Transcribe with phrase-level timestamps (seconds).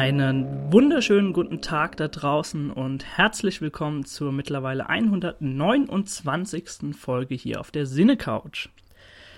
[0.00, 6.96] Einen wunderschönen guten Tag da draußen und herzlich willkommen zur mittlerweile 129.
[6.98, 8.70] Folge hier auf der Sinne Couch.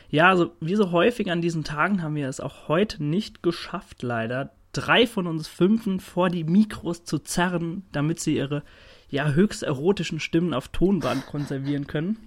[0.08, 4.04] Ja, also wie so häufig an diesen Tagen haben wir es auch heute nicht geschafft,
[4.04, 8.62] leider, drei von uns Fünfen vor die Mikros zu zerren, damit sie ihre
[9.11, 12.18] ja höchst erotischen Stimmen auf Tonband konservieren können.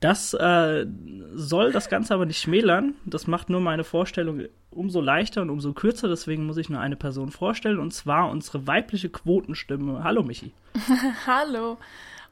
[0.00, 0.86] Das äh,
[1.34, 2.94] soll das Ganze aber nicht schmälern.
[3.04, 6.08] Das macht nur meine Vorstellung umso leichter und umso kürzer.
[6.08, 10.04] Deswegen muss ich nur eine Person vorstellen, und zwar unsere weibliche Quotenstimme.
[10.04, 10.52] Hallo, Michi.
[11.26, 11.78] Hallo.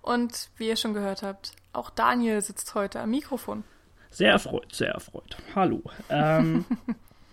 [0.00, 3.64] Und wie ihr schon gehört habt, auch Daniel sitzt heute am Mikrofon.
[4.10, 5.36] Sehr erfreut, sehr erfreut.
[5.56, 5.82] Hallo.
[6.08, 6.64] Ähm,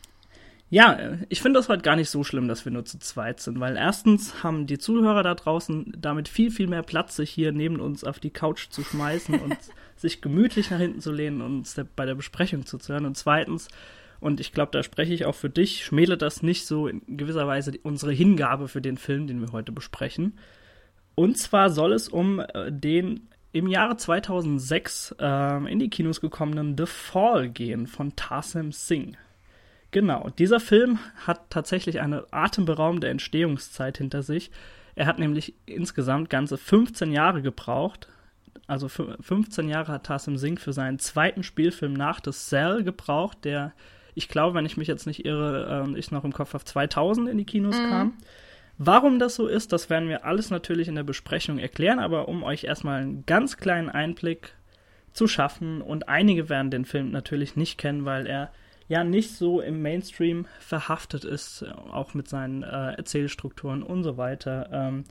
[0.71, 3.59] ja, ich finde das heute gar nicht so schlimm, dass wir nur zu zweit sind,
[3.59, 7.79] weil erstens haben die Zuhörer da draußen damit viel, viel mehr Platz, sich hier neben
[7.79, 9.57] uns auf die Couch zu schmeißen und
[10.03, 13.05] sich gemütlich nach hinten zu lehnen und uns bei der Besprechung zuzuhören.
[13.05, 13.69] Und zweitens,
[14.19, 17.47] und ich glaube, da spreche ich auch für dich, schmälert das nicht so in gewisser
[17.47, 20.37] Weise unsere Hingabe für den Film, den wir heute besprechen.
[21.15, 26.75] Und zwar soll es um äh, den im Jahre 2006 äh, in die Kinos gekommenen
[26.77, 29.17] The Fall gehen von Tarsem Singh.
[29.91, 34.49] Genau, dieser Film hat tatsächlich eine atemberaubende Entstehungszeit hinter sich.
[34.95, 38.09] Er hat nämlich insgesamt ganze 15 Jahre gebraucht,
[38.67, 43.73] also 15 Jahre hat Tassim Singh für seinen zweiten Spielfilm nach The Cell gebraucht, der,
[44.15, 47.29] ich glaube, wenn ich mich jetzt nicht irre, äh, ich noch im Kopf auf 2000
[47.29, 47.89] in die Kinos mhm.
[47.89, 48.13] kam.
[48.77, 52.43] Warum das so ist, das werden wir alles natürlich in der Besprechung erklären, aber um
[52.43, 54.53] euch erstmal einen ganz kleinen Einblick
[55.11, 58.51] zu schaffen und einige werden den Film natürlich nicht kennen, weil er
[58.87, 64.69] ja nicht so im Mainstream verhaftet ist, auch mit seinen äh, Erzählstrukturen und so weiter.
[64.71, 65.03] Ähm,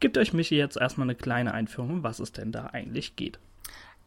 [0.00, 3.38] gibt euch Michi jetzt erstmal eine kleine Einführung, was es denn da eigentlich geht.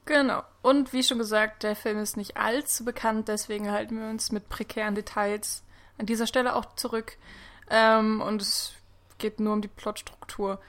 [0.06, 0.44] Genau.
[0.62, 4.50] Und wie schon gesagt, der Film ist nicht allzu bekannt, deswegen halten wir uns mit
[4.50, 5.64] prekären Details
[5.98, 7.18] an dieser Stelle auch zurück.
[7.70, 8.74] Ähm, und es
[9.18, 10.60] geht nur um die Plotstruktur.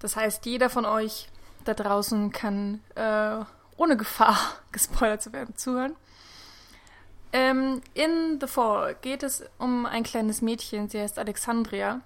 [0.00, 1.28] Das heißt, jeder von euch
[1.64, 3.44] da draußen kann äh,
[3.76, 4.38] ohne Gefahr
[4.72, 5.94] gespoilert zu werden zuhören.
[7.32, 12.00] Ähm, in The Fall geht es um ein kleines Mädchen, sie heißt Alexandria.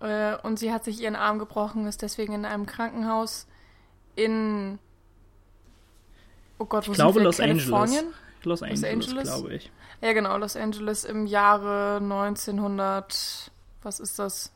[0.00, 3.46] Äh, und sie hat sich ihren Arm gebrochen, ist deswegen in einem Krankenhaus
[4.14, 4.78] in.
[6.58, 7.66] Oh Gott, wo ich glaube Los Angeles.
[7.68, 9.28] Los Angeles, Los Angeles?
[9.28, 9.70] glaube ich.
[10.00, 13.50] Ja, genau, Los Angeles im Jahre 1900.
[13.82, 14.52] Was ist das?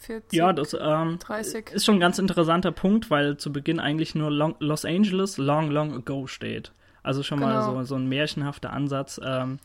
[0.00, 1.70] 40, ja, das ähm, 30.
[1.70, 5.70] ist schon ein ganz interessanter Punkt, weil zu Beginn eigentlich nur long, Los Angeles long,
[5.70, 6.72] long ago steht.
[7.02, 7.52] Also schon genau.
[7.52, 9.20] mal so, so ein märchenhafter Ansatz.
[9.24, 9.58] Ähm,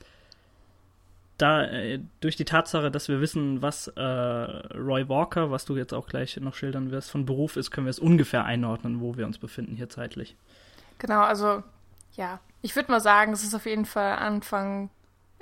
[1.41, 5.93] da äh, durch die Tatsache, dass wir wissen, was äh, Roy Walker, was du jetzt
[5.93, 9.25] auch gleich noch schildern wirst, von Beruf ist, können wir es ungefähr einordnen, wo wir
[9.25, 10.35] uns befinden hier zeitlich.
[10.99, 11.63] Genau, also
[12.13, 14.89] ja, ich würde mal sagen, es ist auf jeden Fall Anfang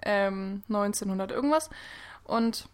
[0.04, 1.70] ähm, 1900 irgendwas.
[2.24, 2.70] Und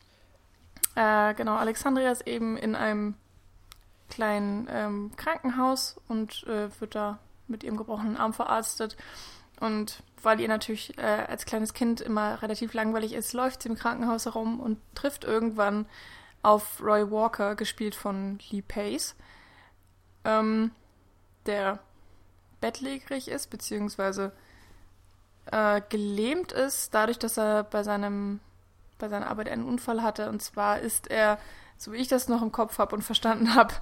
[0.96, 3.16] äh, genau, Alexandria ist eben in einem
[4.10, 8.96] kleinen ähm, Krankenhaus und äh, wird da mit ihrem gebrochenen Arm verarztet.
[9.60, 13.76] Und weil ihr natürlich äh, als kleines Kind immer relativ langweilig ist, läuft sie im
[13.76, 15.86] Krankenhaus herum und trifft irgendwann
[16.42, 19.16] auf Roy Walker, gespielt von Lee Pace,
[20.24, 20.72] ähm,
[21.46, 21.80] der
[22.60, 24.32] bettlägerig ist, beziehungsweise
[25.52, 28.40] äh, gelähmt ist, dadurch, dass er bei seinem
[28.98, 30.30] bei seiner Arbeit einen Unfall hatte.
[30.30, 31.38] Und zwar ist er,
[31.78, 33.74] so wie ich das noch im Kopf habe und verstanden habe,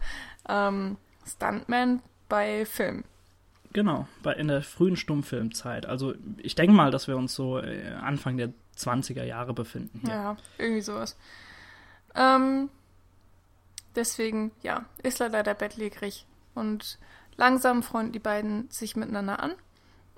[0.50, 3.04] ähm, Stuntman bei Film.
[3.74, 5.88] Genau, bei, in der frühen Stummfilmzeit.
[5.88, 10.02] Also ich denke mal, dass wir uns so äh, Anfang der 20er Jahre befinden.
[10.04, 10.14] Hier.
[10.14, 11.18] Ja, irgendwie sowas.
[12.16, 12.70] Ähm,
[13.96, 16.26] deswegen, ja, ist er leider bettlägerig.
[16.54, 17.00] Und
[17.36, 19.54] langsam freunden die beiden sich miteinander an.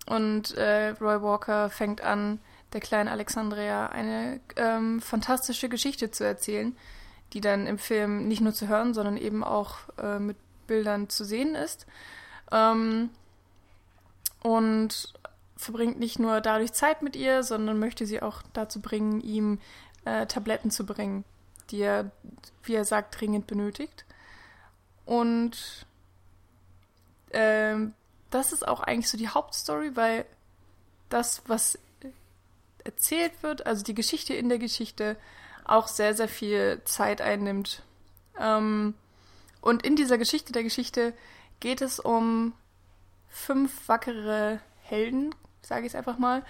[0.06, 2.40] Und äh, Roy Walker fängt an,
[2.74, 6.76] der kleinen Alexandria eine ähm, fantastische Geschichte zu erzählen,
[7.32, 10.36] die dann im Film nicht nur zu hören, sondern eben auch äh, mit
[10.68, 11.88] Bildern zu sehen ist.
[12.52, 13.10] Ähm,
[14.46, 15.12] und
[15.58, 19.60] verbringt nicht nur dadurch Zeit mit ihr, sondern möchte sie auch dazu bringen, ihm
[20.06, 21.26] äh, Tabletten zu bringen,
[21.72, 22.12] die er,
[22.62, 24.06] wie er sagt, dringend benötigt.
[25.04, 25.88] Und
[27.32, 27.96] ähm,
[28.30, 30.28] das ist auch eigentlich so die Hauptstory, weil
[31.10, 31.80] das, was
[32.84, 35.18] erzählt wird, also die Geschichte in der Geschichte,
[35.64, 37.82] auch sehr, sehr viel Zeit einnimmt.
[38.40, 38.94] Ähm,
[39.62, 41.16] und in dieser Geschichte der Geschichte
[41.60, 42.54] geht es um
[43.36, 46.44] fünf wackere Helden, sage ich es einfach mal,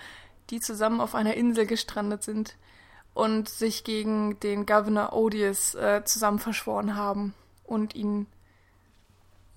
[0.52, 2.58] die zusammen auf einer Insel gestrandet sind
[3.16, 7.34] und sich gegen den Governor Odious äh, zusammen verschworen haben
[7.64, 8.28] und ihn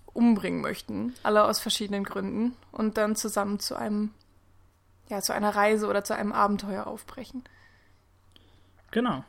[0.06, 4.14] umbringen möchten, alle aus verschiedenen Gründen und dann zusammen zu einem
[5.08, 7.44] ja, zu einer Reise oder zu einem Abenteuer aufbrechen.
[8.90, 9.24] Genau.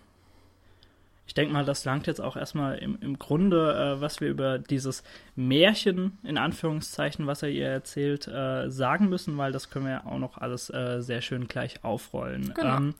[1.30, 4.58] Ich denke mal, das langt jetzt auch erstmal im, im Grunde, äh, was wir über
[4.58, 5.04] dieses
[5.36, 10.06] Märchen, in Anführungszeichen, was er ihr erzählt, äh, sagen müssen, weil das können wir ja
[10.08, 12.52] auch noch alles äh, sehr schön gleich aufrollen.
[12.56, 12.78] Genau.
[12.78, 12.96] Ähm,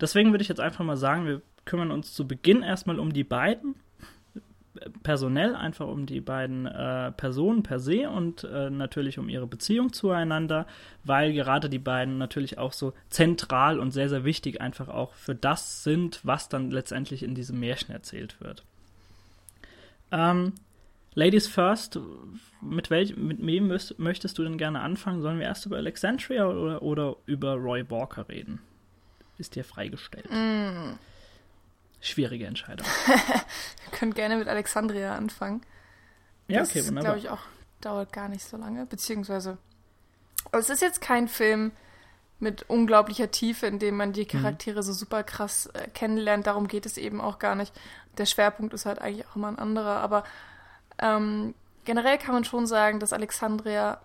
[0.00, 3.22] deswegen würde ich jetzt einfach mal sagen, wir kümmern uns zu Beginn erstmal um die
[3.22, 3.76] beiden
[5.02, 9.92] personell einfach um die beiden äh, Personen per se und äh, natürlich um ihre Beziehung
[9.92, 10.66] zueinander,
[11.04, 15.34] weil gerade die beiden natürlich auch so zentral und sehr, sehr wichtig einfach auch für
[15.34, 18.64] das sind, was dann letztendlich in diesem Märchen erzählt wird.
[20.12, 20.52] Ähm,
[21.14, 21.98] Ladies first,
[22.60, 25.22] mit, welch, mit wem möchtest du denn gerne anfangen?
[25.22, 28.60] Sollen wir erst über Alexandria oder, oder über Roy Walker reden?
[29.36, 30.30] Ist dir freigestellt.
[30.30, 30.92] Mm.
[32.00, 32.86] Schwierige Entscheidung.
[33.06, 35.62] Wir können gerne mit Alexandria anfangen.
[36.48, 37.14] Ja, okay, wunderbar.
[37.14, 37.42] glaube ich, auch
[37.80, 38.86] dauert gar nicht so lange.
[38.86, 39.58] Beziehungsweise,
[40.52, 41.72] es ist jetzt kein Film
[42.38, 44.28] mit unglaublicher Tiefe, in dem man die mhm.
[44.28, 44.82] Charaktere mhm.
[44.82, 46.46] so super krass äh, kennenlernt.
[46.46, 47.72] Darum geht es eben auch gar nicht.
[48.18, 49.98] Der Schwerpunkt ist halt eigentlich auch immer ein anderer.
[49.98, 50.24] Aber
[50.98, 51.54] ähm,
[51.84, 54.00] generell kann man schon sagen, dass Alexandria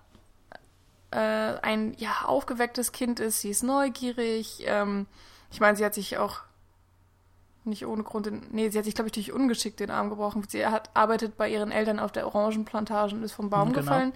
[1.12, 3.40] äh, ein ja, aufgewecktes Kind ist.
[3.40, 4.64] Sie ist neugierig.
[4.66, 5.08] Ähm,
[5.50, 6.42] ich meine, sie hat sich auch
[7.66, 10.44] nicht ohne Grund den, nee, sie hat sich, glaube ich, durch Ungeschick den Arm gebrochen.
[10.48, 13.82] Sie hat, arbeitet bei ihren Eltern auf der Orangenplantage und ist vom Baum genau.
[13.82, 14.14] gefallen.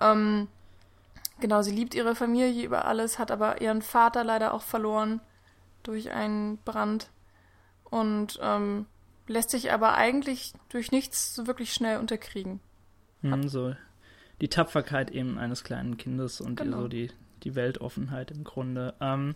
[0.00, 0.48] Ähm,
[1.40, 5.20] genau, sie liebt ihre Familie über alles, hat aber ihren Vater leider auch verloren
[5.82, 7.10] durch einen Brand
[7.84, 8.86] und ähm,
[9.26, 12.60] lässt sich aber eigentlich durch nichts so wirklich schnell unterkriegen.
[13.22, 13.74] Hm, so
[14.40, 16.82] die Tapferkeit eben eines kleinen Kindes und genau.
[16.82, 17.10] so die,
[17.42, 18.94] die Weltoffenheit im Grunde.
[19.00, 19.34] Ähm,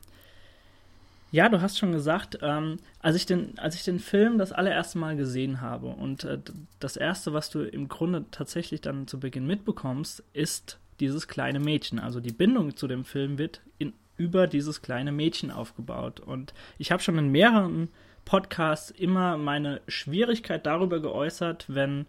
[1.33, 4.99] ja, du hast schon gesagt, ähm, als, ich den, als ich den Film das allererste
[4.99, 6.39] Mal gesehen habe und äh,
[6.79, 11.99] das erste, was du im Grunde tatsächlich dann zu Beginn mitbekommst, ist dieses kleine Mädchen.
[11.99, 16.21] Also die Bindung zu dem Film wird in, über dieses kleine Mädchen aufgebaut.
[16.21, 17.89] Und ich habe schon in mehreren
[18.27, 22.05] Podcasts immer meine Schwierigkeit darüber geäußert, wenn,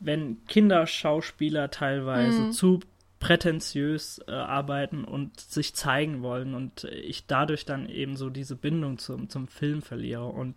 [0.00, 2.52] wenn Kinderschauspieler teilweise mhm.
[2.52, 2.80] zu
[3.24, 8.98] prätentiös äh, arbeiten und sich zeigen wollen und ich dadurch dann eben so diese Bindung
[8.98, 10.26] zum, zum Film verliere.
[10.26, 10.54] Und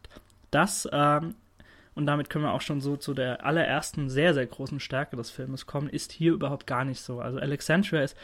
[0.51, 1.35] das, ähm,
[1.95, 5.31] und damit können wir auch schon so zu der allerersten sehr, sehr großen Stärke des
[5.31, 7.21] Filmes kommen, ist hier überhaupt gar nicht so.
[7.21, 8.17] Also Alexandria ist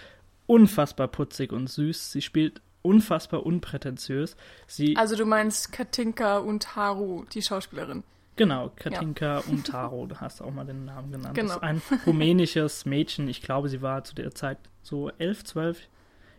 [0.45, 2.12] unfassbar putzig und süß.
[2.12, 4.36] Sie spielt unfassbar unprätentiös.
[4.68, 8.04] Sie also du meinst Katinka und Haru, die Schauspielerin.
[8.35, 9.44] Genau, Katinka ja.
[9.47, 11.35] Untaro, du hast auch mal den Namen genannt.
[11.35, 11.47] Genau.
[11.50, 13.27] Das ist ein rumänisches Mädchen.
[13.27, 15.88] Ich glaube, sie war zu der Zeit so elf, zwölf.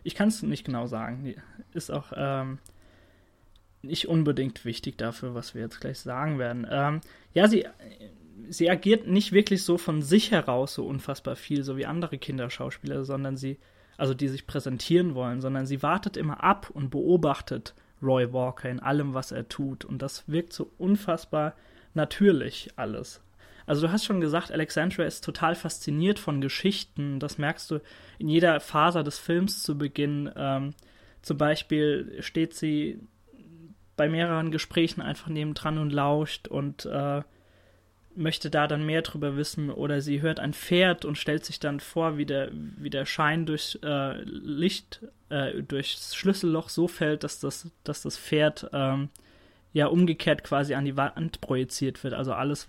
[0.03, 1.35] Ich kann es nicht genau sagen.
[1.73, 2.59] Ist auch ähm,
[3.81, 6.67] nicht unbedingt wichtig dafür, was wir jetzt gleich sagen werden.
[6.69, 7.01] Ähm,
[7.33, 7.65] ja, sie,
[8.49, 13.05] sie agiert nicht wirklich so von sich heraus so unfassbar viel, so wie andere Kinderschauspieler,
[13.05, 13.57] sondern sie,
[13.97, 18.81] also die sich präsentieren wollen, sondern sie wartet immer ab und beobachtet Roy Walker in
[18.81, 19.85] allem, was er tut.
[19.85, 21.53] Und das wirkt so unfassbar
[21.95, 23.21] natürlich alles.
[23.65, 27.19] Also du hast schon gesagt, Alexandra ist total fasziniert von Geschichten.
[27.19, 27.79] Das merkst du
[28.19, 30.31] in jeder Faser des Films zu Beginn.
[30.35, 30.73] Ähm,
[31.21, 32.99] zum Beispiel steht sie
[33.97, 37.21] bei mehreren Gesprächen einfach nebendran und lauscht und äh,
[38.15, 39.71] möchte da dann mehr drüber wissen.
[39.71, 43.45] Oder sie hört ein Pferd und stellt sich dann vor, wie der, wie der Schein
[43.45, 49.09] durch äh, Licht, äh, durchs Schlüsselloch so fällt, dass das, dass das Pferd ähm,
[49.75, 52.13] ja umgekehrt quasi an die Wand projiziert wird.
[52.13, 52.67] Also alles,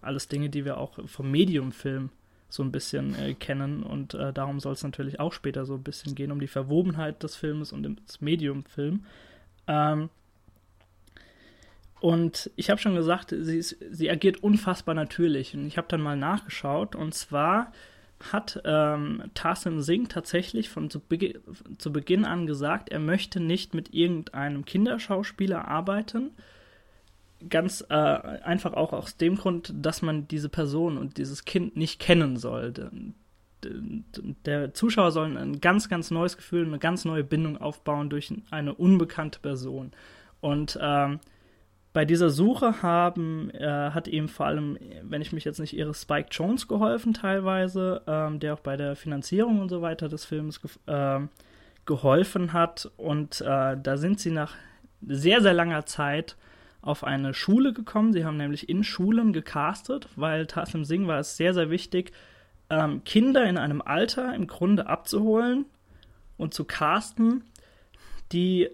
[0.00, 2.10] alles Dinge, die wir auch vom Medium-Film
[2.48, 3.84] so ein bisschen äh, kennen.
[3.84, 7.22] Und äh, darum soll es natürlich auch später so ein bisschen gehen, um die Verwobenheit
[7.22, 9.04] des Filmes und des Medium-Film.
[9.68, 10.10] Ähm,
[12.00, 15.54] und ich habe schon gesagt, sie, ist, sie agiert unfassbar natürlich.
[15.54, 16.96] Und ich habe dann mal nachgeschaut.
[16.96, 17.70] Und zwar
[18.20, 21.40] hat ähm, Tarsim Singh tatsächlich von zu, Be
[21.78, 26.32] zu, Beginn an gesagt, er möchte nicht mit irgendeinem Kinderschauspieler arbeiten.
[27.48, 32.00] Ganz äh, einfach auch aus dem Grund, dass man diese Person und dieses Kind nicht
[32.00, 32.74] kennen soll.
[34.44, 38.74] Der Zuschauer soll ein ganz, ganz neues Gefühl, eine ganz neue Bindung aufbauen durch eine
[38.74, 39.92] unbekannte Person.
[40.40, 41.20] Und ähm,
[41.92, 45.94] bei dieser Suche haben, äh, hat ihm vor allem, wenn ich mich jetzt nicht irre,
[45.94, 50.60] Spike Jones geholfen teilweise, ähm, der auch bei der Finanzierung und so weiter des Films
[50.60, 51.20] ge äh,
[51.86, 52.90] geholfen hat.
[52.98, 54.54] Und äh, da sind sie nach
[55.06, 56.36] sehr, sehr langer Zeit
[56.82, 58.12] auf eine Schule gekommen.
[58.12, 62.12] Sie haben nämlich in Schulen gecastet, weil Taslim Singh war es sehr, sehr wichtig,
[62.70, 65.64] ähm, Kinder in einem Alter im Grunde abzuholen
[66.36, 67.44] und zu casten,
[68.32, 68.68] die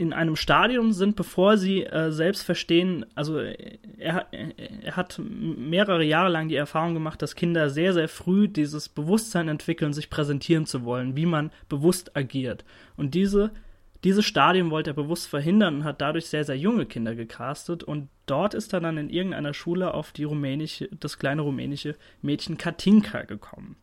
[0.00, 6.30] in einem Stadium sind, bevor sie äh, selbst verstehen, also er, er hat mehrere Jahre
[6.30, 10.84] lang die Erfahrung gemacht, dass Kinder sehr, sehr früh dieses Bewusstsein entwickeln, sich präsentieren zu
[10.84, 12.64] wollen, wie man bewusst agiert.
[12.96, 13.50] Und diese
[14.02, 17.84] dieses Stadium wollte er bewusst verhindern und hat dadurch sehr, sehr junge Kinder gecastet.
[17.84, 22.56] Und dort ist er dann in irgendeiner Schule auf die rumänische, das kleine rumänische Mädchen
[22.56, 23.76] Katinka gekommen.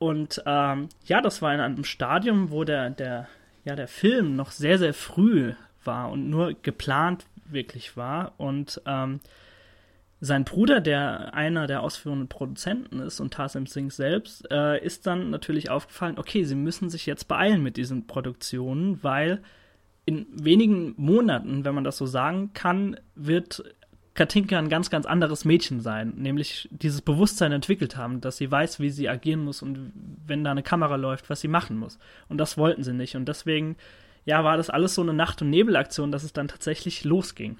[0.00, 3.28] Und ähm, ja, das war in einem Stadium, wo der, der,
[3.64, 5.52] ja, der Film noch sehr, sehr früh
[5.84, 8.34] war und nur geplant wirklich war.
[8.38, 9.20] Und ähm,
[10.20, 15.30] sein Bruder, der einer der ausführenden Produzenten ist und Tarsim Singh selbst, äh, ist dann
[15.30, 19.42] natürlich aufgefallen, okay, sie müssen sich jetzt beeilen mit diesen Produktionen, weil
[20.04, 23.64] in wenigen Monaten, wenn man das so sagen kann, wird
[24.20, 28.78] Katinka ein ganz, ganz anderes Mädchen sein, nämlich dieses Bewusstsein entwickelt haben, dass sie weiß,
[28.78, 29.94] wie sie agieren muss und
[30.26, 31.98] wenn da eine Kamera läuft, was sie machen muss.
[32.28, 33.16] Und das wollten sie nicht.
[33.16, 33.76] Und deswegen,
[34.26, 37.56] ja, war das alles so eine Nacht- und Nebelaktion, dass es dann tatsächlich losging.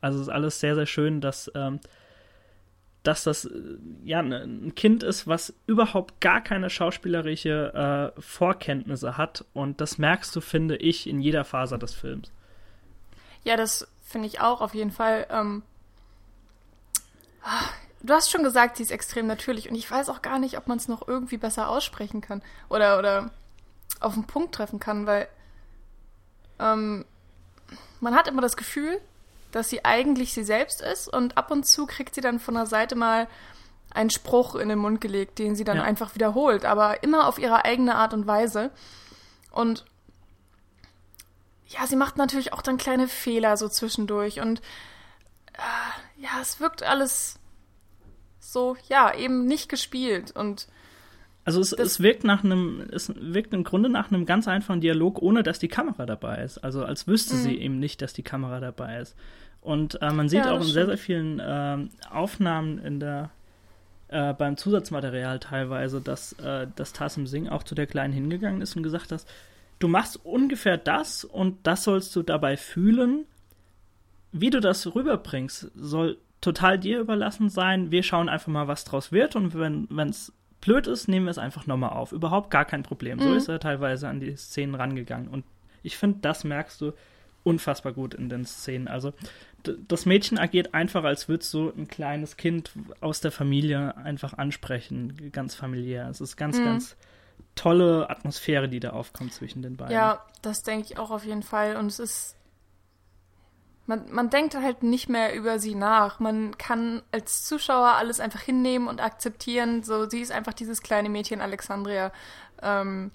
[0.00, 1.78] Also es ist alles sehr, sehr schön, dass ähm,
[3.04, 3.50] dass das äh,
[4.02, 9.96] ja ne, ein Kind ist, was überhaupt gar keine schauspielerische äh, Vorkenntnisse hat und das
[9.96, 12.32] merkst du, finde ich, in jeder Faser des Films.
[13.44, 15.28] Ja, das finde ich auch auf jeden Fall.
[15.30, 15.62] Ähm,
[18.02, 20.66] du hast schon gesagt, sie ist extrem natürlich und ich weiß auch gar nicht, ob
[20.66, 23.30] man es noch irgendwie besser aussprechen kann oder oder
[24.00, 25.28] auf den Punkt treffen kann, weil
[26.58, 27.04] ähm,
[28.00, 29.00] man hat immer das Gefühl,
[29.52, 32.66] dass sie eigentlich sie selbst ist und ab und zu kriegt sie dann von der
[32.66, 33.28] Seite mal
[33.90, 35.82] einen Spruch in den Mund gelegt, den sie dann ja.
[35.82, 38.70] einfach wiederholt, aber immer auf ihre eigene Art und Weise.
[39.50, 39.84] Und
[41.66, 44.60] ja, sie macht natürlich auch dann kleine Fehler so zwischendurch und
[45.54, 47.38] äh, ja, es wirkt alles
[48.38, 50.68] so, ja, eben nicht gespielt und
[51.44, 55.20] also es, es wirkt nach einem, es wirkt im Grunde nach einem ganz einfachen Dialog,
[55.22, 56.58] ohne dass die Kamera dabei ist.
[56.58, 57.38] Also als wüsste mhm.
[57.38, 59.16] sie eben nicht, dass die Kamera dabei ist.
[59.62, 61.78] Und äh, man sieht ja, auch in sehr, sehr vielen äh,
[62.10, 63.30] Aufnahmen in der
[64.08, 68.76] äh, beim Zusatzmaterial teilweise, dass, äh, dass Tassim Singh auch zu der Kleinen hingegangen ist
[68.76, 69.24] und gesagt hat,
[69.78, 73.24] du machst ungefähr das und das sollst du dabei fühlen.
[74.32, 77.90] Wie du das rüberbringst, soll total dir überlassen sein.
[77.90, 81.38] Wir schauen einfach mal, was draus wird und wenn es blöd ist, nehmen wir es
[81.38, 82.12] einfach nochmal auf.
[82.12, 83.18] Überhaupt gar kein Problem.
[83.18, 83.22] Mhm.
[83.22, 85.28] So ist er teilweise an die Szenen rangegangen.
[85.28, 85.44] Und
[85.82, 86.92] ich finde, das merkst du
[87.42, 88.88] unfassbar gut in den Szenen.
[88.88, 89.12] Also
[89.88, 95.30] das Mädchen agiert einfach, als würde so ein kleines Kind aus der Familie einfach ansprechen,
[95.32, 96.08] ganz familiär.
[96.08, 96.64] Es ist ganz, mhm.
[96.64, 96.96] ganz
[97.54, 99.94] tolle Atmosphäre, die da aufkommt zwischen den beiden.
[99.94, 101.76] Ja, das denke ich auch auf jeden Fall.
[101.76, 102.36] Und es ist
[103.86, 106.20] man, man denkt halt nicht mehr über sie nach.
[106.20, 109.82] Man kann als Zuschauer alles einfach hinnehmen und akzeptieren.
[109.82, 112.12] So, sie ist einfach dieses kleine Mädchen Alexandria.
[112.62, 113.10] Ähm,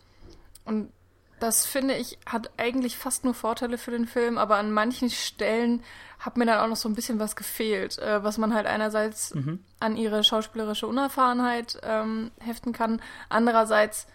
[0.65, 0.91] und
[1.39, 5.83] das finde ich hat eigentlich fast nur Vorteile für den Film, aber an manchen Stellen
[6.19, 9.35] hat mir dann auch noch so ein bisschen was gefehlt, äh, was man halt einerseits
[9.35, 9.59] mhm.
[9.79, 14.07] an ihre schauspielerische Unerfahrenheit ähm, heften kann, andererseits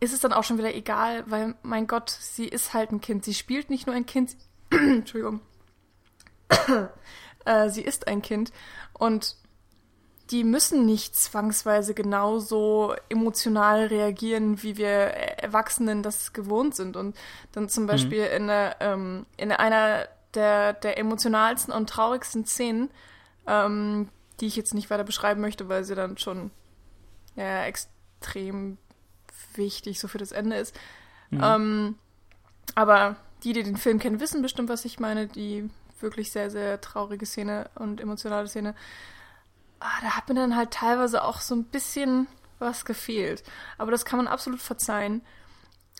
[0.00, 3.24] ist es dann auch schon wieder egal, weil mein Gott, sie ist halt ein Kind.
[3.24, 4.36] Sie spielt nicht nur ein Kind,
[4.70, 5.40] Entschuldigung,
[7.44, 8.52] äh, sie ist ein Kind
[8.94, 9.36] und
[10.30, 16.96] die müssen nicht zwangsweise genauso emotional reagieren, wie wir Erwachsenen das gewohnt sind.
[16.96, 17.16] Und
[17.52, 17.88] dann zum mhm.
[17.88, 18.36] Beispiel mhm.
[18.36, 22.90] in, eine, ähm, in einer der, der emotionalsten und traurigsten Szenen,
[23.46, 24.08] ähm,
[24.40, 26.50] die ich jetzt nicht weiter beschreiben möchte, weil sie dann schon
[27.36, 28.78] ja, extrem
[29.54, 30.74] wichtig so für das Ende ist.
[31.30, 31.40] Mhm.
[31.42, 31.98] Ähm,
[32.74, 35.26] aber die, die den Film kennen, wissen bestimmt, was ich meine.
[35.26, 35.68] Die
[36.02, 38.74] wirklich sehr, sehr traurige Szene und emotionale Szene.
[39.80, 42.26] Ah, da hat mir dann halt teilweise auch so ein bisschen
[42.58, 43.42] was gefehlt.
[43.78, 45.22] Aber das kann man absolut verzeihen,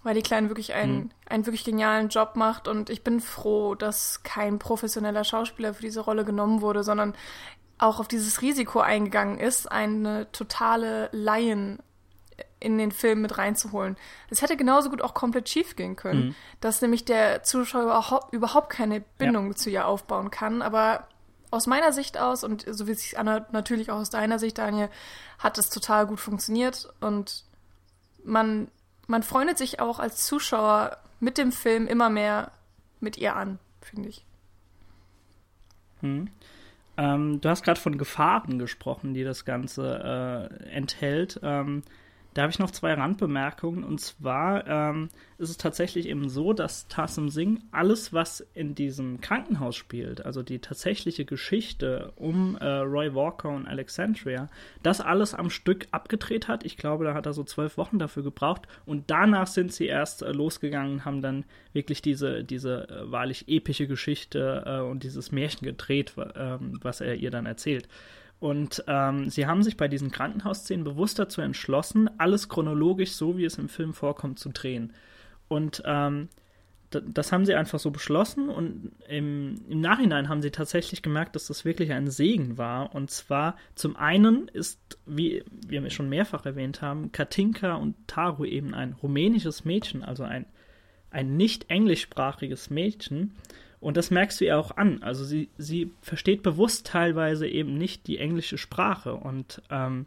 [0.03, 1.11] weil die Kleine wirklich einen, mhm.
[1.29, 6.01] einen wirklich genialen Job macht und ich bin froh, dass kein professioneller Schauspieler für diese
[6.01, 7.15] Rolle genommen wurde, sondern
[7.79, 11.81] auch auf dieses Risiko eingegangen ist, eine totale Laien
[12.63, 13.97] in den Film mit reinzuholen.
[14.31, 16.35] Das hätte genauso gut auch komplett schief gehen können, mhm.
[16.61, 19.55] dass nämlich der Zuschauer überhaupt keine Bindung ja.
[19.57, 20.63] zu ihr aufbauen kann.
[20.63, 21.09] Aber
[21.51, 24.59] aus meiner Sicht aus und so wie es sich anhört, natürlich auch aus deiner Sicht,
[24.59, 24.89] Daniel,
[25.39, 27.45] hat es total gut funktioniert und
[28.25, 28.69] man,
[29.07, 32.53] man freundet sich auch als Zuschauer mit dem Film immer mehr
[33.01, 34.25] mit ihr an, finde ich.
[36.01, 36.31] Hm.
[36.97, 41.41] Ähm, du hast gerade von Gefahren gesprochen, die das Ganze äh, enthält.
[41.43, 41.83] Ähm,
[42.35, 43.85] da habe ich noch zwei Randbemerkungen.
[43.85, 45.09] Und zwar ähm,
[45.39, 50.43] ist es tatsächlich eben so, dass Tassim Singh alles, was in diesem Krankenhaus spielt, also
[50.43, 54.49] die tatsächliche Geschichte um äh, Roy Walker und Alexandria,
[54.83, 56.65] das alles am Stück abgedreht hat.
[56.65, 58.63] Ich glaube, da hat er so zwölf Wochen dafür gebraucht.
[58.87, 63.49] Und danach sind sie erst äh, losgegangen und haben dann wirklich diese, diese äh, wahrlich
[63.49, 67.89] epische Geschichte äh, und dieses Märchen gedreht, ähm, was er ihr dann erzählt.
[68.43, 73.45] Und ähm, sie haben sich bei diesen Krankenhausszenen bewusst dazu entschlossen, alles chronologisch so, wie
[73.45, 74.93] es im Film vorkommt, zu drehen.
[75.47, 76.29] Und ähm,
[76.91, 81.47] das haben sie einfach so beschlossen und im, im Nachhinein haben sie tatsächlich gemerkt, dass
[81.47, 82.93] das wirklich ein Segen war.
[82.97, 88.75] Und zwar zum einen ist, wie wir schon mehrfach erwähnt haben, Katinka und Taru eben
[88.75, 90.47] ein rumänisches Mädchen, also ein,
[91.11, 93.37] ein nicht englischsprachiges Mädchen.
[93.83, 95.03] Und das merkst du ihr auch an.
[95.03, 99.15] Also sie, sie versteht bewusst teilweise eben nicht die englische Sprache.
[99.15, 100.07] Und ähm,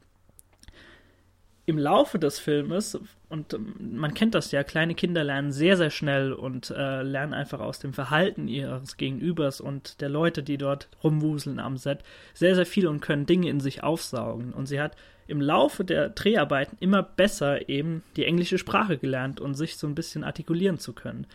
[1.65, 5.89] im Laufe des Filmes, und ähm, man kennt das ja, kleine Kinder lernen sehr, sehr
[5.89, 10.87] schnell und äh, lernen einfach aus dem Verhalten ihres Gegenübers und der Leute, die dort
[11.03, 11.99] rumwuseln am Set,
[12.33, 14.53] sehr, sehr viel und können Dinge in sich aufsaugen.
[14.53, 14.95] Und sie hat
[15.27, 19.95] im Laufe der Dreharbeiten immer besser eben die englische Sprache gelernt und sich so ein
[19.95, 21.27] bisschen artikulieren zu können.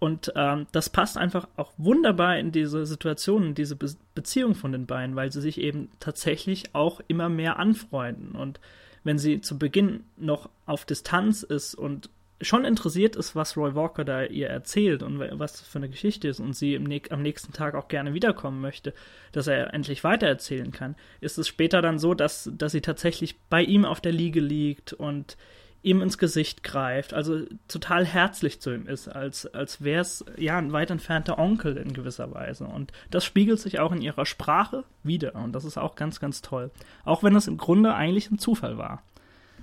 [0.00, 4.72] Und ähm, das passt einfach auch wunderbar in diese Situation, in diese Be Beziehung von
[4.72, 8.32] den beiden, weil sie sich eben tatsächlich auch immer mehr anfreunden.
[8.32, 8.60] Und
[9.04, 14.04] wenn sie zu Beginn noch auf Distanz ist und schon interessiert ist, was Roy Walker
[14.04, 17.74] da ihr erzählt und was für eine Geschichte ist und sie ne am nächsten Tag
[17.74, 18.94] auch gerne wiederkommen möchte,
[19.32, 23.62] dass er endlich weitererzählen kann, ist es später dann so, dass, dass sie tatsächlich bei
[23.62, 25.36] ihm auf der Liege liegt und
[25.82, 30.58] ihm ins Gesicht greift, also total herzlich zu ihm ist, als, als wäre es ja
[30.58, 32.64] ein weit entfernter Onkel in gewisser Weise.
[32.64, 35.34] Und das spiegelt sich auch in ihrer Sprache wieder.
[35.36, 36.70] Und das ist auch ganz, ganz toll.
[37.04, 39.02] Auch wenn es im Grunde eigentlich ein Zufall war,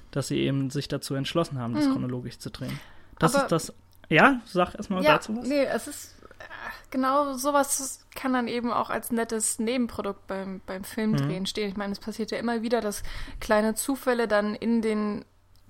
[0.10, 1.92] dass sie eben sich dazu entschlossen haben, das hm.
[1.92, 2.80] chronologisch zu drehen.
[3.20, 3.74] Das Aber, ist das.
[4.10, 5.48] Ja, sag erstmal ja, dazu was.
[5.48, 6.44] Nee, es ist äh,
[6.92, 11.46] genau sowas kann dann eben auch als nettes Nebenprodukt beim, beim Filmdrehen mhm.
[11.46, 11.70] stehen.
[11.70, 13.04] Ich meine, es passiert ja immer wieder, dass
[13.40, 15.26] kleine Zufälle dann in den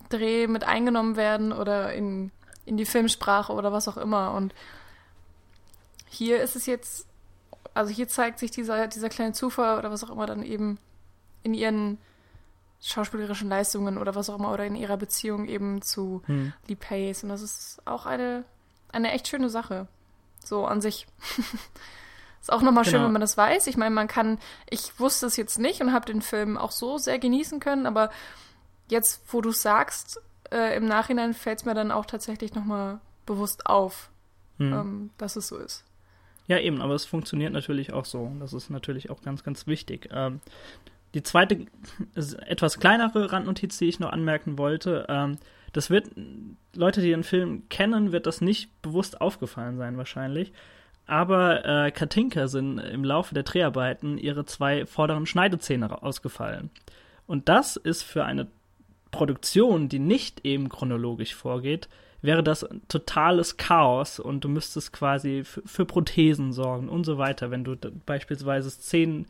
[0.10, 2.32] Dreh mit eingenommen werden oder in,
[2.66, 4.34] in die Filmsprache oder was auch immer.
[4.34, 4.54] Und
[6.10, 7.08] hier ist es jetzt,
[7.74, 10.80] also hier zeigt sich dieser, dieser kleine Zufall oder was auch immer dann eben
[11.44, 11.98] in ihren
[12.82, 16.54] schauspielerischen Leistungen oder was auch immer oder in ihrer Beziehung eben zu hm.
[16.68, 17.24] Lee Pace.
[17.24, 18.44] Und das ist auch eine,
[18.92, 19.88] eine echt schöne Sache.
[20.44, 21.08] So an sich.
[22.42, 22.98] ist auch nochmal genau.
[22.98, 23.68] schön, wenn man das weiß.
[23.68, 24.40] Ich meine, man kann,
[24.70, 28.10] ich wusste es jetzt nicht und habe den Film auch so sehr genießen können, aber
[28.90, 30.22] jetzt, wo du sagst,
[30.52, 34.10] äh, im Nachhinein fällt es mir dann auch tatsächlich nochmal bewusst auf,
[34.58, 34.74] hm.
[34.74, 35.84] ähm, dass es so ist.
[36.48, 38.32] Ja, eben, aber es funktioniert natürlich auch so.
[38.40, 40.10] Das ist natürlich auch ganz, ganz wichtig.
[40.12, 40.40] Ähm,
[41.14, 41.66] die zweite,
[42.16, 45.38] etwas kleinere Randnotiz, die ich noch anmerken wollte, ähm,
[45.74, 46.10] das wird,
[46.74, 50.54] Leute, die den Film kennen, wird das nicht bewusst aufgefallen sein, wahrscheinlich.
[51.06, 56.70] Aber äh, Katinka sind im Laufe der Dreharbeiten ihre zwei vorderen Schneidezähne ausgefallen.
[57.26, 58.48] Und das ist für eine
[59.12, 61.88] Produktion, die nicht eben chronologisch vorgeht,
[62.22, 67.64] wäre das totales Chaos und du müsstest quasi für Prothesen sorgen und so weiter, wenn
[67.64, 69.28] du beispielsweise Szenen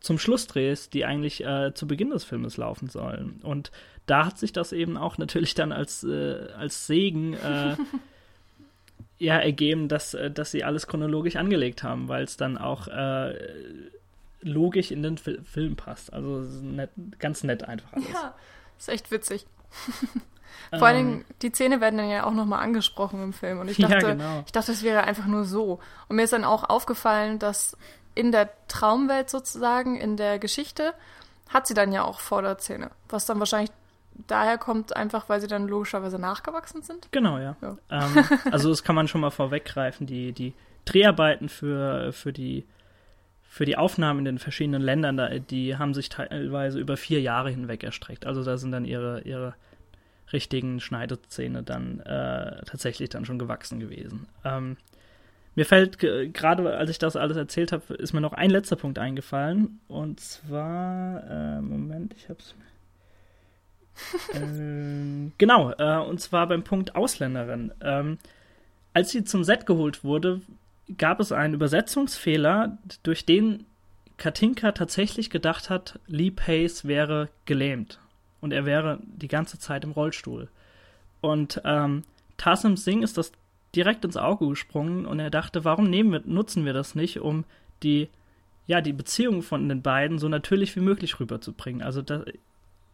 [0.00, 3.40] zum Schluss drehst, die eigentlich äh, zu Beginn des Filmes laufen sollen.
[3.42, 3.72] Und
[4.04, 7.74] da hat sich das eben auch natürlich dann als, äh, als Segen äh,
[9.18, 13.34] ja, ergeben, dass, äh, dass sie alles chronologisch angelegt haben, weil es dann auch äh,
[14.42, 16.12] logisch in den Fil Film passt.
[16.12, 18.12] Also nett, ganz nett einfach alles.
[18.12, 18.34] Ja.
[18.78, 19.46] Ist echt witzig.
[20.78, 21.24] Vor allen Dingen, ähm.
[21.42, 23.60] die Szene werden dann ja auch nochmal angesprochen im Film.
[23.60, 24.42] Und ich dachte, ja, genau.
[24.46, 25.78] ich dachte, es wäre einfach nur so.
[26.08, 27.76] Und mir ist dann auch aufgefallen, dass
[28.14, 30.94] in der Traumwelt sozusagen, in der Geschichte,
[31.48, 32.90] hat sie dann ja auch Vorderzähne.
[33.08, 33.70] Was dann wahrscheinlich
[34.26, 37.08] daher kommt, einfach weil sie dann logischerweise nachgewachsen sind.
[37.10, 37.56] Genau, ja.
[37.60, 37.76] ja.
[37.90, 40.06] Ähm, also das kann man schon mal vorweggreifen.
[40.06, 42.64] Die, die Dreharbeiten für, für die
[43.54, 47.84] für die Aufnahmen in den verschiedenen Ländern, die haben sich teilweise über vier Jahre hinweg
[47.84, 48.26] erstreckt.
[48.26, 49.54] Also da sind dann ihre, ihre
[50.32, 54.26] richtigen Schneidezähne dann äh, tatsächlich dann schon gewachsen gewesen.
[54.44, 54.76] Ähm,
[55.54, 58.98] mir fällt gerade, als ich das alles erzählt habe, ist mir noch ein letzter Punkt
[58.98, 59.78] eingefallen.
[59.86, 62.56] Und zwar, äh, Moment, ich hab's.
[64.34, 67.70] äh, genau, äh, und zwar beim Punkt Ausländerin.
[67.80, 68.18] Ähm,
[68.94, 70.40] als sie zum Set geholt wurde,
[70.98, 73.64] gab es einen Übersetzungsfehler, durch den
[74.16, 77.98] Katinka tatsächlich gedacht hat, Lee Pace wäre gelähmt
[78.40, 80.48] und er wäre die ganze Zeit im Rollstuhl.
[81.20, 82.02] Und ähm,
[82.36, 83.32] Tassim Singh ist das
[83.74, 87.44] direkt ins Auge gesprungen und er dachte, warum wir, nutzen wir das nicht, um
[87.82, 88.08] die,
[88.66, 91.82] ja, die Beziehung von den beiden so natürlich wie möglich rüberzubringen.
[91.82, 92.24] Also da,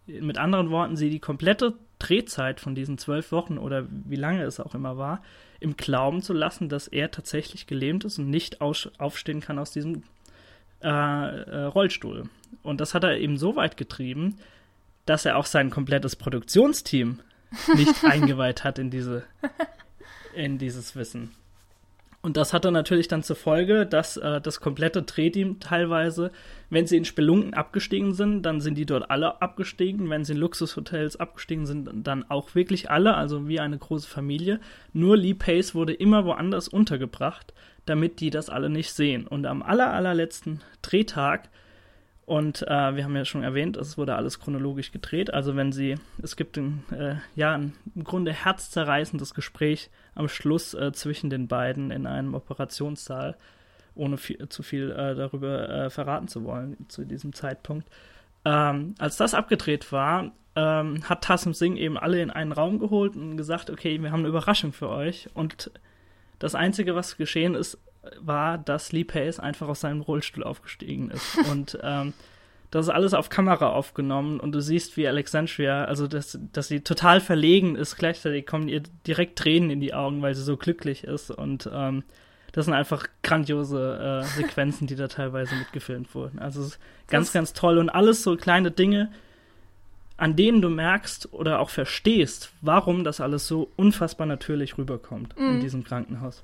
[0.07, 4.59] mit anderen Worten, sie die komplette Drehzeit von diesen zwölf Wochen oder wie lange es
[4.59, 5.23] auch immer war,
[5.61, 10.03] im Glauben zu lassen, dass er tatsächlich gelähmt ist und nicht aufstehen kann aus diesem
[10.83, 12.25] äh, äh, Rollstuhl.
[12.63, 14.39] Und das hat er eben so weit getrieben,
[15.07, 17.21] dass er auch sein komplettes Produktionsteam
[17.77, 19.25] nicht eingeweiht hat in diese
[20.35, 21.33] in dieses Wissen.
[22.23, 26.31] Und das hatte natürlich dann zur Folge, dass äh, das komplette Drehteam teilweise,
[26.69, 30.11] wenn sie in Spelunken abgestiegen sind, dann sind die dort alle abgestiegen.
[30.11, 34.61] Wenn sie in Luxushotels abgestiegen sind, dann auch wirklich alle, also wie eine große Familie.
[34.93, 37.55] Nur Lee Pace wurde immer woanders untergebracht,
[37.87, 39.27] damit die das alle nicht sehen.
[39.27, 41.49] Und am aller, allerletzten Drehtag
[42.31, 45.35] und äh, wir haben ja schon erwähnt, es wurde alles chronologisch gedreht.
[45.35, 50.73] Also wenn sie, es gibt ein, äh, ja, ein im Grunde herzzerreißendes Gespräch am Schluss
[50.75, 53.37] äh, zwischen den beiden in einem Operationssaal,
[53.97, 57.89] ohne viel, zu viel äh, darüber äh, verraten zu wollen zu diesem Zeitpunkt.
[58.45, 63.17] Ähm, als das abgedreht war, ähm, hat Tassim Singh eben alle in einen Raum geholt
[63.17, 65.29] und gesagt, okay, wir haben eine Überraschung für euch.
[65.35, 65.73] Und
[66.39, 67.77] das Einzige, was geschehen ist,
[68.19, 71.39] war, dass Lee Pace einfach aus seinem Rollstuhl aufgestiegen ist.
[71.51, 72.13] und ähm,
[72.71, 76.81] das ist alles auf Kamera aufgenommen und du siehst, wie Alexandria, also dass, dass sie
[76.81, 81.03] total verlegen ist, gleichzeitig kommen ihr direkt Tränen in die Augen, weil sie so glücklich
[81.03, 82.05] ist und ähm,
[82.53, 86.39] das sind einfach grandiose äh, Sequenzen, die da teilweise mitgefilmt wurden.
[86.39, 86.61] Also
[87.09, 89.11] ganz, das ganz toll und alles so kleine Dinge,
[90.17, 95.41] an denen du merkst oder auch verstehst, warum das alles so unfassbar natürlich rüberkommt mm.
[95.41, 95.61] in mhm.
[95.61, 96.43] diesem Krankenhaus.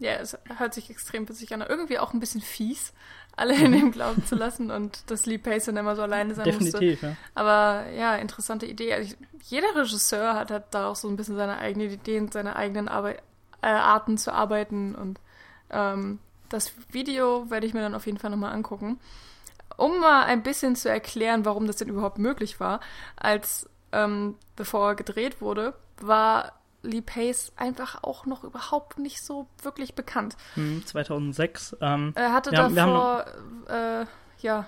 [0.00, 1.60] Ja, es hört sich extrem witzig an.
[1.60, 2.94] Irgendwie auch ein bisschen fies,
[3.36, 6.46] alle in dem Glauben zu lassen und dass Lee Pace dann immer so alleine sein
[6.46, 7.06] Definitiv, musste.
[7.06, 7.16] Ja.
[7.34, 8.94] Aber ja, interessante Idee.
[8.94, 12.56] Also ich, jeder Regisseur hat halt da auch so ein bisschen seine eigenen Ideen, seine
[12.56, 13.22] eigenen Arbeit,
[13.60, 15.20] äh, Arten zu arbeiten und
[15.68, 18.98] ähm, das Video werde ich mir dann auf jeden Fall nochmal angucken.
[19.76, 22.80] Um mal ein bisschen zu erklären, warum das denn überhaupt möglich war,
[23.16, 29.94] als ähm, Before gedreht wurde, war Lee Pace einfach auch noch überhaupt nicht so wirklich
[29.94, 30.36] bekannt.
[30.54, 31.76] Hm, 2006.
[31.80, 33.26] Ähm, er hatte davor
[33.68, 34.06] äh,
[34.40, 34.66] ja,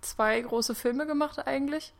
[0.00, 1.92] zwei große Filme gemacht eigentlich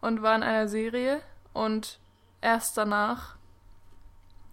[0.00, 1.20] und war in einer Serie
[1.52, 1.98] und
[2.40, 3.36] erst danach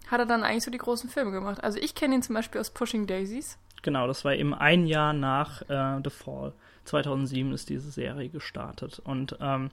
[0.08, 1.62] hat er dann eigentlich so die großen Filme gemacht.
[1.62, 3.58] Also ich kenne ihn zum Beispiel aus Pushing Daisies.
[3.82, 6.52] Genau, das war eben ein Jahr nach äh, The Fall.
[6.84, 9.70] 2007 ist diese Serie gestartet und ähm,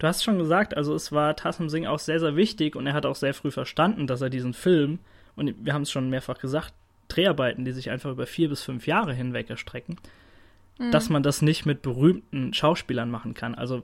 [0.00, 2.94] Du hast schon gesagt, also es war Tassim Singh auch sehr, sehr wichtig und er
[2.94, 4.98] hat auch sehr früh verstanden, dass er diesen Film,
[5.36, 6.72] und wir haben es schon mehrfach gesagt,
[7.08, 9.98] Dreharbeiten, die sich einfach über vier bis fünf Jahre hinweg erstrecken,
[10.78, 10.90] mhm.
[10.90, 13.54] dass man das nicht mit berühmten Schauspielern machen kann.
[13.54, 13.82] Also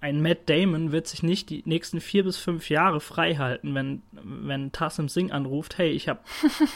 [0.00, 4.02] ein Matt Damon wird sich nicht die nächsten vier bis fünf Jahre frei halten, wenn,
[4.12, 6.20] wenn Tassim Singh anruft, hey, ich habe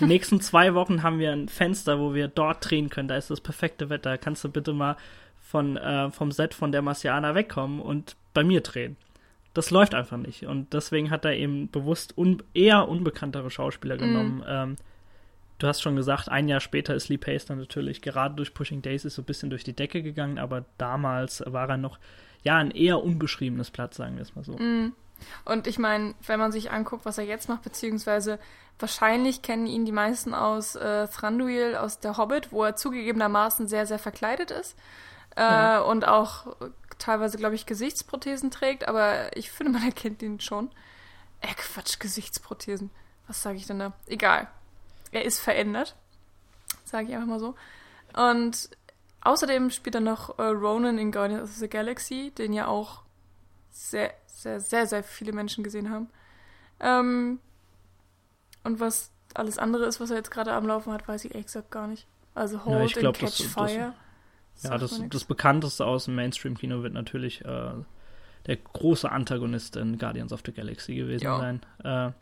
[0.00, 3.30] die nächsten zwei Wochen haben wir ein Fenster, wo wir dort drehen können, da ist
[3.30, 4.96] das perfekte Wetter, kannst du bitte mal
[5.46, 8.96] von, äh, vom Set von der Marciana wegkommen und bei mir drehen.
[9.54, 10.44] Das läuft einfach nicht.
[10.44, 14.00] Und deswegen hat er eben bewusst un eher unbekanntere Schauspieler mhm.
[14.00, 14.38] genommen.
[14.38, 14.44] Mm.
[14.48, 14.76] Ähm,
[15.58, 18.82] du hast schon gesagt, ein Jahr später ist Lee Pace dann natürlich gerade durch Pushing
[18.82, 21.98] Daisies so ein bisschen durch die Decke gegangen, aber damals war er noch,
[22.42, 24.52] ja, ein eher unbeschriebenes Platz, sagen wir es mal so.
[24.54, 24.92] Mm.
[25.44, 28.40] Und ich meine, wenn man sich anguckt, was er jetzt macht, beziehungsweise
[28.80, 33.86] wahrscheinlich kennen ihn die meisten aus äh, Thranduil, aus der Hobbit, wo er zugegebenermaßen sehr,
[33.86, 34.76] sehr verkleidet ist
[35.36, 35.80] äh, ja.
[35.80, 36.56] und auch
[36.98, 40.70] teilweise, glaube ich, Gesichtsprothesen trägt, aber ich finde, man erkennt ihn schon.
[41.40, 42.90] Äh, Quatsch, Gesichtsprothesen.
[43.26, 43.92] Was sage ich denn da?
[44.06, 44.48] Egal.
[45.12, 45.96] Er ist verändert.
[46.84, 47.54] Sage ich einfach mal so.
[48.14, 48.70] Und
[49.20, 53.02] außerdem spielt er noch äh, Ronan in Guardians of the Galaxy, den ja auch
[53.70, 56.08] sehr, sehr, sehr, sehr viele Menschen gesehen haben.
[56.80, 57.40] Ähm,
[58.64, 61.46] und was alles andere ist, was er jetzt gerade am Laufen hat, weiß ich ehrlich
[61.46, 62.06] gesagt gar nicht.
[62.34, 63.94] Also Hold ja, glaub, Catch das, Fire.
[63.94, 64.05] Das,
[64.62, 67.72] ja, das, das bekannteste aus dem Mainstream-Kino wird natürlich äh,
[68.46, 71.38] der große Antagonist in Guardians of the Galaxy gewesen ja.
[71.38, 72.12] sein, äh,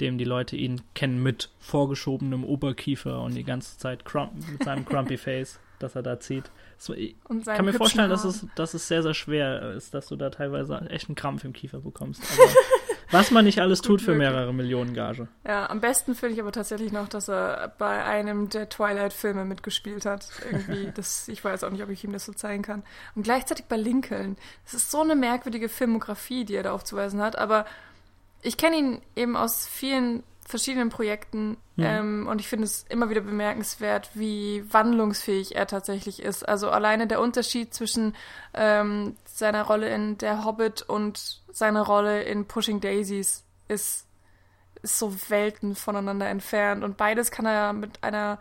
[0.00, 4.04] dem die Leute ihn kennen mit vorgeschobenem Oberkiefer und die ganze Zeit
[4.50, 6.50] mit seinem Crumpy Face, das er da zieht.
[6.76, 10.16] So, ich kann mir vorstellen, dass es, dass es sehr, sehr schwer ist, dass du
[10.16, 12.22] da teilweise echt einen Krampf im Kiefer bekommst.
[13.10, 15.28] Was man nicht alles tut für mehrere Millionen Gage.
[15.46, 20.04] Ja, am besten finde ich aber tatsächlich noch, dass er bei einem der Twilight-Filme mitgespielt
[20.04, 20.28] hat.
[20.50, 22.82] Irgendwie, das, ich weiß auch nicht, ob ich ihm das so zeigen kann.
[23.14, 24.36] Und gleichzeitig bei Lincoln.
[24.66, 27.64] Es ist so eine merkwürdige Filmografie, die er da aufzuweisen hat, aber
[28.42, 31.98] ich kenne ihn eben aus vielen verschiedenen Projekten ja.
[31.98, 36.48] ähm, und ich finde es immer wieder bemerkenswert, wie wandlungsfähig er tatsächlich ist.
[36.48, 38.16] Also alleine der Unterschied zwischen
[38.54, 44.06] ähm, seiner Rolle in Der Hobbit und seiner Rolle in Pushing Daisies ist,
[44.82, 48.38] ist so Welten voneinander entfernt und beides kann er mit einer,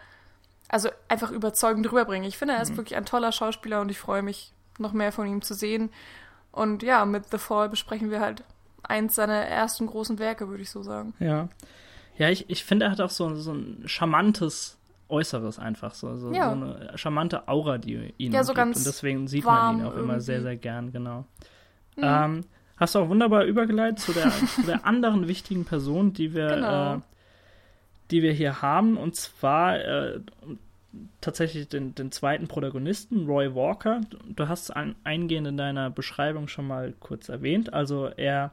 [0.69, 2.27] also einfach überzeugend rüberbringen.
[2.27, 2.77] Ich finde, er ist mhm.
[2.77, 5.89] wirklich ein toller Schauspieler und ich freue mich, noch mehr von ihm zu sehen.
[6.53, 8.43] Und ja, mit The Fall besprechen wir halt
[8.83, 11.13] eins seiner ersten großen Werke, würde ich so sagen.
[11.19, 11.49] Ja.
[12.17, 14.77] Ja, ich, ich finde, er hat auch so, so ein charmantes
[15.09, 16.49] Äußeres einfach, so, so, ja.
[16.49, 18.65] so eine charmante Aura, die ihn ja, so gibt.
[18.65, 20.03] Und deswegen sieht man ihn auch irgendwie.
[20.03, 21.25] immer sehr, sehr gern, genau.
[21.95, 22.03] Mhm.
[22.03, 26.47] Ähm, hast du auch wunderbar übergeleitet zu der, zu der anderen wichtigen Person, die wir,
[26.47, 26.95] genau.
[26.95, 26.99] äh,
[28.11, 30.19] die wir hier haben, und zwar äh,
[31.21, 34.01] tatsächlich den, den zweiten Protagonisten, Roy Walker.
[34.27, 37.73] Du hast es eingehend in deiner Beschreibung schon mal kurz erwähnt.
[37.73, 38.51] Also er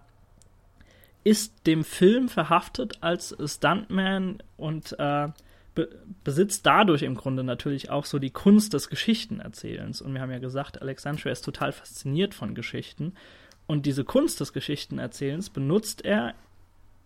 [1.24, 5.28] ist dem Film verhaftet als Stuntman und äh,
[5.74, 5.88] be
[6.22, 10.00] besitzt dadurch im Grunde natürlich auch so die Kunst des Geschichtenerzählens.
[10.00, 13.14] Und wir haben ja gesagt, Alexandria ist total fasziniert von Geschichten.
[13.66, 16.34] Und diese Kunst des Geschichtenerzählens benutzt er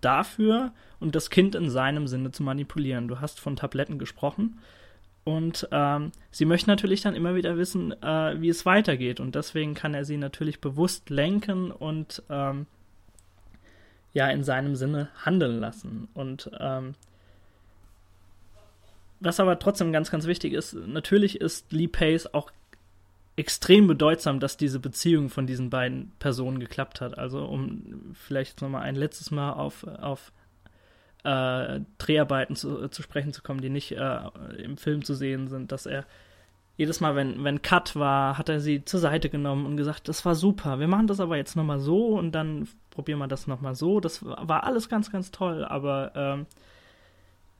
[0.00, 3.08] dafür, um das Kind in seinem Sinne zu manipulieren.
[3.08, 4.58] Du hast von Tabletten gesprochen.
[5.24, 9.20] Und ähm, sie möchte natürlich dann immer wieder wissen, äh, wie es weitergeht.
[9.20, 12.66] Und deswegen kann er sie natürlich bewusst lenken und ähm,
[14.18, 16.08] ja in seinem Sinne handeln lassen.
[16.12, 16.94] Und ähm,
[19.20, 22.50] was aber trotzdem ganz, ganz wichtig ist, natürlich ist Lee Pace auch
[23.36, 27.16] extrem bedeutsam, dass diese Beziehung von diesen beiden Personen geklappt hat.
[27.16, 30.32] Also um vielleicht nochmal ein letztes Mal auf, auf
[31.22, 34.20] äh, Dreharbeiten zu, zu sprechen zu kommen, die nicht äh,
[34.58, 36.04] im Film zu sehen sind, dass er
[36.78, 40.24] jedes Mal, wenn, wenn Cut war, hat er sie zur Seite genommen und gesagt, das
[40.24, 43.74] war super, wir machen das aber jetzt nochmal so und dann probieren wir das nochmal
[43.74, 43.98] so.
[43.98, 46.46] Das war alles ganz, ganz toll, aber ähm,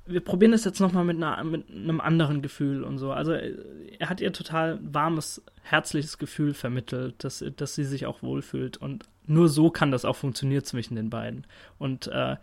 [0.06, 3.10] wir probieren das jetzt nochmal mit, mit einem anderen Gefühl und so.
[3.10, 8.76] Also er hat ihr total warmes, herzliches Gefühl vermittelt, dass, dass sie sich auch wohlfühlt
[8.76, 11.44] und nur so kann das auch funktionieren zwischen den beiden.
[11.76, 12.36] Und äh,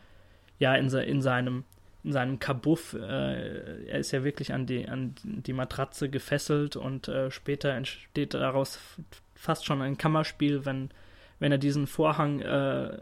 [0.59, 1.63] ja, in, in seinem
[2.05, 7.07] in seinem Kabuff, äh, er ist ja wirklich an die, an die Matratze gefesselt und
[7.07, 8.79] äh, später entsteht daraus
[9.33, 10.91] fast schon ein Kammerspiel, wenn,
[11.39, 12.95] wenn er diesen Vorhang äh,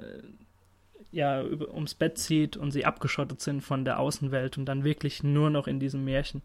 [1.11, 5.21] ja über, ums Bett zieht und sie abgeschottet sind von der Außenwelt und dann wirklich
[5.21, 6.41] nur noch in diesem Märchen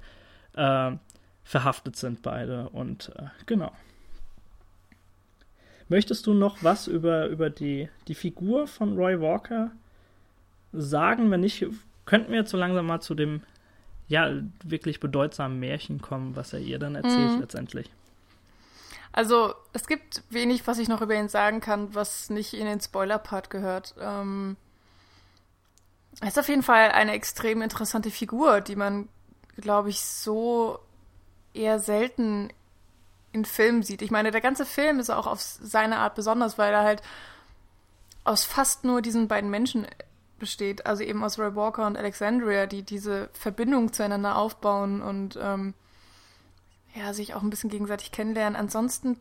[0.55, 0.91] äh,
[1.45, 3.71] verhaftet sind beide und äh, genau.
[5.89, 9.71] Möchtest du noch was über, über die, die Figur von Roy Walker
[10.73, 11.31] sagen?
[11.31, 11.65] Wenn nicht,
[12.09, 13.43] könnten wir jetzt so langsam mal zu dem
[14.09, 14.31] ja
[14.65, 17.41] wirklich bedeutsamen Märchen kommen, was er ihr dann erzählt mhm.
[17.41, 17.91] letztendlich.
[19.13, 22.81] Also es gibt wenig, was ich noch über ihn sagen kann, was nicht in den
[22.81, 23.95] Spoiler-Part gehört.
[24.01, 24.57] Ähm,
[26.21, 29.09] er ist auf jeden Fall eine extrem interessante Figur, die man,
[29.57, 30.79] glaube ich, so
[31.53, 32.49] eher selten
[33.33, 34.01] in Filmen sieht.
[34.01, 37.03] Ich meine, der ganze Film ist auch auf seine Art besonders, weil er halt
[38.25, 39.87] aus fast nur diesen beiden Menschen
[40.39, 45.75] besteht, also eben aus Roy Walker und Alexandria, die diese Verbindung zueinander aufbauen und ähm,
[46.95, 48.57] ja, sich auch ein bisschen gegenseitig kennenlernen.
[48.57, 49.19] Ansonsten,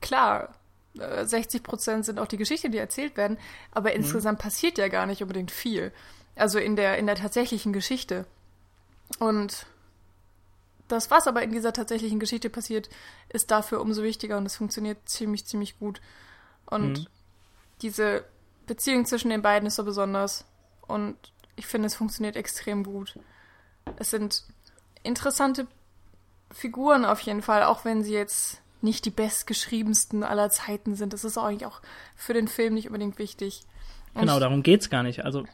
[0.00, 0.54] klar,
[0.94, 3.38] 60 äh, Prozent sind auch die Geschichte, die erzählt werden,
[3.72, 3.96] aber mhm.
[3.96, 5.92] insgesamt passiert ja gar nicht unbedingt viel.
[6.36, 8.26] Also in der, in der tatsächlichen Geschichte.
[9.18, 9.66] Und
[10.88, 12.88] das, was aber in dieser tatsächlichen Geschichte passiert,
[13.28, 16.00] ist dafür umso wichtiger und es funktioniert ziemlich, ziemlich gut.
[16.66, 17.06] Und mhm.
[17.82, 18.24] diese
[18.66, 20.44] Beziehung zwischen den beiden ist so besonders.
[20.86, 21.16] Und
[21.56, 23.18] ich finde, es funktioniert extrem gut.
[23.96, 24.44] Es sind
[25.02, 25.66] interessante
[26.50, 31.12] Figuren auf jeden Fall, auch wenn sie jetzt nicht die bestgeschriebensten aller Zeiten sind.
[31.12, 31.80] Das ist eigentlich auch
[32.16, 33.62] für den Film nicht unbedingt wichtig.
[34.14, 35.24] Und genau, darum geht es gar nicht.
[35.24, 35.44] Also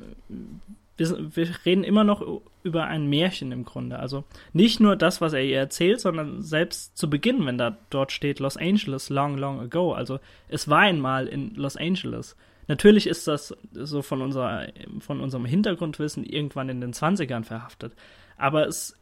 [0.96, 2.22] wir, wir, reden immer noch
[2.62, 3.98] über ein Märchen im Grunde.
[3.98, 8.12] Also nicht nur das, was er ihr erzählt, sondern selbst zu Beginn, wenn da dort
[8.12, 9.94] steht Los Angeles long, long ago.
[9.94, 12.36] Also es war einmal in Los Angeles.
[12.70, 14.68] Natürlich ist das so von, unserer,
[15.00, 17.94] von unserem Hintergrundwissen irgendwann in den 20ern verhaftet.
[18.36, 18.96] Aber es,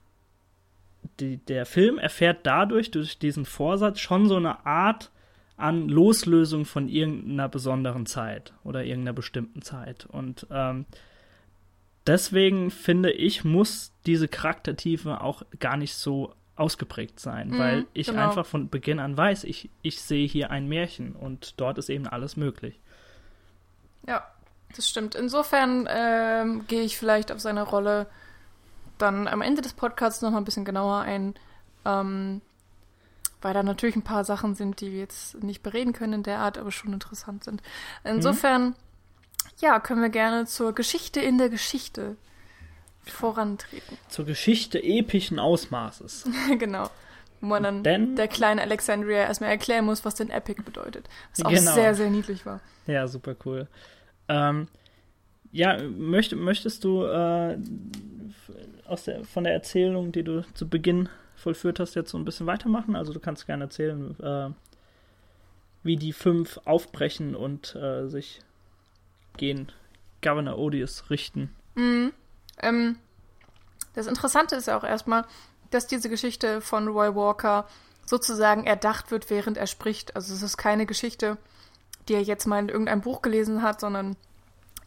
[1.20, 5.10] die, der Film erfährt dadurch, durch diesen Vorsatz, schon so eine Art
[5.58, 10.06] an Loslösung von irgendeiner besonderen Zeit oder irgendeiner bestimmten Zeit.
[10.06, 10.86] Und ähm,
[12.06, 18.06] deswegen finde ich, muss diese Charaktertiefe auch gar nicht so ausgeprägt sein, mhm, weil ich
[18.06, 18.30] genau.
[18.30, 22.06] einfach von Beginn an weiß, ich, ich sehe hier ein Märchen und dort ist eben
[22.06, 22.80] alles möglich.
[24.08, 24.26] Ja,
[24.74, 25.14] das stimmt.
[25.14, 28.06] Insofern ähm, gehe ich vielleicht auf seine Rolle
[28.96, 31.34] dann am Ende des Podcasts noch mal ein bisschen genauer ein,
[31.84, 32.40] ähm,
[33.42, 36.38] weil da natürlich ein paar Sachen sind, die wir jetzt nicht bereden können in der
[36.38, 37.62] Art, aber schon interessant sind.
[38.02, 38.74] Insofern, mhm.
[39.60, 42.16] ja, können wir gerne zur Geschichte in der Geschichte
[43.04, 43.98] vorantreten.
[44.08, 46.24] Zur Geschichte epischen Ausmaßes.
[46.58, 46.90] genau.
[47.40, 51.08] Wo man dann denn, der kleinen Alexandria erstmal erklären muss, was denn Epic bedeutet.
[51.36, 51.72] Was auch genau.
[51.72, 52.60] sehr, sehr niedlich war.
[52.88, 53.68] Ja, super cool.
[54.28, 54.68] Ähm,
[55.52, 57.58] ja, möcht, möchtest du äh,
[58.86, 62.46] aus der, von der Erzählung, die du zu Beginn vollführt hast, jetzt so ein bisschen
[62.46, 62.96] weitermachen?
[62.96, 64.50] Also du kannst gerne erzählen, äh,
[65.82, 68.40] wie die fünf aufbrechen und äh, sich
[69.36, 69.68] gegen
[70.22, 71.54] Governor Odious richten.
[71.74, 72.12] Mhm.
[72.60, 72.96] Ähm,
[73.94, 75.24] das Interessante ist ja auch erstmal,
[75.70, 77.66] dass diese Geschichte von Roy Walker
[78.04, 80.16] sozusagen erdacht wird, während er spricht.
[80.16, 81.36] Also es ist keine Geschichte,
[82.08, 84.16] die er jetzt mal in irgendeinem Buch gelesen hat, sondern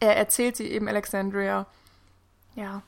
[0.00, 1.66] er erzählt sie eben Alexandria,
[2.54, 2.82] ja,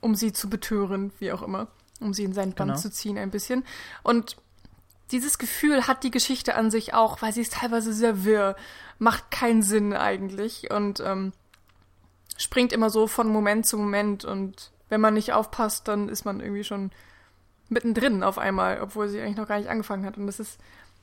[0.00, 1.66] um sie zu betören, wie auch immer,
[2.00, 2.80] um sie in seinen Band Genau.
[2.80, 3.64] zu ziehen ein bisschen.
[4.02, 4.36] Und
[5.10, 8.56] dieses Gefühl hat die Geschichte an sich auch, weil sie ist teilweise sehr wirr,
[8.98, 11.32] macht keinen Sinn eigentlich und ähm,
[12.36, 16.40] springt immer so von Moment zu Moment und wenn man nicht aufpasst, dann ist man
[16.40, 16.90] irgendwie schon
[17.68, 20.16] mittendrin auf einmal, obwohl sie eigentlich noch gar nicht angefangen hat.
[20.16, 20.58] Und das ist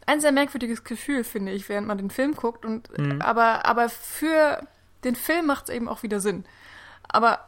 [0.06, 2.66] ein sehr merkwürdiges Gefühl, finde ich, während man den Film guckt.
[2.66, 3.22] Und Mhm.
[3.22, 4.66] aber, aber für
[5.04, 6.46] den Film macht es eben auch wieder Sinn.
[7.08, 7.40] Aber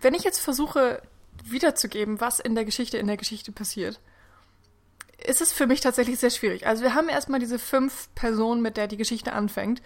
[0.00, 1.00] wenn ich jetzt versuche,
[1.44, 4.00] wiederzugeben, was in der Geschichte in der Geschichte passiert,
[5.24, 6.66] ist es für mich tatsächlich sehr schwierig.
[6.66, 9.80] Also wir haben erstmal diese fünf Personen, mit der die Geschichte anfängt.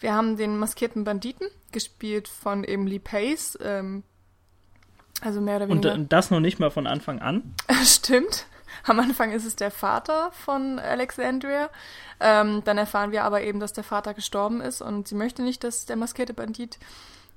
[0.00, 4.02] Wir haben den maskierten Banditen, gespielt von eben Lee Pace, ähm,
[5.20, 5.94] also mehr oder Und weniger.
[6.02, 7.54] äh, das noch nicht mal von Anfang an.
[7.84, 8.46] Stimmt.
[8.86, 11.70] Am Anfang ist es der Vater von Alexandria.
[12.20, 15.64] Ähm, dann erfahren wir aber eben, dass der Vater gestorben ist und sie möchte nicht,
[15.64, 16.78] dass der maskierte Bandit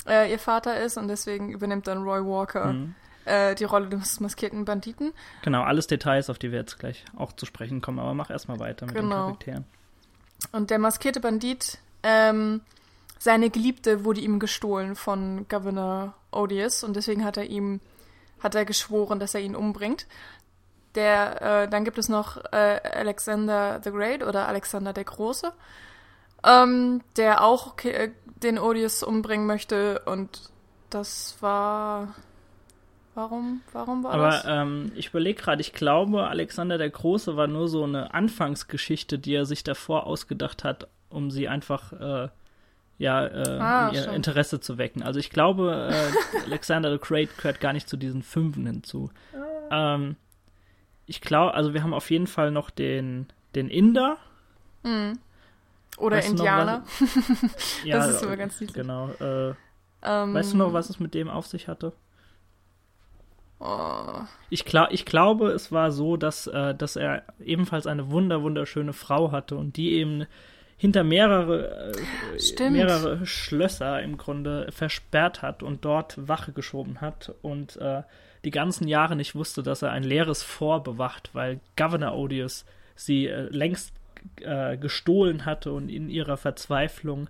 [0.07, 2.95] äh, ihr Vater ist und deswegen übernimmt dann Roy Walker Mhm.
[3.25, 5.13] äh, die Rolle des maskierten Banditen.
[5.41, 7.99] Genau, alles Details, auf die wir jetzt gleich auch zu sprechen kommen.
[7.99, 9.25] Aber mach erstmal weiter mit den Genau.
[9.27, 9.65] Charakteren.
[10.51, 12.61] Und der maskierte Bandit, ähm,
[13.19, 17.79] seine Geliebte wurde ihm gestohlen von Governor Odious und deswegen hat er ihm,
[18.43, 20.05] hat er geschworen, dass er ihn umbringt.
[20.97, 25.53] Der, äh, dann gibt es noch äh, Alexander the Great oder Alexander der Große,
[26.43, 28.09] ähm, der auch äh,
[28.43, 30.49] den Odious umbringen möchte und
[30.89, 32.15] das war,
[33.15, 34.45] warum, warum war Aber das?
[34.47, 39.35] ähm, ich überlege gerade, ich glaube, Alexander der Große war nur so eine Anfangsgeschichte, die
[39.35, 42.29] er sich davor ausgedacht hat, um sie einfach äh,
[42.99, 44.15] ja, äh, Ah, um ihr stimmt.
[44.15, 45.03] Interesse zu wecken.
[45.03, 49.11] Also ich glaube, äh, Alexander the Great gehört gar nicht zu diesen Fünfen hinzu.
[49.69, 50.15] Ähm,
[51.07, 54.17] ich glaube, also wir haben auf jeden Fall noch den, den Inder.
[54.83, 55.17] Hm.
[55.97, 56.83] Oder Weißt Indianer.
[57.83, 58.75] Ja, ist immer ganz niedlich.
[58.75, 59.09] Genau.
[59.19, 59.53] Äh,
[60.03, 61.93] Ähm, weißt du noch, was es mit dem auf sich hatte?
[63.59, 68.43] Oh, Ich, kla ich glaube, es war so, dass, äh, dass er ebenfalls eine wunder
[68.43, 70.27] wunderschöne Frau hatte und die eben
[70.77, 71.91] hinter mehrere,
[72.59, 78.03] äh, mehrere Schlösser im Grunde versperrt hat und dort Wache geschoben hat und äh,
[78.47, 82.63] die ganzen Jahre nicht wusste, dass er ein leeres Fort bewacht, weil Governor Odious
[82.95, 83.93] sie äh, längst
[84.39, 87.29] äh, gestohlen hatte und in ihrer Verzweiflung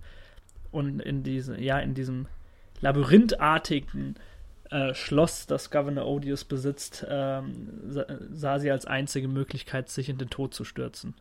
[0.72, 2.28] und in diese, ja, in diesem
[2.82, 4.16] labyrinthartigen
[4.70, 10.20] äh, Schloss, das Governor Odious besitzt, ähm, sa sah sie als einzige Möglichkeit, sich in
[10.20, 11.16] den Tod zu stürzen.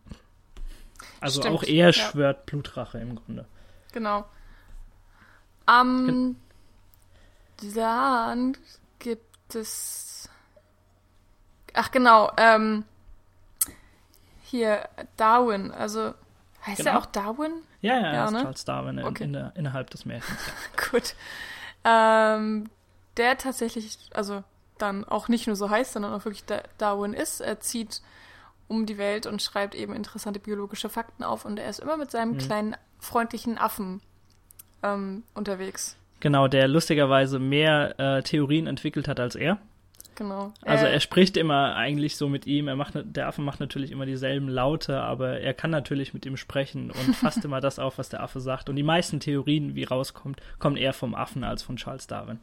[1.23, 1.93] Also Stimmt, auch er ja.
[1.95, 3.47] schwört Blutrache im Grunde.
[3.93, 4.27] genau.
[5.65, 6.37] Am
[7.75, 8.57] dann
[9.55, 10.29] es.
[11.75, 12.85] Ach genau, ähm,
[14.43, 16.15] hier Darwin, also
[16.67, 16.91] heißt Genau.
[16.93, 17.53] er auch Darwin?
[17.81, 18.41] Ja, ja, Ja, er ist ne?
[18.43, 19.25] Charles Darwin in, Okay.
[19.25, 20.39] in der, innerhalb des Märchens.
[20.91, 21.15] Gut.
[21.85, 22.71] Ähm,
[23.17, 24.43] der tatsächlich, also
[24.79, 27.41] dann auch nicht nur so heißt, sondern auch wirklich Da- Darwin ist.
[27.41, 28.03] Er zieht
[28.69, 32.11] um die Welt und schreibt eben interessante biologische Fakten auf und er ist immer mit
[32.11, 32.39] seinem Mhm.
[32.39, 34.03] kleinen freundlichen Affen
[34.83, 35.97] ähm, unterwegs.
[36.21, 39.59] Genau, der lustigerweise mehr äh, Theorien entwickelt hat als er.
[40.17, 40.53] Genau.
[40.63, 42.69] Also Äh, er spricht immer eigentlich so mit ihm.
[42.69, 46.37] Er macht, der Affe macht natürlich immer dieselben Laute, aber er kann natürlich mit ihm
[46.39, 48.69] sprechen und fasst immer das auf, was der Affe sagt.
[48.69, 52.41] Und die meisten Theorien, wie rauskommt, kommen eher vom Affen als von Charles Darwin.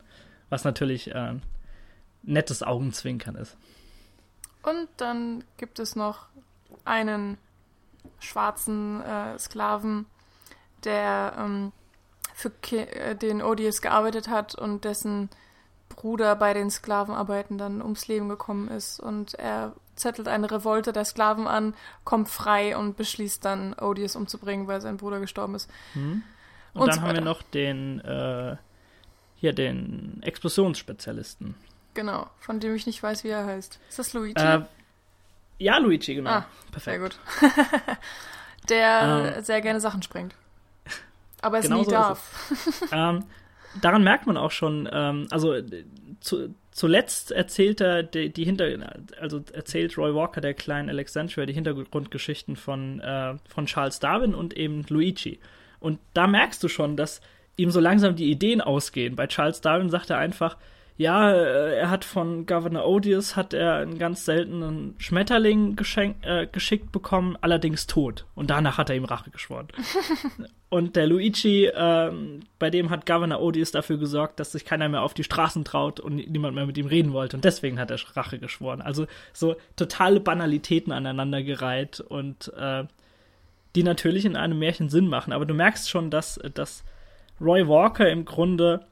[0.50, 1.34] Was natürlich äh,
[2.22, 3.58] nettes Augenzwinkern ist.
[4.62, 6.28] Und dann gibt es noch
[6.86, 7.38] einen
[8.20, 10.06] schwarzen äh, Sklaven,
[10.84, 11.72] der ähm,
[12.34, 15.30] für äh, den Odious gearbeitet hat und dessen
[15.90, 19.00] Bruder bei den Sklavenarbeiten dann ums Leben gekommen ist.
[19.00, 24.68] Und er zettelt eine Revolte der Sklaven an, kommt frei und beschließt dann, Odious umzubringen,
[24.68, 25.70] weil sein Bruder gestorben ist.
[25.94, 26.24] Hm?
[26.74, 27.26] Und, Und dann so haben wir weiter.
[27.26, 28.56] noch den, äh,
[29.36, 31.54] hier den Explosionsspezialisten.
[31.94, 33.80] Genau, von dem ich nicht weiß, wie er heißt.
[33.88, 34.42] Ist das Luigi?
[34.42, 34.62] Äh,
[35.60, 36.32] ja, Luigi, genau.
[36.32, 37.20] Ah, Perfekt.
[37.40, 37.60] Sehr gut.
[38.70, 39.44] der Ähm.
[39.44, 40.34] sehr gerne Sachen sprengt.
[41.44, 42.82] Aber es Genau nie so darf.
[42.92, 43.26] ähm,
[43.82, 45.86] daran merkt man auch schon, ähm, also äh,
[46.20, 48.66] zu, zuletzt erzählt er die, die Hinter,
[49.20, 54.56] also erzählt Roy Walker der kleinen Alexandria die Hintergrundgeschichten von, äh, von Charles Darwin und
[54.56, 55.40] eben Luigi.
[55.80, 57.22] Und da merkst du schon, dass
[57.56, 59.16] ihm so langsam die Ideen ausgehen.
[59.16, 60.58] Bei Charles Darwin sagt er einfach,
[60.96, 66.46] ja, äh, er hat von Governor Odious hat er einen ganz seltenen Schmetterling geschenk, äh,
[66.46, 68.26] geschickt bekommen, allerdings tot.
[68.36, 69.68] Und danach hat er ihm Rache geschworen.
[70.70, 75.04] Und der Luigi, ähm, bei dem hat Governor Odious dafür gesorgt, dass sich keiner mehr
[75.04, 77.38] auf die Straßen traut und niemand mehr mit ihm reden wollte.
[77.38, 78.82] Und deswegen hat er Rache geschworen.
[78.82, 82.86] Also so totale Banalitäten aneinandergereiht und äh,
[83.76, 85.32] die natürlich in einem Märchen Sinn machen.
[85.32, 86.84] Aber du merkst schon, dass, dass
[87.40, 88.84] Roy Walker im Grunde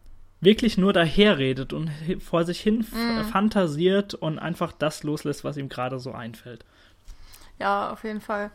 [0.41, 3.23] wirklich nur daherredet und vor sich hin mm.
[3.31, 6.65] fantasiert und einfach das loslässt, was ihm gerade so einfällt.
[7.59, 8.51] Ja, auf jeden Fall.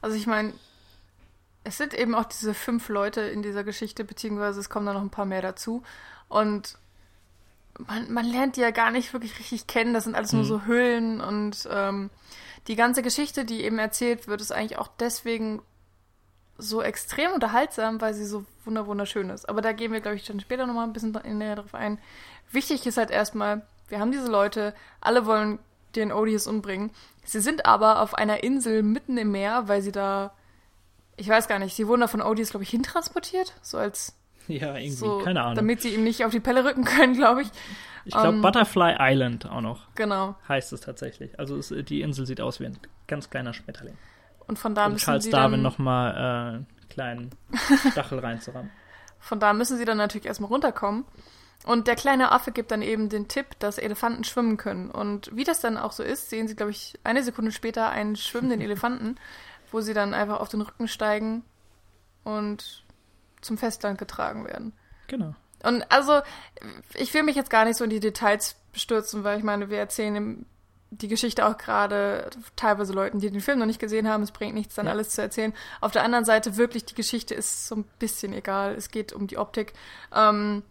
[0.00, 0.52] Also ich meine,
[1.64, 5.00] es sind eben auch diese fünf Leute in dieser Geschichte, beziehungsweise es kommen da noch
[5.00, 5.82] ein paar mehr dazu.
[6.28, 6.78] Und
[7.78, 9.94] man, man lernt die ja gar nicht wirklich richtig kennen.
[9.94, 10.38] Das sind alles mhm.
[10.38, 12.10] nur so Hüllen und ähm,
[12.68, 15.62] die ganze Geschichte, die eben erzählt wird, ist eigentlich auch deswegen
[16.58, 19.48] so extrem unterhaltsam, weil sie so wunderschön ist.
[19.48, 21.98] Aber da gehen wir, glaube ich, dann später nochmal ein bisschen näher drauf ein.
[22.50, 25.58] Wichtig ist halt erstmal, wir haben diese Leute, alle wollen
[25.96, 26.90] den Odious umbringen.
[27.24, 30.32] Sie sind aber auf einer Insel mitten im Meer, weil sie da,
[31.16, 34.14] ich weiß gar nicht, sie wurden da von Odious, glaube ich, hintransportiert, so als
[34.48, 35.54] ja, irgendwie, so, keine Ahnung.
[35.54, 37.48] Damit sie ihm nicht auf die Pelle rücken können, glaube ich.
[38.04, 39.88] Ich glaube, um, ähm, Butterfly Island auch noch.
[39.94, 40.34] Genau.
[40.46, 41.38] Heißt es tatsächlich.
[41.38, 43.96] Also es, die Insel sieht aus wie ein ganz kleiner Schmetterling.
[44.46, 47.30] Und von da Und müssen Charles sie Darwin nochmal äh, einen kleinen
[47.90, 48.70] Stachel reinzurammen.
[49.18, 51.06] Von da müssen sie dann natürlich erstmal runterkommen.
[51.64, 54.90] Und der kleine Affe gibt dann eben den Tipp, dass Elefanten schwimmen können.
[54.90, 58.16] Und wie das dann auch so ist, sehen sie, glaube ich, eine Sekunde später einen
[58.16, 59.16] schwimmenden Elefanten,
[59.72, 61.42] wo sie dann einfach auf den Rücken steigen
[62.22, 62.84] und
[63.40, 64.74] zum Festland getragen werden.
[65.06, 65.34] Genau.
[65.62, 66.20] Und also,
[66.92, 69.78] ich will mich jetzt gar nicht so in die Details bestürzen, weil ich meine, wir
[69.78, 70.44] erzählen
[71.00, 74.22] die Geschichte auch gerade teilweise Leuten, die den Film noch nicht gesehen haben.
[74.22, 74.92] Es bringt nichts, dann ja.
[74.92, 75.52] alles zu erzählen.
[75.80, 78.74] Auf der anderen Seite wirklich, die Geschichte ist so ein bisschen egal.
[78.74, 79.72] Es geht um die Optik.
[80.14, 80.62] Ähm,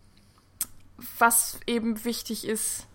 [1.20, 2.88] was eben wichtig ist,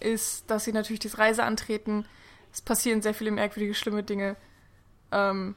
[0.00, 2.06] ist, dass sie natürlich diese Reise antreten.
[2.52, 4.36] Es passieren sehr viele merkwürdige, schlimme Dinge,
[5.12, 5.54] ähm,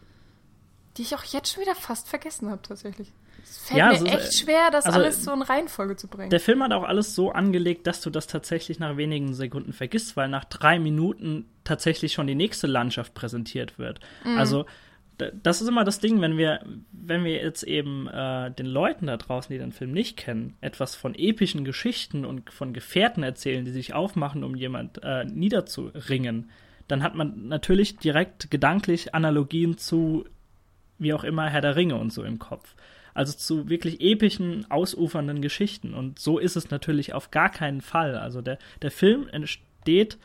[0.97, 3.13] die ich auch jetzt schon wieder fast vergessen habe, tatsächlich.
[3.43, 6.29] Es fällt ja, mir also, echt schwer, das also, alles so in Reihenfolge zu bringen.
[6.29, 10.17] Der Film hat auch alles so angelegt, dass du das tatsächlich nach wenigen Sekunden vergisst,
[10.17, 13.99] weil nach drei Minuten tatsächlich schon die nächste Landschaft präsentiert wird.
[14.23, 14.37] Mhm.
[14.37, 14.65] Also
[15.43, 19.17] das ist immer das Ding, wenn wir, wenn wir jetzt eben äh, den Leuten da
[19.17, 23.71] draußen, die den Film nicht kennen, etwas von epischen Geschichten und von Gefährten erzählen, die
[23.71, 26.49] sich aufmachen, um jemand äh, niederzuringen,
[26.87, 30.25] dann hat man natürlich direkt gedanklich Analogien zu,
[31.02, 32.76] wie auch immer, Herr der Ringe und so im Kopf.
[33.14, 35.93] Also zu wirklich epischen, ausufernden Geschichten.
[35.93, 38.16] Und so ist es natürlich auf gar keinen Fall.
[38.16, 40.18] Also der, der Film entsteht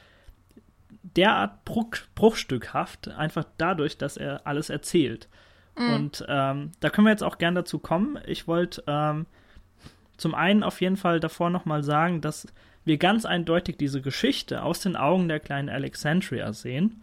[1.02, 5.28] derart bruch, bruchstückhaft, einfach dadurch, dass er alles erzählt.
[5.76, 5.94] Mhm.
[5.94, 8.18] Und ähm, da können wir jetzt auch gern dazu kommen.
[8.26, 9.26] Ich wollte ähm,
[10.16, 12.46] zum einen auf jeden Fall davor nochmal sagen, dass
[12.84, 17.02] wir ganz eindeutig diese Geschichte aus den Augen der kleinen Alexandria sehen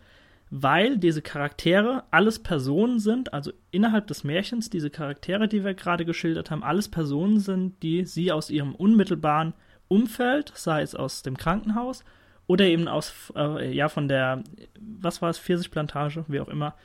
[0.55, 6.05] weil diese Charaktere alles Personen sind, also innerhalb des Märchens, diese Charaktere, die wir gerade
[6.05, 9.55] geschildert haben, alles Personen sind, die sie aus ihrem unmittelbaren
[9.87, 12.03] Umfeld, sei es aus dem Krankenhaus
[12.45, 14.43] oder eben aus, äh, ja, von der,
[14.79, 16.75] was war es, Pfirsichplantage, wie auch immer,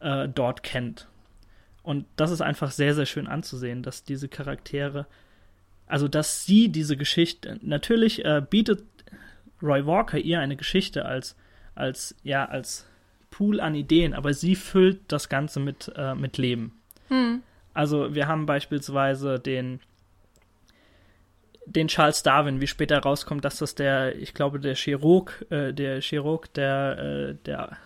[0.00, 1.06] äh, dort kennt.
[1.84, 5.06] Und das ist einfach sehr, sehr schön anzusehen, dass diese Charaktere,
[5.86, 8.82] also dass sie diese Geschichte, natürlich äh, bietet
[9.62, 11.36] Roy Walker ihr eine Geschichte als,
[11.76, 12.88] als, ja, als
[13.32, 16.80] Pool an Ideen, aber sie füllt das Ganze mit, äh, mit Leben.
[17.08, 17.42] Hm.
[17.74, 19.80] Also wir haben beispielsweise den,
[21.66, 26.00] den Charles Darwin, wie später rauskommt, dass das der, ich glaube, der Chirurg, äh, der
[26.00, 27.76] Chirurg der, äh, der,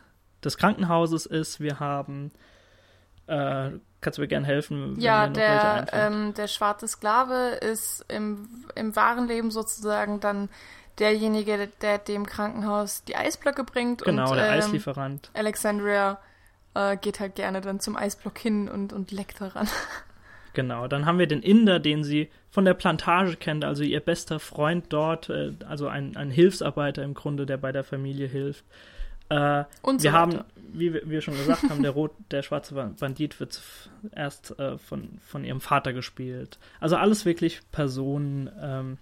[0.44, 1.61] des Krankenhauses ist.
[1.61, 2.32] Wir haben,
[3.28, 3.70] äh,
[4.01, 4.99] kannst du mir gerne helfen?
[4.99, 10.49] ja, der, ähm, der schwarze Sklave ist im, im wahren Leben sozusagen dann
[10.99, 14.03] derjenige, der dem Krankenhaus die Eisblöcke bringt.
[14.03, 15.30] Genau, und, der ähm, Eislieferant.
[15.34, 16.18] Alexandria
[16.74, 19.68] äh, geht halt gerne dann zum Eisblock hin und, und leckt daran.
[20.57, 24.40] Genau, dann haben wir den Inder, den sie von der Plantage kennt, also ihr bester
[24.40, 28.64] Freund dort, äh, also ein, ein Hilfsarbeiter im Grunde, der bei der Familie hilft.
[29.28, 33.38] Äh, und so wir haben, wie wir schon gesagt haben, der, Rot, der schwarze Bandit
[33.38, 33.61] wird
[34.12, 36.59] erst äh, von, von ihrem Vater gespielt.
[36.80, 38.99] Also alles wirklich Personen, ähm,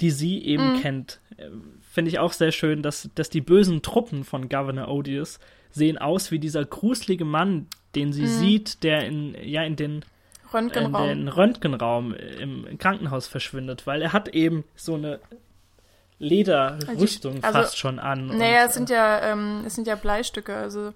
[0.00, 0.80] die sie eben mhm.
[0.80, 1.20] kennt.
[1.36, 1.48] Äh,
[1.92, 5.38] finde ich auch sehr schön, dass, dass die bösen Truppen von Governor Odious
[5.70, 8.26] sehen aus wie dieser gruselige Mann, den sie mhm.
[8.26, 10.04] sieht, der in, ja, in den
[10.52, 11.08] Röntgenraum.
[11.08, 15.20] in den Röntgenraum im Krankenhaus verschwindet, weil er hat eben so eine
[16.18, 18.26] Lederrüstung also, fast schon an.
[18.26, 20.92] Naja, es sind ja, ähm, es sind ja Bleistücke, also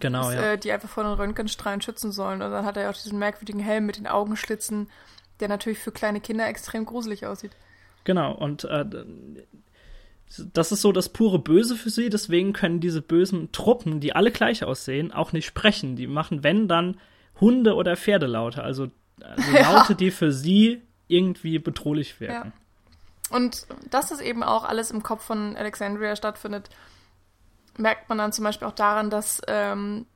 [0.00, 0.52] genau, das, ja.
[0.52, 2.42] äh, die einfach vor den Röntgenstrahlen schützen sollen.
[2.42, 4.88] Und dann hat er ja auch diesen merkwürdigen Helm mit den Augenschlitzen,
[5.40, 7.52] der natürlich für kleine Kinder extrem gruselig aussieht.
[8.04, 8.84] Genau, und äh,
[10.52, 14.30] das ist so das pure Böse für sie, deswegen können diese bösen Truppen, die alle
[14.30, 15.96] gleich aussehen, auch nicht sprechen.
[15.96, 16.98] Die machen, wenn, dann
[17.40, 18.88] Hunde- oder Pferdelaute, also,
[19.20, 19.94] also Laute, ja.
[19.94, 22.52] die für sie irgendwie bedrohlich wirken.
[22.54, 23.36] Ja.
[23.36, 26.68] Und dass es eben auch alles im Kopf von Alexandria stattfindet,
[27.76, 30.06] merkt man dann zum Beispiel auch daran, dass, ähm,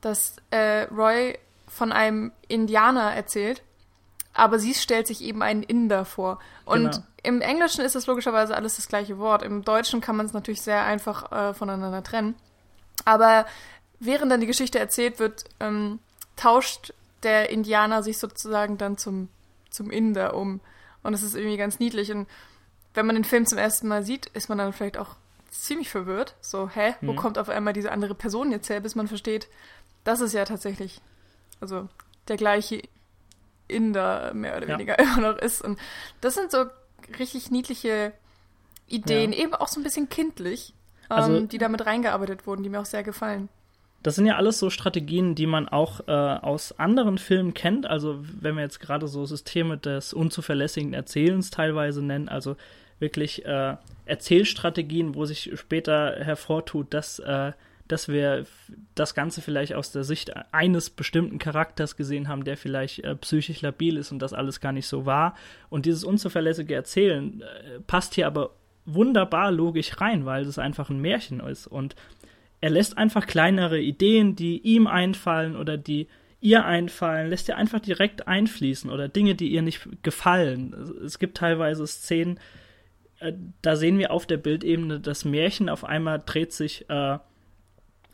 [0.00, 3.62] dass äh, Roy von einem Indianer erzählt,
[4.36, 6.38] aber sie stellt sich eben einen Inder vor.
[6.64, 7.04] Und Genau.
[7.22, 9.42] im Englischen ist es logischerweise alles das gleiche Wort.
[9.42, 12.34] Im Deutschen kann man es natürlich sehr einfach äh, voneinander trennen.
[13.04, 13.46] Aber
[13.98, 15.98] während dann die Geschichte erzählt wird, ähm,
[16.36, 19.28] tauscht der Indianer sich sozusagen dann zum,
[19.70, 20.60] zum Inder um.
[21.02, 22.12] Und das ist irgendwie ganz niedlich.
[22.12, 22.28] Und
[22.94, 25.16] wenn man den Film zum ersten Mal sieht, ist man dann vielleicht auch
[25.50, 26.34] ziemlich verwirrt.
[26.40, 27.16] So, hä, wo Mhm.
[27.16, 29.48] kommt auf einmal diese andere Person jetzt her, bis man versteht,
[30.04, 31.00] dass es ja tatsächlich,
[31.60, 31.88] also
[32.28, 32.82] der gleiche
[33.68, 34.74] Inder mehr oder Ja.
[34.74, 35.62] weniger immer noch ist.
[35.62, 35.78] Und
[36.20, 36.64] das sind so
[37.18, 38.12] richtig niedliche
[38.88, 40.74] Ideen, eben auch so ein bisschen kindlich,
[41.10, 43.48] ähm, Also- die damit reingearbeitet wurden, die mir auch sehr gefallen.
[44.02, 47.86] Das sind ja alles so Strategien, die man auch äh, aus anderen Filmen kennt.
[47.86, 52.54] Also wenn wir jetzt gerade so Systeme des unzuverlässigen Erzählens teilweise nennen, also
[53.00, 57.52] wirklich äh, Erzählstrategien, wo sich später hervortut, dass, äh,
[57.88, 58.46] dass wir
[58.94, 63.62] das Ganze vielleicht aus der Sicht eines bestimmten Charakters gesehen haben, der vielleicht äh, psychisch
[63.62, 65.34] labil ist und das alles gar nicht so war.
[65.68, 68.50] Und dieses unzuverlässige Erzählen äh, passt hier aber
[68.84, 71.66] wunderbar logisch rein, weil es einfach ein Märchen ist.
[71.66, 71.96] Und
[72.60, 76.08] er lässt einfach kleinere Ideen, die ihm einfallen oder die
[76.40, 80.74] ihr einfallen, lässt er einfach direkt einfließen oder Dinge, die ihr nicht gefallen.
[81.04, 82.38] Es gibt teilweise Szenen,
[83.20, 83.32] äh,
[83.62, 87.18] da sehen wir auf der Bildebene das Märchen, auf einmal dreht sich äh,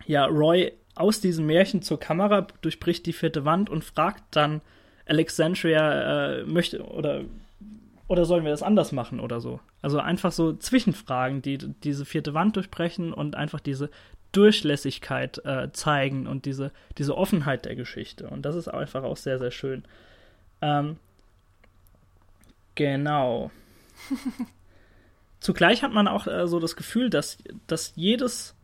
[0.07, 4.61] ja Roy aus diesem Märchen zur Kamera, durchbricht die vierte Wand und fragt dann
[5.07, 7.25] Alexandria, äh, möchte oder
[8.09, 9.61] oder sollen wir das anders machen oder so?
[9.81, 13.89] Also einfach so Zwischenfragen, die diese vierte Wand durchbrechen und einfach diese
[14.33, 18.29] Durchlässigkeit äh, zeigen und diese, diese Offenheit der Geschichte.
[18.29, 19.85] Und das ist einfach auch sehr, sehr schön.
[20.61, 20.97] Ähm,
[22.75, 23.51] genau.
[25.41, 28.55] Zugleich hat man auch äh, so das Gefühl, dass, dass jedes,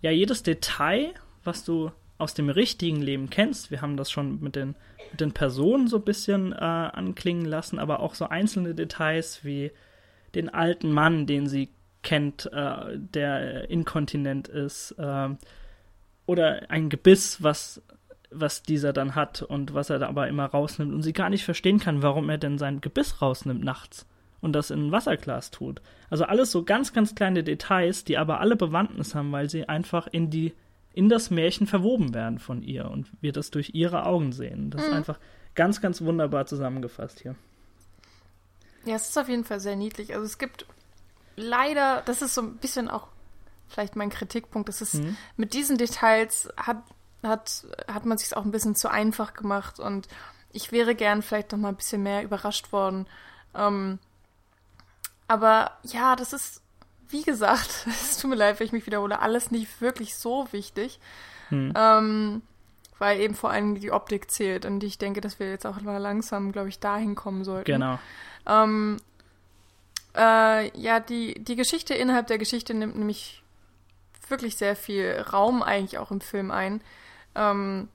[0.00, 4.56] ja, jedes Detail, was du aus dem richtigen Leben kennst, wir haben das schon mit
[4.56, 4.74] den,
[5.10, 9.70] mit den Personen so ein bisschen äh, anklingen lassen, aber auch so einzelne Details wie
[10.34, 11.70] den alten Mann, den sie
[12.02, 15.28] kennt, äh, der inkontinent ist, äh,
[16.26, 17.82] oder ein Gebiss, was,
[18.30, 21.44] was dieser dann hat und was er da aber immer rausnimmt und sie gar nicht
[21.44, 24.06] verstehen kann, warum er denn sein Gebiss rausnimmt nachts
[24.40, 25.82] und das in ein Wasserglas tut.
[26.10, 30.06] Also alles so ganz, ganz kleine Details, die aber alle Bewandtnis haben, weil sie einfach
[30.06, 30.54] in die
[30.92, 34.70] in das Märchen verwoben werden von ihr und wir das durch ihre Augen sehen.
[34.70, 35.18] Das ist einfach
[35.54, 37.36] ganz, ganz wunderbar zusammengefasst hier.
[38.84, 40.14] Ja, es ist auf jeden Fall sehr niedlich.
[40.14, 40.66] Also es gibt
[41.36, 43.08] leider, das ist so ein bisschen auch
[43.68, 45.16] vielleicht mein Kritikpunkt, das ist Mhm.
[45.36, 46.82] mit diesen Details hat,
[47.22, 50.08] hat, hat man sich auch ein bisschen zu einfach gemacht und
[50.52, 53.06] ich wäre gern vielleicht noch mal ein bisschen mehr überrascht worden.
[53.54, 53.98] Ähm,
[55.28, 56.62] aber ja, das ist,
[57.08, 60.98] wie gesagt, es tut mir leid, wenn ich mich wiederhole, alles nicht wirklich so wichtig.
[61.50, 61.72] Hm.
[61.76, 62.42] Ähm,
[62.98, 65.98] weil eben vor allem die Optik zählt und ich denke, dass wir jetzt auch mal
[65.98, 67.70] langsam, glaube ich, dahin kommen sollten.
[67.70, 67.98] Genau.
[68.46, 68.96] Ähm,
[70.16, 73.42] äh, ja, die, die Geschichte innerhalb der Geschichte nimmt nämlich
[74.28, 76.80] wirklich sehr viel Raum eigentlich auch im Film ein.
[77.34, 77.88] Ähm,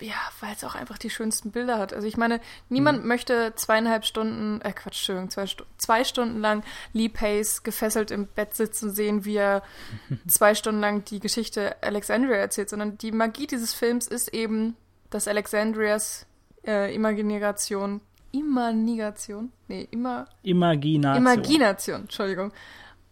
[0.00, 1.92] ja, weil es auch einfach die schönsten Bilder hat.
[1.92, 5.46] Also ich meine, niemand möchte zweieinhalb Stunden, äh Quatsch, Entschuldigung, zwei,
[5.78, 6.62] zwei Stunden lang
[6.92, 9.62] Lee Pace gefesselt im Bett sitzen sehen, wie er
[10.26, 14.76] zwei Stunden lang die Geschichte Alexandria erzählt, sondern die Magie dieses Films ist eben,
[15.10, 16.26] dass Alexandrias
[16.66, 18.00] äh, Imagination,
[18.32, 21.22] Imagination, nee, immer, Imagination.
[21.22, 22.52] Imagination, Entschuldigung,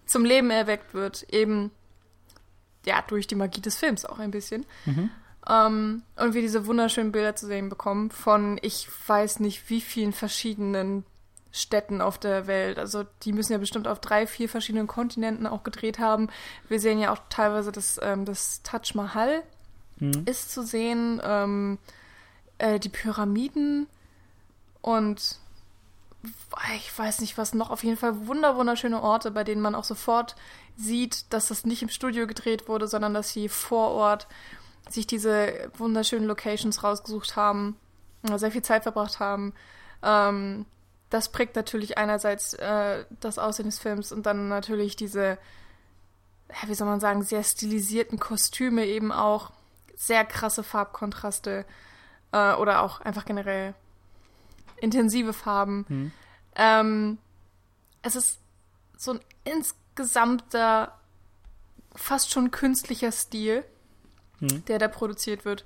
[0.07, 1.71] zum Leben erweckt wird, eben,
[2.85, 4.67] ja, durch die Magie des Films auch ein bisschen.
[4.87, 5.11] Mhm.
[5.49, 10.13] Ähm, und wir diese wunderschönen Bilder zu sehen bekommen von, ich weiß nicht, wie vielen
[10.13, 11.05] verschiedenen
[11.51, 12.79] Städten auf der Welt.
[12.79, 16.29] Also die müssen ja bestimmt auf drei, vier verschiedenen Kontinenten auch gedreht haben.
[16.69, 19.43] Wir sehen ja auch teilweise das, ähm, das Taj Mahal
[20.03, 20.23] Mhm.
[20.25, 21.79] ist zu sehen, ähm,
[22.59, 23.87] äh, die Pyramiden
[24.81, 25.39] und
[26.77, 29.85] ich weiß nicht was noch, auf jeden Fall wunder wunderschöne Orte, bei denen man auch
[29.85, 30.37] sofort
[30.77, 34.27] sieht, dass das nicht im Studio gedreht wurde, sondern dass sie vor Ort
[34.93, 37.77] sich diese wunderschönen Locations rausgesucht haben,
[38.29, 39.55] äh, sehr viel Zeit verbracht haben.
[40.03, 40.67] Ähm,
[41.11, 45.39] das prägt natürlich einerseits äh, das Aussehen des Films und dann natürlich diese,
[46.67, 49.53] wie soll man sagen, sehr stilisierten Kostüme eben auch,
[49.95, 51.65] sehr krasse Farbkontraste
[52.33, 53.75] äh, oder auch einfach generell
[54.79, 55.85] intensive Farben.
[55.89, 56.13] Mhm.
[56.57, 57.19] Ähm,
[58.03, 58.41] es ist
[58.97, 60.99] so ein insgesamter,
[61.95, 63.65] fast schon künstlicher Stil,
[64.43, 64.65] Mhm.
[64.67, 65.65] der da produziert wird,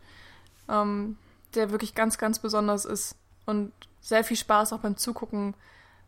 [0.69, 1.17] ähm,
[1.55, 3.17] der wirklich ganz, ganz besonders ist
[3.47, 5.55] und sehr viel Spaß auch beim Zugucken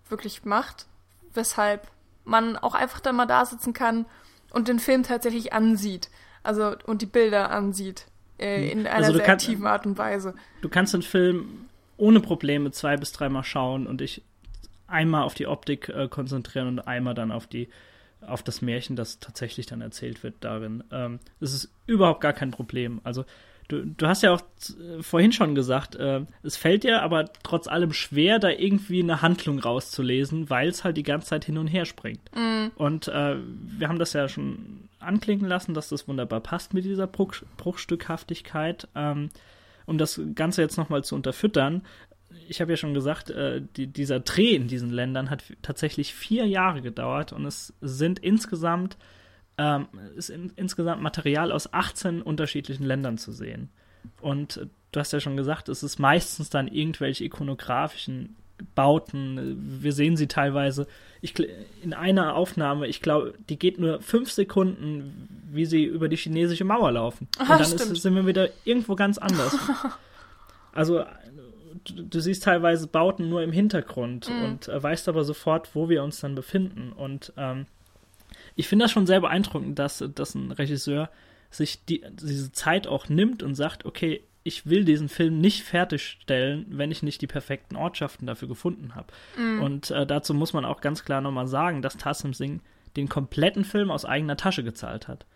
[0.09, 0.87] wirklich macht,
[1.35, 1.89] weshalb
[2.25, 4.05] man auch einfach da mal da sitzen kann
[4.51, 6.11] und den Film tatsächlich ansieht,
[6.43, 8.07] also und die Bilder ansieht,
[8.39, 10.35] äh, in einer Also sehr kannst- aktiven Art und Weise.
[10.61, 11.67] Du kannst den Film
[11.97, 14.23] ohne Probleme zwei bis dreimal schauen und ich
[14.87, 17.69] einmal auf die Optik äh, konzentrieren und einmal dann auf die
[18.21, 20.85] auf das Märchen, das tatsächlich dann erzählt wird darin.
[20.91, 23.01] Ähm, das ist überhaupt gar kein Problem.
[23.05, 23.25] Also
[23.69, 27.69] du, du hast ja auch äh, vorhin schon gesagt, äh, es fällt dir aber trotz
[27.69, 31.69] allem schwer, da irgendwie eine Handlung rauszulesen, weil es halt die ganze Zeit hin und
[31.69, 32.21] her springt.
[32.35, 32.69] Mm.
[32.77, 37.07] Und äh, wir haben das ja schon anklingen lassen, dass das wunderbar passt mit dieser
[37.07, 38.89] Bruch, Bruchstückhaftigkeit.
[38.95, 39.31] Ähm,
[39.87, 41.81] um das Ganze jetzt nochmal zu unterfüttern,
[42.49, 46.47] ich habe ja schon gesagt, äh, die, dieser Dreh in diesen Ländern hat tatsächlich vier
[46.47, 48.97] Jahre gedauert und es sind insgesamt,
[49.57, 53.71] ähm, ist in, insgesamt Material aus 18 unterschiedlichen Ländern zu sehen.
[54.21, 58.37] Und äh, du hast ja schon gesagt, es ist meistens dann irgendwelche ikonografischen
[58.75, 59.81] Bauten.
[59.83, 60.87] Wir sehen sie teilweise.
[61.21, 61.35] Ich,
[61.83, 66.65] in einer Aufnahme, ich glaube, die geht nur fünf Sekunden, wie sie über die chinesische
[66.65, 67.29] Mauer laufen.
[67.39, 69.57] Aha, und dann ist, sind wir wieder irgendwo ganz anders.
[70.73, 71.05] also
[71.85, 74.45] du, du, siehst teilweise Bauten nur im Hintergrund Mhm.
[74.45, 76.93] und äh, weißt aber sofort, wo wir uns dann befinden.
[76.93, 77.67] Und ähm,
[78.57, 81.11] ich finde das schon sehr beeindruckend, dass, dass ein Regisseur
[81.51, 86.67] sich die, diese Zeit auch nimmt und sagt, okay, ich will diesen Film nicht fertigstellen,
[86.71, 89.09] wenn ich nicht die perfekten Ortschaften dafür gefunden habe.
[89.37, 89.63] Mhm.
[89.63, 92.63] Und äh, dazu muss man auch ganz klar nochmal sagen, dass Tassim Singh
[92.97, 95.27] den kompletten Film aus eigener Tasche gezahlt hat.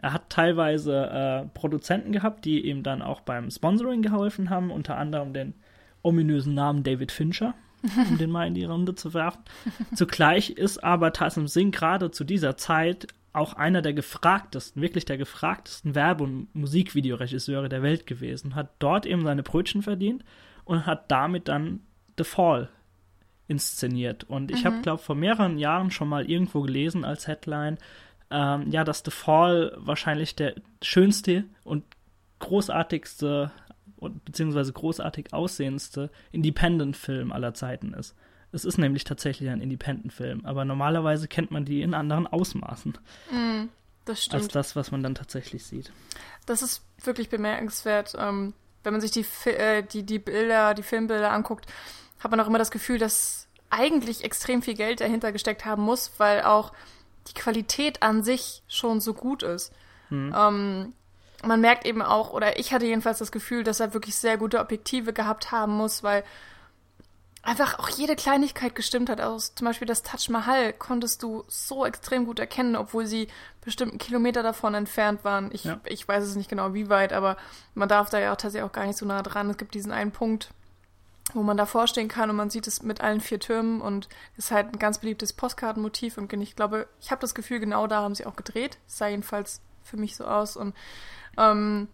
[0.00, 4.96] Er hat teilweise äh, Produzenten gehabt, die ihm dann auch beim Sponsoring geholfen haben, unter
[4.96, 5.54] anderem den
[6.02, 7.54] ominösen Namen David Fincher,
[8.08, 9.42] um den mal in die Runde zu werfen.
[9.94, 15.16] Zugleich ist aber Tassim Singh gerade zu dieser Zeit auch einer der gefragtesten, wirklich der
[15.16, 20.22] gefragtesten Werbe- und Musikvideoregisseure der Welt gewesen, hat dort eben seine Brötchen verdient
[20.64, 21.80] und hat damit dann
[22.18, 22.68] The Fall
[23.48, 24.24] inszeniert.
[24.24, 24.66] Und ich Mhm.
[24.68, 27.78] habe, glaube vor mehreren Jahren schon mal irgendwo gelesen als Headline,
[28.30, 31.84] ähm, ja, dass The Fall wahrscheinlich der schönste und
[32.38, 33.50] großartigste
[34.02, 38.14] und beziehungsweise großartig aussehendste Independent-Film aller Zeiten ist.
[38.52, 42.98] Es ist nämlich tatsächlich ein Independent-Film, aber normalerweise kennt man die in anderen Ausmaßen
[43.30, 43.68] Mm,
[44.04, 44.54] das als stimmt.
[44.54, 45.90] das, was man dann tatsächlich sieht.
[46.44, 48.14] Das ist wirklich bemerkenswert.
[48.18, 51.66] Ähm, wenn man sich die, äh, die, die Bilder, die Filmbilder anguckt,
[52.18, 56.12] hat man auch immer das Gefühl, dass eigentlich extrem viel Geld dahinter gesteckt haben muss,
[56.18, 56.72] weil auch
[57.28, 59.72] die Qualität an sich schon so gut ist.
[60.10, 60.92] Ähm,
[61.42, 64.60] man merkt eben auch, oder ich hatte jedenfalls das Gefühl, dass er wirklich sehr gute
[64.60, 66.24] Objektive gehabt haben muss, weil
[67.42, 69.20] einfach auch jede Kleinigkeit gestimmt hat.
[69.20, 73.26] Also zum Beispiel das Taj Mahal konntest du so extrem gut erkennen, obwohl sie
[73.64, 75.50] bestimmt einen Kilometer davon entfernt waren.
[75.52, 75.80] Ich, Ja.
[75.84, 77.36] ich weiß es nicht genau, wie weit, aber
[77.74, 79.50] man darf da ja auch tatsächlich auch gar nicht so nah dran.
[79.50, 80.50] Es gibt diesen einen Punkt,
[81.34, 84.52] wo man davor stehen kann und man sieht es mit allen vier Türmen und ist
[84.52, 88.14] halt ein ganz beliebtes Postkartenmotiv und ich glaube, ich habe das Gefühl, genau da haben
[88.14, 88.78] sie auch gedreht.
[88.86, 90.74] Es sah jedenfalls für mich so aus und
[91.38, 91.88] ähm,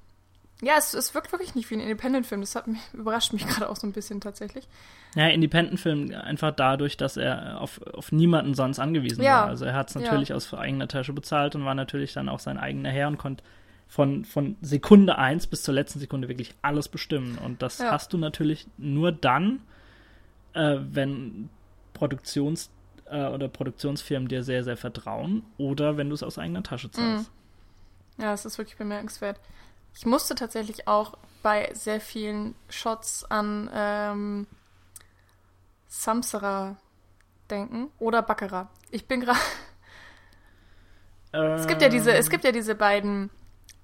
[0.60, 2.40] ja, es, es wirkt wirklich nicht wie ein Independent-Film.
[2.40, 4.66] Das hat mich, überrascht mich gerade auch so ein bisschen tatsächlich.
[5.14, 9.46] Ja, Independent-Film einfach dadurch, dass er auf, auf niemanden sonst angewiesen Ja, war.
[9.46, 10.00] Also er hat es ja.
[10.00, 13.42] natürlich aus eigener Tasche bezahlt und war natürlich dann auch sein eigener Herr und konnte
[13.88, 17.38] von, von Sekunde eins bis zur letzten Sekunde wirklich alles bestimmen.
[17.38, 17.90] Und das Ja.
[17.92, 19.60] hast du natürlich nur dann,
[20.52, 21.48] äh, wenn
[21.94, 22.70] Produktions-
[23.06, 27.30] äh, oder Produktionsfirmen dir sehr, sehr vertrauen oder wenn du es aus eigener Tasche zahlst.
[28.18, 29.40] Ja, es ist wirklich bemerkenswert.
[29.94, 34.46] Ich musste tatsächlich auch bei sehr vielen Shots an ähm,
[35.88, 36.76] Samsara
[37.50, 38.68] denken oder Baccarat.
[38.90, 39.38] Ich bin gerade.
[41.32, 43.30] Es gibt ja diese, es gibt ja diese beiden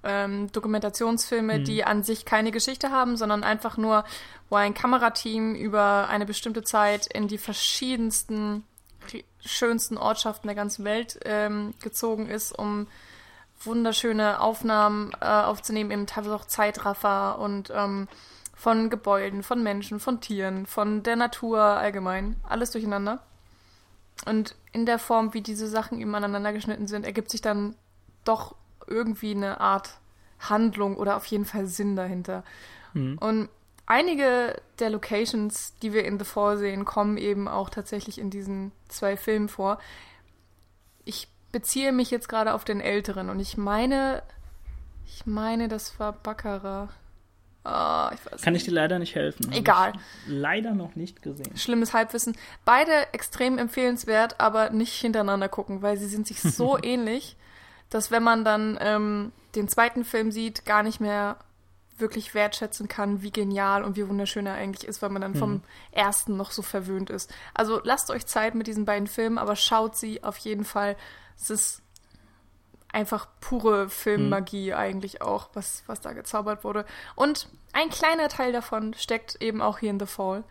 [0.03, 1.63] ähm, Dokumentationsfilme, Hm.
[1.63, 4.03] die an sich keine Geschichte haben, sondern einfach nur,
[4.49, 8.63] wo ein Kamerateam über eine bestimmte Zeit in die verschiedensten,
[9.39, 12.87] schönsten Ortschaften der ganzen Welt ähm, gezogen ist, um
[13.61, 18.07] wunderschöne Aufnahmen äh, aufzunehmen, eben teilweise auch Zeitraffer und ähm,
[18.55, 23.19] von Gebäuden, von Menschen, von Tieren, von der Natur allgemein, alles durcheinander.
[24.25, 27.75] Und in der Form, wie diese Sachen eben aneinander geschnitten sind, ergibt sich dann
[28.23, 28.55] doch
[28.87, 29.97] irgendwie eine Art
[30.39, 32.43] Handlung oder auf jeden Fall Sinn dahinter.
[32.93, 33.17] Hm.
[33.19, 33.49] Und
[33.85, 38.71] einige der Locations, die wir in The Fall sehen, kommen eben auch tatsächlich in diesen
[38.87, 39.79] zwei Filmen vor.
[41.03, 44.23] Ich beziehe mich jetzt gerade auf den älteren und ich meine,
[45.05, 46.89] ich meine, das war Baccarat.
[47.63, 48.63] Ah, ich weiß Kann nicht.
[48.63, 49.53] ich dir leider nicht helfen.
[49.53, 49.93] Egal.
[50.27, 51.55] Leider noch nicht gesehen.
[51.55, 52.35] Schlimmes Halbwissen.
[52.65, 57.37] Beide extrem empfehlenswert, aber nicht hintereinander gucken, weil sie sind sich so ähnlich,
[57.89, 61.37] dass wenn man dann ähm, den zweiten Film sieht, gar nicht mehr
[61.97, 65.61] wirklich wertschätzen kann, wie genial und wie wunderschön er eigentlich ist, weil man dann vom
[65.93, 67.33] ersten noch so verwöhnt ist.
[67.53, 70.97] Also lasst euch Zeit mit diesen beiden Filmen, aber schaut sie auf jeden Fall.
[71.37, 71.81] Es ist
[72.95, 74.77] einfach pure Filmmagie mhm.
[74.77, 76.85] eigentlich auch, was, was da gezaubert wurde.
[77.15, 80.43] Und ein kleiner Teil davon steckt eben auch hier in The Fall.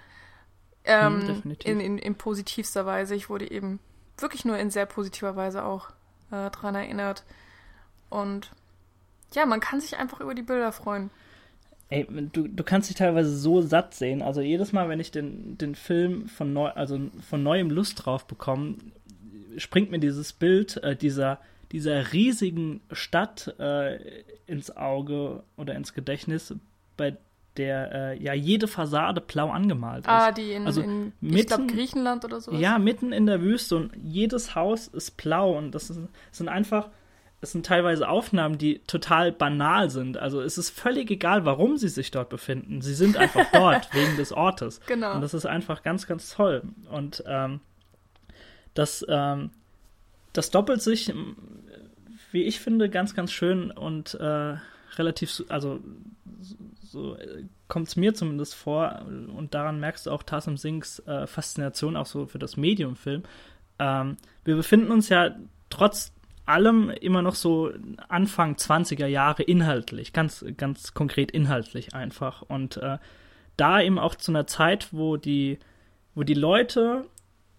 [0.85, 3.14] Ähm, mhm, in, in, in positivster Weise.
[3.14, 3.80] Ich wurde eben
[4.18, 5.89] wirklich nur in sehr positiver Weise auch
[6.30, 7.24] äh, dran erinnert.
[8.11, 8.51] Und
[9.32, 11.11] ja, man kann sich einfach über die Bilder freuen.
[11.89, 14.20] Ey, du, du kannst dich teilweise so satt sehen.
[14.20, 18.26] Also jedes Mal, wenn ich den, den Film von, neu, also von neuem Lust drauf
[18.26, 18.76] bekomme,
[19.59, 21.41] springt mir dieses Bild äh, dieser,
[21.73, 23.99] dieser riesigen Stadt äh,
[24.47, 26.55] ins Auge oder ins Gedächtnis,
[26.97, 27.17] bei
[27.57, 30.09] der äh, ja jede Fassade blau angemalt ist.
[30.09, 32.53] Ah, die in, also in mitten, ich glaube Griechenland oder so.
[32.53, 36.49] Ja, mitten in der Wüste und jedes Haus ist blau und das, ist, das sind
[36.49, 36.91] einfach
[37.45, 40.17] es sind teilweise Aufnahmen, die total banal sind.
[40.17, 42.81] Also es ist völlig egal, warum sie sich dort befinden.
[42.81, 44.81] Sie sind einfach dort wegen des Ortes.
[44.87, 45.15] Genau.
[45.15, 46.63] Und das ist einfach ganz, ganz toll.
[46.91, 47.61] Und ähm,
[48.75, 49.51] das, ähm,
[50.33, 51.12] das doppelt sich,
[52.33, 54.57] wie ich finde, ganz, ganz schön und äh,
[54.97, 55.81] relativ, also
[56.83, 59.05] so äh, kommt es mir zumindest vor,
[59.37, 63.22] und daran merkst du auch Tassim Singhs äh, Faszination auch so für das Medium-Film.
[63.79, 65.35] Ähm, wir befinden uns ja
[65.70, 66.12] trotz
[66.47, 67.72] allem immer noch so
[68.09, 72.43] Anfang 20er Jahre inhaltlich, ganz, ganz konkret inhaltlich einfach.
[72.43, 72.99] Und äh,
[73.57, 75.59] da eben auch zu einer Zeit, wo die,
[76.14, 77.07] wo die Leute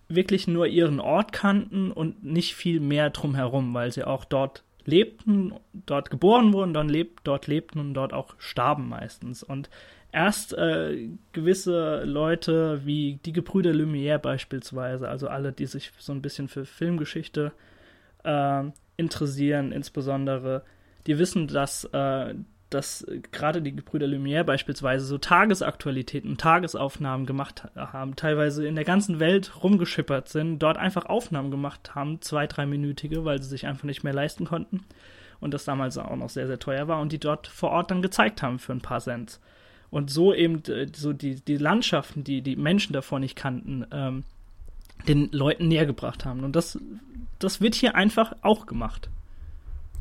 [0.08, 5.54] wirklich nur ihren Ort kannten und nicht viel mehr drumherum, weil sie auch dort lebten,
[5.74, 9.42] dort geboren wurden, dann leb dort lebten und dort auch starben meistens.
[9.42, 9.70] Und
[10.12, 16.22] erst äh, gewisse Leute wie die Gebrüder Lumière beispielsweise, also alle, die sich so ein
[16.22, 17.52] bisschen für Filmgeschichte
[18.24, 18.64] äh,
[18.98, 20.64] interessieren, insbesondere,
[21.08, 22.36] die wissen, dass, äh,
[22.70, 29.20] dass gerade die Gebrüder Lumière beispielsweise so Tagesaktualitäten, Tagesaufnahmen gemacht haben, teilweise in der ganzen
[29.20, 34.04] Welt rumgeschippert sind, dort einfach Aufnahmen gemacht haben, zwei, dreiminütige, weil sie sich einfach nicht
[34.04, 34.84] mehr leisten konnten
[35.40, 38.02] und das damals auch noch sehr, sehr teuer war und die dort vor Ort dann
[38.02, 39.40] gezeigt haben für ein paar Cent.
[39.92, 44.24] Und so eben äh, so die, die Landschaften, die die Menschen davor nicht kannten, ähm,
[45.08, 46.44] den Leuten näher gebracht haben.
[46.44, 46.80] Und das,
[47.40, 49.10] das wird hier einfach auch gemacht.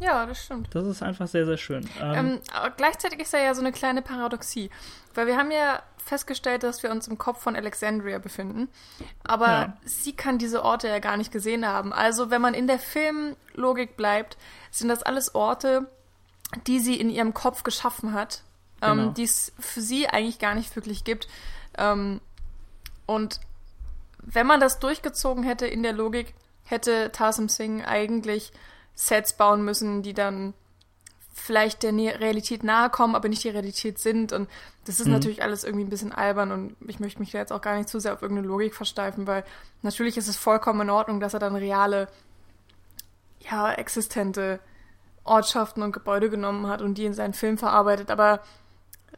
[0.00, 0.74] Ja, das stimmt.
[0.74, 1.88] Das ist einfach sehr, sehr schön.
[2.00, 2.40] Ähm, ähm,
[2.76, 4.70] gleichzeitig ist da ja so eine kleine Paradoxie.
[5.14, 8.68] Weil wir haben ja festgestellt, dass wir uns im Kopf von Alexandria befinden.
[9.22, 9.76] Aber ja.
[9.84, 11.92] sie kann diese Orte ja gar nicht gesehen haben.
[11.92, 14.36] Also, wenn man in der Filmlogik bleibt,
[14.70, 15.88] sind das alles Orte,
[16.66, 18.42] die sie in ihrem Kopf geschaffen hat,
[18.82, 19.10] ähm, genau.
[19.12, 21.28] die es für sie eigentlich gar nicht wirklich gibt.
[21.78, 22.20] Ähm,
[23.06, 23.40] und
[24.18, 26.34] wenn man das durchgezogen hätte in der Logik,
[26.64, 28.52] hätte Tarsim Singh eigentlich
[28.94, 30.54] Sets bauen müssen, die dann
[31.32, 34.32] vielleicht der Realität nahe kommen, aber nicht die Realität sind.
[34.32, 34.48] Und
[34.84, 35.14] das ist mhm.
[35.14, 37.88] natürlich alles irgendwie ein bisschen albern und ich möchte mich da jetzt auch gar nicht
[37.88, 39.44] zu sehr auf irgendeine Logik versteifen, weil
[39.82, 42.08] natürlich ist es vollkommen in Ordnung, dass er dann reale,
[43.40, 44.60] ja, existente
[45.24, 48.10] Ortschaften und Gebäude genommen hat und die in seinen Film verarbeitet.
[48.10, 48.40] Aber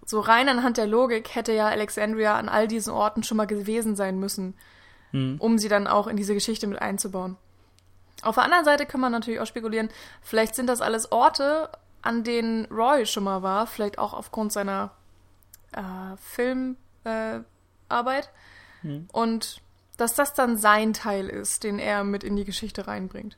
[0.04, 3.94] so rein anhand der Logik hätte ja Alexandria an all diesen Orten schon mal gewesen
[3.94, 4.54] sein müssen
[5.12, 5.36] mhm.
[5.38, 7.36] um sie dann auch in diese Geschichte mit einzubauen.
[8.22, 9.90] Auf der anderen Seite kann man natürlich auch spekulieren,
[10.22, 11.70] vielleicht sind das alles Orte,
[12.02, 14.92] an denen Roy schon mal war, vielleicht auch aufgrund seiner
[15.72, 16.76] äh, Filmarbeit.
[18.82, 19.08] Äh, mhm.
[19.12, 19.60] Und
[19.96, 23.36] dass das dann sein Teil ist, den er mit in die Geschichte reinbringt.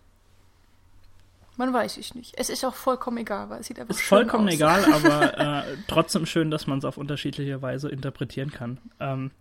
[1.57, 2.35] Man weiß ich nicht.
[2.37, 4.55] Es ist auch vollkommen egal, weil es sieht einfach Ist vollkommen aus.
[4.55, 8.79] egal, aber äh, trotzdem schön, dass man es auf unterschiedliche Weise interpretieren kann.
[9.01, 9.33] Ähm,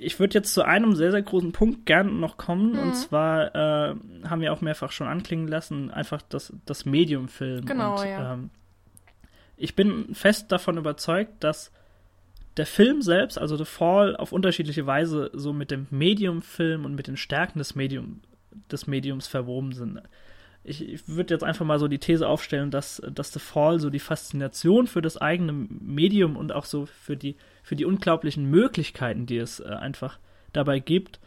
[0.00, 2.72] ich würde jetzt zu einem sehr, sehr großen Punkt gerne noch kommen.
[2.72, 2.78] Mhm.
[2.78, 3.94] Und zwar äh,
[4.24, 7.66] haben wir auch mehrfach schon anklingen lassen, einfach das, das Medium-Film.
[7.66, 8.34] Genau, und, ja.
[8.34, 8.50] Ähm,
[9.56, 11.70] ich bin fest davon überzeugt, dass
[12.56, 17.06] der Film selbst, also The Fall, auf unterschiedliche Weise so mit dem Medium-Film und mit
[17.06, 18.20] den Stärken des, Medium,
[18.70, 20.00] des Mediums verwoben sind.
[20.70, 23.90] Ich, ich würde jetzt einfach mal so die These aufstellen, dass, dass The Fall so
[23.90, 29.26] die Faszination für das eigene Medium und auch so für die für die unglaublichen Möglichkeiten,
[29.26, 30.18] die es äh, einfach
[30.52, 31.20] dabei gibt,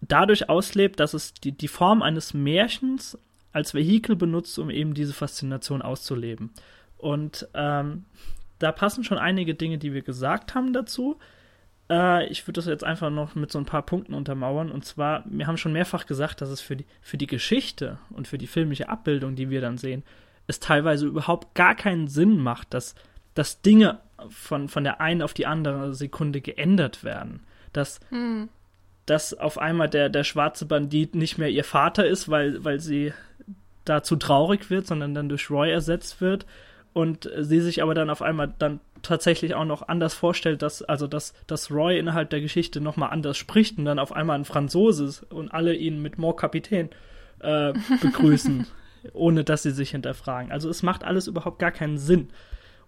[0.00, 3.18] dadurch auslebt, dass es die, die Form eines Märchens
[3.52, 6.50] als Vehikel benutzt, um eben diese Faszination auszuleben.
[6.96, 8.04] Und ähm,
[8.58, 11.18] da passen schon einige Dinge, die wir gesagt haben dazu.
[11.90, 14.70] Äh, ich würde das jetzt einfach noch mit so ein paar Punkten untermauern.
[14.70, 18.28] Und zwar, wir haben schon mehrfach gesagt, dass es für die, für die Geschichte und
[18.28, 20.04] für die filmische Abbildung, die wir dann sehen,
[20.46, 22.94] es teilweise überhaupt gar keinen Sinn macht, dass,
[23.34, 27.40] dass Dinge von, von der einen auf die andere Sekunde geändert werden.
[27.72, 28.48] Dass, hm.
[29.06, 33.12] dass auf einmal der, der schwarze Bandit nicht mehr ihr Vater ist, weil, weil sie
[33.84, 36.46] dazu traurig wird, sondern dann durch Roy ersetzt wird
[36.92, 41.06] und sie sich aber dann auf einmal dann tatsächlich auch noch anders vorstellt, dass also
[41.06, 45.04] dass, dass Roy innerhalb der Geschichte nochmal anders spricht und dann auf einmal ein Franzose
[45.04, 46.90] ist und alle ihn mit More Kapitän
[47.40, 47.72] äh,
[48.02, 48.66] begrüßen.
[49.12, 50.52] ohne dass sie sich hinterfragen.
[50.52, 52.28] Also es macht alles überhaupt gar keinen Sinn.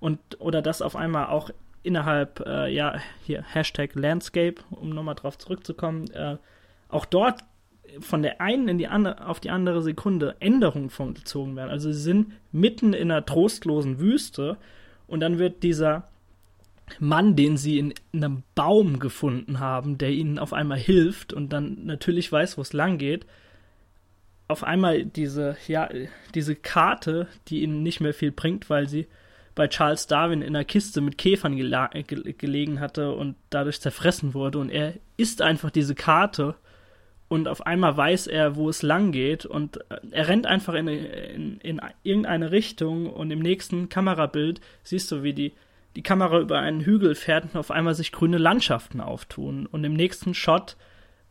[0.00, 1.50] Und, oder dass auf einmal auch
[1.82, 6.36] innerhalb, äh, ja, hier, Hashtag Landscape, um nochmal drauf zurückzukommen, äh,
[6.88, 7.40] auch dort
[8.00, 11.70] von der einen in die andere, auf die andere Sekunde Änderungen vollzogen werden.
[11.70, 14.56] Also sie sind mitten in einer trostlosen Wüste
[15.06, 16.08] und dann wird dieser
[16.98, 21.52] Mann, den sie in, in einem Baum gefunden haben, der ihnen auf einmal hilft und
[21.52, 23.26] dann natürlich weiß, wo es lang geht,
[24.48, 25.88] auf einmal diese, ja,
[26.34, 29.06] diese Karte, die ihnen nicht mehr viel bringt, weil sie
[29.54, 31.90] bei Charles Darwin in einer Kiste mit Käfern gele
[32.34, 34.58] gelegen hatte und dadurch zerfressen wurde.
[34.58, 36.54] Und er isst einfach diese Karte
[37.32, 40.86] und auf einmal weiß er, wo es lang geht und äh, er rennt einfach in,
[40.86, 45.52] in, in irgendeine Richtung und im nächsten Kamerabild siehst du, wie die,
[45.96, 49.94] die Kamera über einen Hügel fährt und auf einmal sich grüne Landschaften auftun und im
[49.94, 50.76] nächsten Shot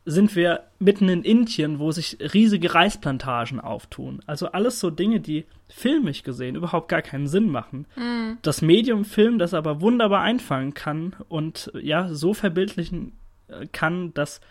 [0.03, 4.23] sind wir mitten in Indien, wo sich riesige Reisplantagen auftun.
[4.25, 7.85] Also alles so Dinge, die filmisch gesehen überhaupt gar keinen Sinn machen.
[7.95, 8.39] Mm.
[8.41, 13.11] Das Medium Film das aber wunderbar einfangen kann und ja, so verbildlichen
[13.49, 14.41] äh, kann, dass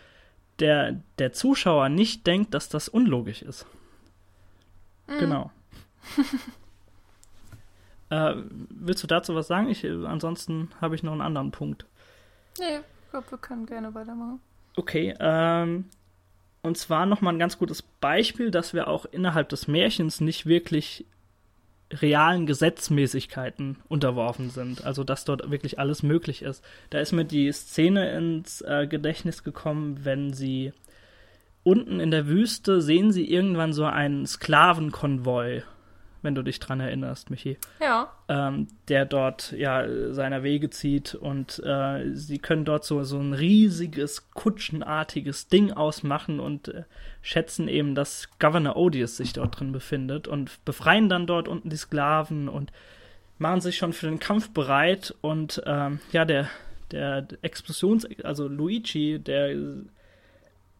[0.61, 3.65] der, der Zuschauer nicht denkt, dass das unlogisch ist.
[5.07, 5.19] Mm.
[5.19, 5.51] Genau.
[8.09, 8.35] äh,
[8.69, 9.69] willst du dazu was sagen?
[9.69, 11.85] Ich, ansonsten habe ich noch einen anderen Punkt.
[12.59, 14.39] Nee, ich glaube, wir können gerne weitermachen.
[14.75, 15.85] Okay, ähm,
[16.61, 21.05] und zwar nochmal ein ganz gutes Beispiel, dass wir auch innerhalb des Märchens nicht wirklich
[21.91, 24.85] realen Gesetzmäßigkeiten unterworfen sind.
[24.85, 26.63] Also dass dort wirklich alles möglich ist.
[26.89, 30.73] Da ist mir die Szene ins äh, Gedächtnis gekommen, wenn sie
[31.63, 35.63] unten in der Wüste sehen sie irgendwann so einen Sklavenkonvoi
[36.21, 37.57] wenn du dich dran erinnerst, Michi.
[37.79, 38.11] Ja.
[38.27, 43.33] Ähm, der dort ja seiner Wege zieht und äh, sie können dort so, so ein
[43.33, 46.83] riesiges, kutschenartiges Ding ausmachen und äh,
[47.21, 51.77] schätzen eben, dass Governor Odious sich dort drin befindet und befreien dann dort unten die
[51.77, 52.71] Sklaven und
[53.37, 56.47] machen sich schon für den Kampf bereit und ähm, ja, der,
[56.91, 59.55] der Explosions-, also Luigi, der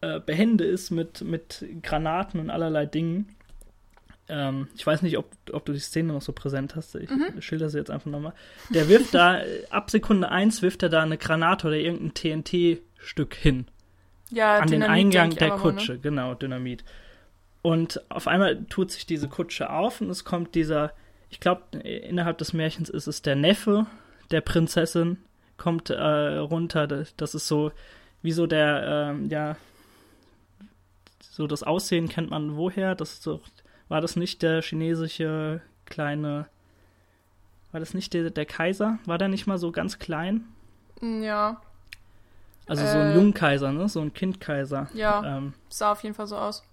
[0.00, 3.34] äh, behende ist mit, mit Granaten und allerlei Dingen,
[4.32, 6.94] ähm, ich weiß nicht, ob, ob du die Szene noch so präsent hast.
[6.94, 7.40] Ich mhm.
[7.40, 8.32] schilder sie jetzt einfach nochmal.
[8.70, 13.66] Der wirft da, ab Sekunde 1 wirft er da eine Granate oder irgendein TNT-Stück hin.
[14.30, 15.98] Ja, An Dynamit, den Eingang der Kutsche, ne?
[15.98, 16.82] genau, Dynamit.
[17.60, 20.92] Und auf einmal tut sich diese Kutsche auf und es kommt dieser,
[21.28, 23.86] ich glaube, innerhalb des Märchens ist es der Neffe
[24.30, 25.18] der Prinzessin,
[25.58, 26.86] kommt äh, runter.
[26.86, 27.70] Das ist so,
[28.22, 29.56] wie so der, äh, ja,
[31.20, 32.94] so das Aussehen kennt man woher.
[32.94, 33.42] Das ist so
[33.92, 36.46] war das nicht der chinesische kleine.
[37.72, 38.98] War das nicht der, der Kaiser?
[39.04, 40.46] War der nicht mal so ganz klein?
[41.02, 41.60] Mm, ja.
[42.66, 43.90] Also äh, so ein äh, Jungkaiser, ne?
[43.90, 44.88] So ein Kindkaiser.
[44.94, 45.36] Ja.
[45.36, 46.64] Ähm, sah auf jeden Fall so aus.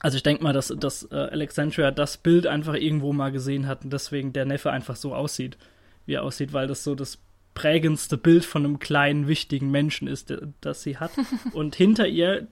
[0.00, 3.84] Also ich denke mal, dass, dass äh, Alexandria das Bild einfach irgendwo mal gesehen hat
[3.84, 5.58] und deswegen der Neffe einfach so aussieht,
[6.06, 7.18] wie er aussieht, weil das so das
[7.52, 11.10] prägendste Bild von einem kleinen, wichtigen Menschen ist, das sie hat.
[11.52, 12.46] und hinter ihr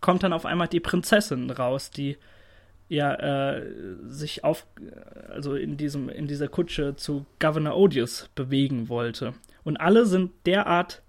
[0.00, 2.16] kommt dann auf einmal die Prinzessin raus, die
[2.94, 3.62] ja äh,
[4.06, 4.66] sich auf
[5.28, 9.34] also in diesem in dieser Kutsche zu Governor Odious bewegen wollte.
[9.62, 11.02] Und alle sind derart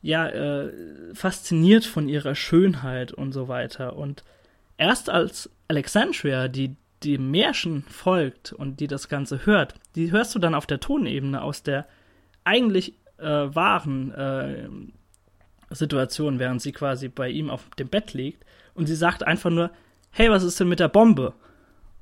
[0.00, 0.72] ja äh,
[1.14, 3.96] fasziniert von ihrer Schönheit und so weiter.
[3.96, 4.24] Und
[4.76, 10.38] erst als Alexandria die dem Märchen folgt und die das Ganze hört, die hörst du
[10.40, 11.86] dann auf der Tonebene aus der
[12.44, 14.68] eigentlich äh, wahren äh,
[15.70, 18.44] Situation, während sie quasi bei ihm auf dem Bett liegt.
[18.74, 19.70] Und sie sagt einfach nur,
[20.10, 21.34] hey, was ist denn mit der Bombe?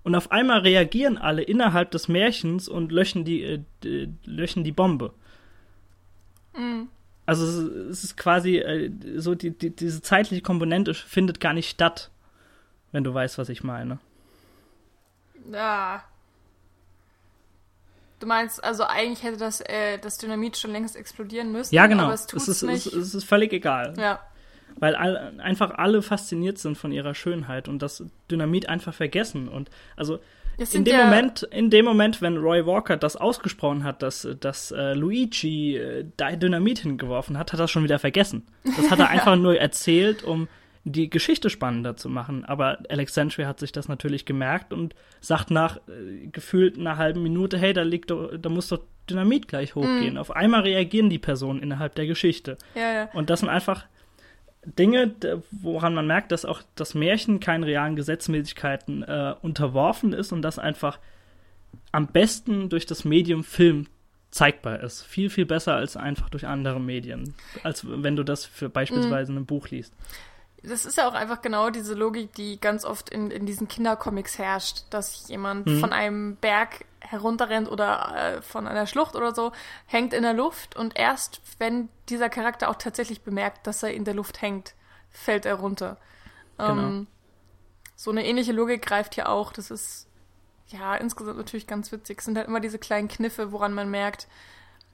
[0.02, 5.12] Und auf einmal reagieren alle innerhalb des Märchens und löschen die, äh, löschen die Bombe.
[6.56, 6.88] Mhm.
[7.26, 7.44] Also
[7.90, 12.10] es, ist quasi äh, so, die, die, diese zeitliche Komponente findet gar nicht statt,
[12.92, 13.98] wenn du weißt, was ich meine.
[15.52, 16.04] Ja.
[18.20, 21.74] Du meinst, also eigentlich hätte das, äh, das Dynamit schon längst explodieren müssen.
[21.74, 22.04] Ja, genau.
[22.04, 22.86] Aber es, tut's es, ist, nicht.
[22.86, 23.94] Es, es ist völlig egal.
[23.98, 24.20] Ja
[24.78, 29.48] weil all, einfach alle fasziniert sind von ihrer Schönheit und das Dynamit einfach vergessen.
[29.48, 30.18] Und also
[30.72, 34.70] in dem ja Moment, in dem Moment, wenn Roy Walker das ausgesprochen hat, dass, dass
[34.70, 36.04] äh, Luigi äh,
[36.36, 38.46] Dynamit hingeworfen hat, hat er das schon wieder vergessen.
[38.76, 40.48] Das hat er einfach nur erzählt, um
[40.84, 42.44] die Geschichte spannender zu machen.
[42.44, 47.58] Aber Alexandria hat sich das natürlich gemerkt und sagt nach äh, gefühlt einer halben Minute,
[47.58, 50.14] hey, da liegt doch, da muss doch Dynamit gleich hochgehen.
[50.14, 50.18] Mm.
[50.18, 52.56] Auf einmal reagieren die Personen innerhalb der Geschichte.
[52.74, 53.08] Ja, ja.
[53.12, 53.84] Und das sind einfach
[54.66, 55.14] Dinge,
[55.50, 60.58] woran man merkt, dass auch das Märchen keinen realen Gesetzmäßigkeiten äh, unterworfen ist und das
[60.58, 60.98] einfach
[61.92, 63.86] am besten durch das Medium Film
[64.30, 65.02] zeigbar ist.
[65.02, 69.38] Viel, viel besser als einfach durch andere Medien, als wenn du das für beispielsweise mhm.
[69.38, 69.94] ein Buch liest.
[70.62, 74.38] Das ist ja auch einfach genau diese Logik, die ganz oft in, in diesen Kindercomics
[74.38, 75.80] herrscht, dass jemand mhm.
[75.80, 79.52] von einem Berg herunterrennt oder äh, von einer Schlucht oder so,
[79.86, 84.04] hängt in der Luft und erst wenn dieser Charakter auch tatsächlich bemerkt, dass er in
[84.04, 84.74] der Luft hängt,
[85.10, 85.98] fällt er runter.
[86.58, 86.72] Genau.
[86.72, 87.06] Ähm,
[87.94, 89.52] so eine ähnliche Logik greift hier auch.
[89.52, 90.08] Das ist
[90.68, 92.18] ja insgesamt natürlich ganz witzig.
[92.18, 94.26] Es sind halt immer diese kleinen Kniffe, woran man merkt,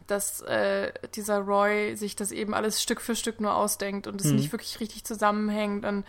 [0.06, 4.28] dass äh, dieser Roy sich das eben alles Stück für Stück nur ausdenkt und es
[4.28, 4.36] mhm.
[4.36, 6.04] nicht wirklich richtig zusammenhängt und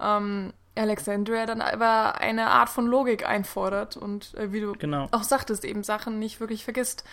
[0.00, 5.08] ähm, Alexandria dann aber eine Art von Logik einfordert und äh, wie du genau.
[5.12, 7.04] auch sagtest, eben Sachen nicht wirklich vergisst.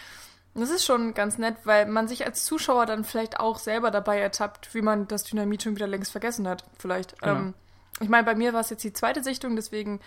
[0.56, 4.20] das ist schon ganz nett, weil man sich als Zuschauer dann vielleicht auch selber dabei
[4.20, 7.20] ertappt, wie man das Dynamit schon wieder längst vergessen hat, vielleicht.
[7.22, 7.36] Genau.
[7.36, 7.54] Ähm,
[8.00, 10.00] ich meine, bei mir war es jetzt die zweite Sichtung, deswegen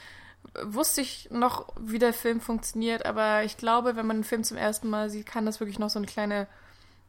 [0.62, 4.57] wusste ich noch, wie der Film funktioniert, aber ich glaube, wenn man den Film zum
[4.57, 6.47] ersten Mal sieht, kann das wirklich noch so eine kleine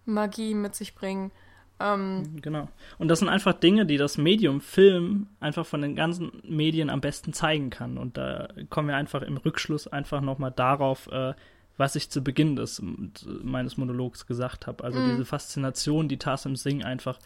[0.06, 1.32] Magie mit sich bringen.
[1.80, 2.70] Ähm, genau.
[2.98, 7.02] Und das sind einfach Dinge, die das Medium Film einfach von den ganzen Medien am
[7.02, 7.98] besten zeigen kann.
[7.98, 11.34] Und da kommen wir einfach im Rückschluss einfach nochmal darauf, äh,
[11.78, 14.84] was ich zu Beginn des meines Monologs gesagt habe.
[14.84, 15.10] Also mm.
[15.10, 17.20] diese Faszination, die Tassim Singh einfach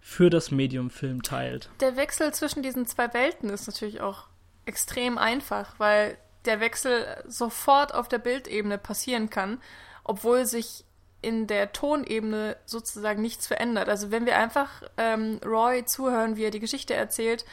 [0.00, 1.68] für das Medium Film teilt.
[1.80, 4.28] Der Wechsel zwischen diesen zwei Welten ist natürlich auch
[4.68, 9.60] extrem einfach, weil der Wechsel sofort auf der Bildebene passieren kann,
[10.04, 10.84] obwohl sich
[11.20, 13.88] in der Tonebene sozusagen nichts verändert.
[13.88, 17.44] Also wenn wir einfach ähm, Roy zuhören, wie er die Geschichte erzählt,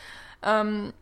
[0.43, 0.93] ähm,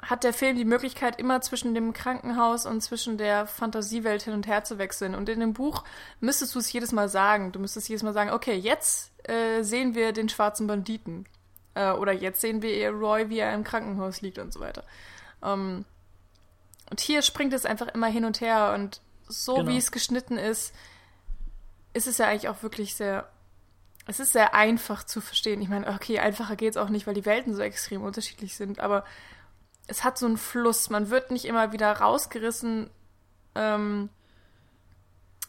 [0.00, 4.46] hat der Film die Möglichkeit, immer zwischen dem Krankenhaus und zwischen der Fantasiewelt hin und
[4.46, 5.14] her zu wechseln.
[5.14, 5.82] Und in dem Buch
[6.20, 7.52] müsstest du es jedes Mal sagen.
[7.52, 11.26] Du müsstest jedes Mal sagen, okay, jetzt äh, sehen wir den schwarzen Banditen.
[11.74, 14.84] Äh, oder jetzt sehen wir Roy, wie er im Krankenhaus liegt und so weiter.
[15.44, 15.84] Ähm,
[16.90, 19.70] und hier springt es einfach immer hin und her und so genau.
[19.70, 20.74] wie es geschnitten ist,
[21.92, 23.28] ist es ja eigentlich auch wirklich sehr.
[24.06, 25.62] Es ist sehr einfach zu verstehen.
[25.62, 28.78] Ich meine, okay, einfacher geht es auch nicht, weil die Welten so extrem unterschiedlich sind,
[28.80, 29.04] aber
[29.86, 30.90] es hat so einen Fluss.
[30.90, 32.90] Man wird nicht immer wieder rausgerissen,
[33.54, 34.10] ähm,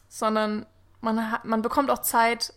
[0.08, 0.66] sondern
[1.02, 2.54] man, hat, man bekommt auch Zeit,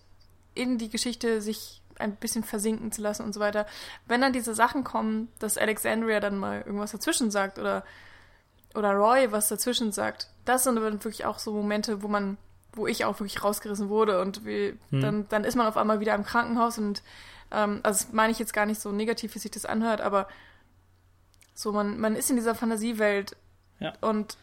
[0.54, 3.66] in die Geschichte sich ein bisschen versinken zu lassen und so weiter.
[4.06, 7.84] Wenn dann diese Sachen kommen, dass Alexandria dann mal irgendwas dazwischen sagt oder,
[8.74, 12.38] oder Roy was dazwischen sagt, das sind dann wirklich auch so Momente, wo man,
[12.72, 15.00] wo ich auch wirklich rausgerissen wurde und wie, hm.
[15.00, 17.02] dann, dann ist man auf einmal wieder im Krankenhaus und
[17.50, 20.28] ähm, also das meine ich jetzt gar nicht so negativ, wie sich das anhört, aber
[21.54, 23.36] so, man, man ist in dieser Fantasiewelt
[23.80, 23.92] ja.
[24.00, 24.36] und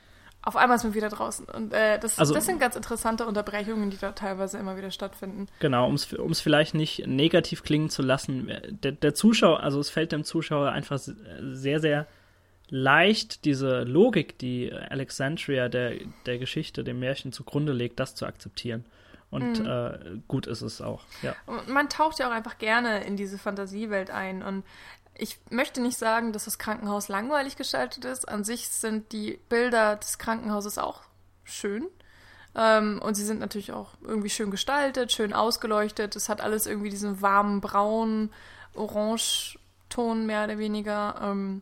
[0.45, 1.45] auf einmal ist man wieder draußen.
[1.45, 5.47] Und äh, das, also, das sind ganz interessante Unterbrechungen, die da teilweise immer wieder stattfinden.
[5.59, 8.51] Genau, um es vielleicht nicht negativ klingen zu lassen.
[8.83, 12.05] Der, der Zuschauer, also es fällt dem Zuschauer einfach sehr, sehr
[12.69, 15.93] leicht, diese Logik, die Alexandria der,
[16.27, 18.85] der Geschichte, dem Märchen zugrunde legt, das zu akzeptieren.
[19.31, 19.65] Und mhm.
[19.65, 21.03] äh, gut ist es auch.
[21.23, 21.35] Ja.
[21.47, 24.43] Und man taucht ja auch einfach gerne in diese Fantasiewelt ein.
[24.43, 24.63] Und
[25.18, 28.28] ich möchte nicht sagen, dass das Krankenhaus langweilig gestaltet ist.
[28.28, 31.01] An sich sind die Bilder des Krankenhauses auch
[31.43, 31.88] schön.
[32.55, 36.16] Ähm, und sie sind natürlich auch irgendwie schön gestaltet, schön ausgeleuchtet.
[36.16, 38.32] Es hat alles irgendwie diesen warmen Braun,
[38.74, 41.16] Orange-Ton mehr oder weniger.
[41.22, 41.61] Ähm,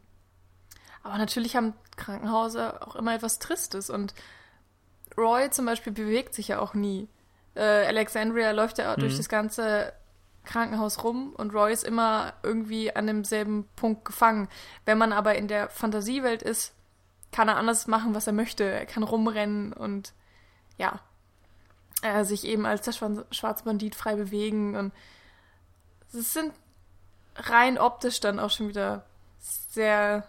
[1.04, 3.90] aber natürlich haben Krankenhäuser auch immer etwas Tristes.
[3.90, 4.14] Und
[5.18, 7.08] Roy zum Beispiel bewegt sich ja auch nie.
[7.56, 9.02] Äh, Alexandria läuft ja mhm.
[9.02, 9.94] durch das ganze
[10.46, 14.50] Krankenhaus rum und Roy ist immer irgendwie an demselben Punkt gefangen.
[14.86, 16.74] Wenn man aber in der Fantasiewelt ist,
[17.32, 18.64] kann er anders machen, was er möchte.
[18.64, 20.14] Er kann rumrennen und
[20.78, 21.00] ja,
[22.02, 22.94] er sich eben als der
[23.32, 24.94] schwarze Bandit frei bewegen und
[26.14, 26.54] es sind
[27.36, 29.06] rein optisch dann auch schon wieder
[29.40, 30.28] sehr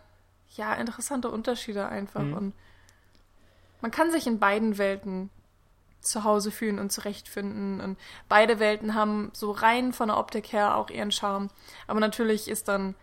[0.57, 2.35] ja interessante Unterschiede einfach mhm.
[2.35, 2.55] und
[3.83, 5.31] man kann sich in beiden Welten
[6.07, 7.81] zu Hause fühlen und zurechtfinden.
[7.81, 7.99] Und
[8.29, 11.51] beide Welten haben so rein von der Optik her auch ihren Charme.
[11.87, 12.95] Aber natürlich ist dann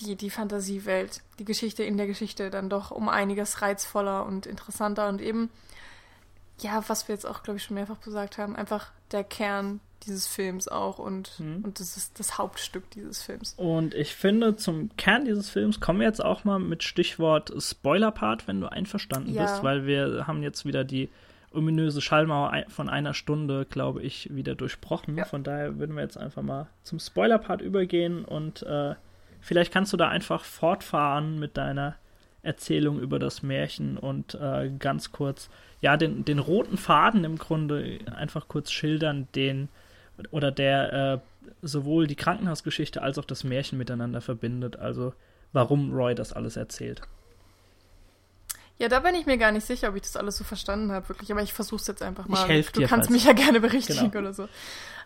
[0.00, 5.08] die, die Fantasiewelt, die Geschichte in der Geschichte dann doch um einiges reizvoller und interessanter
[5.08, 5.50] und eben,
[6.60, 10.26] ja, was wir jetzt auch, glaube ich, schon mehrfach gesagt haben, einfach der Kern dieses
[10.26, 11.62] Films auch und, mhm.
[11.62, 13.54] und das ist das Hauptstück dieses Films.
[13.58, 18.48] Und ich finde, zum Kern dieses Films kommen wir jetzt auch mal mit Stichwort Spoiler-Part,
[18.48, 19.42] wenn du einverstanden ja.
[19.42, 21.10] bist, weil wir haben jetzt wieder die
[21.52, 25.16] ominöse Schallmauer von einer Stunde, glaube ich, wieder durchbrochen.
[25.16, 25.24] Ja.
[25.24, 28.94] Von daher würden wir jetzt einfach mal zum Spoiler-Part übergehen und äh,
[29.40, 31.96] vielleicht kannst du da einfach fortfahren mit deiner
[32.42, 37.98] Erzählung über das Märchen und äh, ganz kurz, ja, den, den roten Faden im Grunde
[38.14, 39.68] einfach kurz schildern, den
[40.30, 41.18] oder der äh,
[41.62, 44.76] sowohl die Krankenhausgeschichte als auch das Märchen miteinander verbindet.
[44.76, 45.14] Also
[45.52, 47.02] warum Roy das alles erzählt.
[48.80, 51.08] Ja, da bin ich mir gar nicht sicher, ob ich das alles so verstanden habe,
[51.08, 51.30] wirklich.
[51.30, 52.42] Aber ich versuche es jetzt einfach mal.
[52.42, 52.86] Ich helfe du dir.
[52.88, 54.22] kannst falls- mich ja gerne berichtigen Genau.
[54.28, 54.48] oder so.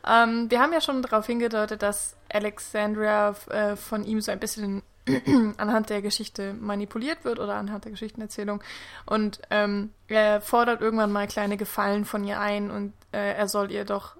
[0.06, 4.82] Ähm, wir haben ja schon darauf hingedeutet, dass Alexandria äh, von ihm so ein bisschen
[5.58, 8.62] anhand der Geschichte manipuliert wird oder anhand der Geschichtenerzählung.
[9.06, 13.70] Und ähm, er fordert irgendwann mal kleine Gefallen von ihr ein und äh, er soll
[13.72, 14.16] ihr doch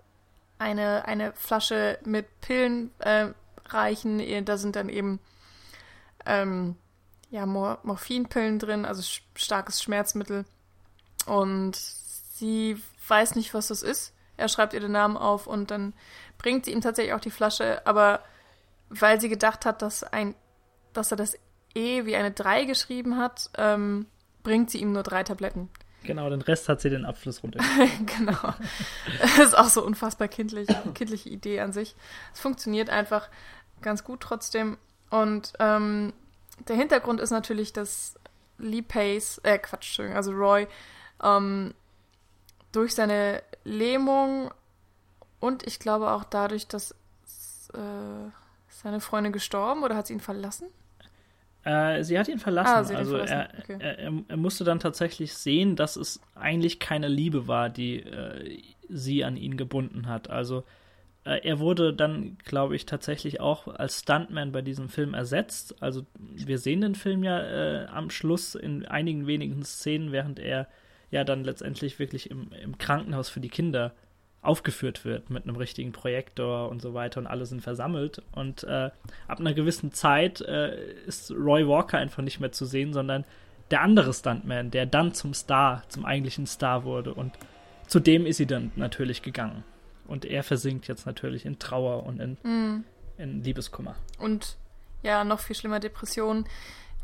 [0.59, 3.29] eine, eine Flasche mit Pillen äh,
[3.69, 4.45] reichen.
[4.45, 5.21] Da sind dann eben
[6.27, 6.77] ähm,
[7.35, 10.45] ja, Mor Morphinpillen drin, also sch starkes Schmerzmittel.
[11.27, 14.15] Und sie weiß nicht, was das ist.
[14.37, 15.95] Er schreibt ihr den Namen auf und dann
[16.39, 18.21] bringt sie ihm tatsächlich auch die Flasche, aber
[18.89, 20.37] weil sie gedacht hat, dass, ein,
[20.93, 21.37] dass er das
[21.75, 24.07] E wie eine 3 geschrieben hat, ähm,
[24.45, 25.71] bringt sie ihm nur drei Tabletten.
[26.05, 27.59] Genau, den Rest hat sie den Abfluss runter.
[28.19, 28.55] genau.
[29.21, 31.97] Das ist auch so unfassbar kindlich, kindliche Idee an sich.
[32.33, 33.29] Es funktioniert einfach
[33.83, 34.77] ganz gut trotzdem.
[35.11, 36.13] Und ähm,
[36.69, 38.15] der Hintergrund ist natürlich, dass
[38.59, 40.67] Lee Pace, äh, Quatsch, Entschuldigung, also Roy,
[41.23, 41.75] ähm,
[42.73, 44.51] durch seine Lähmung
[45.41, 46.93] und ich glaube auch dadurch, dass
[47.73, 48.31] äh,
[48.69, 50.69] seine Freundin gestorben oder hat sie ihn verlassen?
[51.65, 52.73] Äh, sie hat ihn verlassen.
[52.73, 53.77] Ah, hat ihn also verlassen, Er, okay.
[53.81, 59.25] er, er, musste dann tatsächlich sehen, dass es eigentlich keine Liebe war, die äh, sie
[59.25, 60.29] an ihn gebunden hat.
[60.29, 60.65] Also
[61.25, 65.75] er wurde dann, glaube ich, tatsächlich auch als Stuntman bei diesem Film ersetzt.
[65.83, 70.69] Also wir sehen den Film ja äh, am Schluss in einigen wenigen Szenen, während er
[71.11, 73.93] ja dann letztendlich wirklich im, im Krankenhaus für die Kinder
[74.43, 78.23] aufgeführt wird mit einem richtigen Projektor und so weiter und alle sind versammelt.
[78.33, 78.91] Und äh,
[79.27, 83.25] ab einer gewissen Zeit äh, ist Roy Walker einfach nicht mehr zu sehen, sondern
[83.71, 87.15] der andere Stuntman, der dann zum Star, zum eigentlichen Star wurde.
[87.15, 87.33] Und
[87.87, 89.65] zu dem ist sie dann natürlich gegangen.
[90.07, 92.85] Und er versinkt jetzt natürlich in Trauer und in, Mhm.
[93.19, 93.95] in Liebeskummer.
[94.19, 94.57] und
[95.03, 96.47] ja, noch viel schlimmer Depressionen,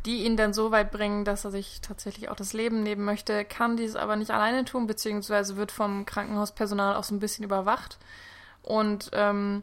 [0.07, 3.45] die ihn dann so weit bringen, dass er sich tatsächlich auch das Leben nehmen möchte,
[3.45, 7.99] kann dies aber nicht alleine tun, beziehungsweise wird vom Krankenhauspersonal auch so ein bisschen überwacht
[8.63, 9.63] und ähm,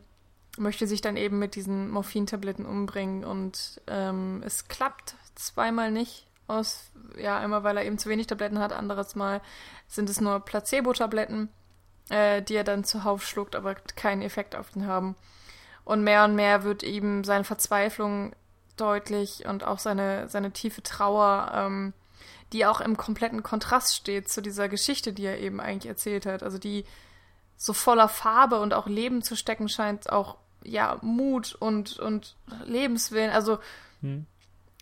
[0.59, 6.91] möchte sich dann eben mit diesen Morphintabletten umbringen und ähm, es klappt zweimal nicht aus,
[7.17, 9.41] ja, einmal weil er eben zu wenig Tabletten hat, anderes Mal
[9.87, 11.49] sind es nur Placebo-Tabletten,
[12.09, 15.15] äh, die er dann zuhauf schluckt, aber keinen Effekt auf ihn haben.
[15.83, 18.33] Und mehr und mehr wird ihm seine Verzweiflung
[18.75, 21.93] deutlich und auch seine, seine tiefe Trauer, ähm,
[22.53, 26.43] die auch im kompletten Kontrast steht zu dieser Geschichte, die er eben eigentlich erzählt hat.
[26.43, 26.85] Also die
[27.57, 32.35] so voller Farbe und auch Leben zu stecken scheint, auch ja Mut und, und
[32.65, 33.31] Lebenswillen.
[33.31, 33.59] Also
[34.01, 34.25] Hm.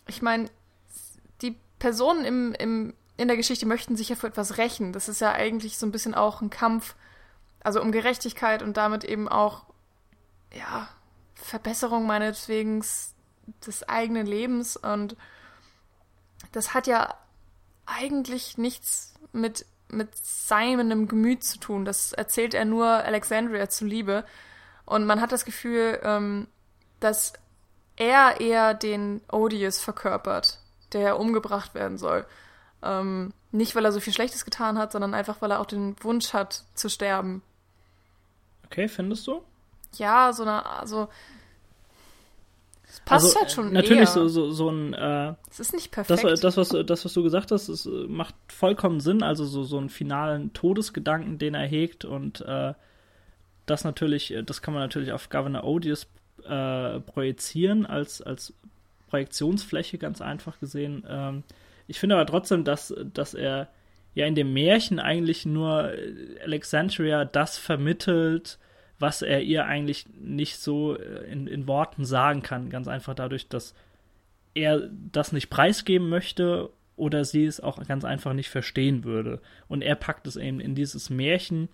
[0.06, 0.50] ich meine,
[1.42, 4.92] die Personen im, im, in der Geschichte möchten sich ja für etwas rächen.
[4.92, 6.94] Das ist ja eigentlich so ein bisschen auch ein Kampf,
[7.66, 9.64] also um Gerechtigkeit und damit eben auch,
[10.54, 10.88] ja,
[11.34, 12.84] Verbesserung meinetwegen
[13.66, 14.76] des eigenen Lebens.
[14.76, 15.16] Und
[16.52, 17.12] das hat ja
[17.86, 21.84] eigentlich nichts mit, mit seinem Gemüt zu tun.
[21.84, 24.24] Das erzählt er nur Alexandria zuliebe.
[24.84, 26.46] Und man hat das Gefühl, ähm,
[27.00, 27.32] dass
[27.96, 30.60] er eher den Odious verkörpert,
[30.92, 32.26] der umgebracht werden soll.
[32.80, 35.96] Ähm, nicht, weil er so viel Schlechtes getan hat, sondern einfach, weil er auch den
[36.04, 37.42] Wunsch hat, zu sterben.
[38.66, 39.42] Okay, findest du?
[39.96, 41.08] Ja, so eine, also.
[42.88, 43.72] Es passt also, halt schon.
[43.72, 44.06] Natürlich eher.
[44.06, 46.44] so, so, so ein äh, Es ist nicht Das, perfekt.
[46.44, 49.22] das, was, das, was du gesagt hast, das äh, macht vollkommen Sinn.
[49.22, 52.74] Also so, so einen finalen Todesgedanken, den er hegt und äh,
[53.66, 56.06] das natürlich, äh, das kann man natürlich auf Governor Odious
[56.44, 58.54] äh, projizieren als, als
[59.08, 61.04] Projektionsfläche, ganz einfach gesehen.
[61.08, 61.42] Ähm,
[61.88, 63.68] ich finde aber trotzdem, dass, dass er
[64.16, 68.58] ja in dem Märchen eigentlich nur äh, Alexandria das vermittelt,
[68.98, 72.70] was er ihr eigentlich nicht so äh, in, in Worten sagen kann.
[72.70, 73.74] Ganz einfach dadurch, dass
[74.54, 79.42] er das nicht preisgeben möchte oder sie es auch ganz einfach nicht verstehen würde.
[79.68, 81.68] Und er packt es eben in dieses Märchen,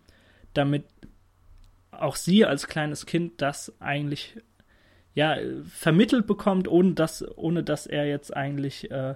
[0.52, 0.82] damit
[1.93, 4.36] auch sie als kleines Kind das eigentlich
[5.14, 5.36] ja
[5.69, 9.14] vermittelt bekommt, ohne dass, ohne dass er jetzt eigentlich äh,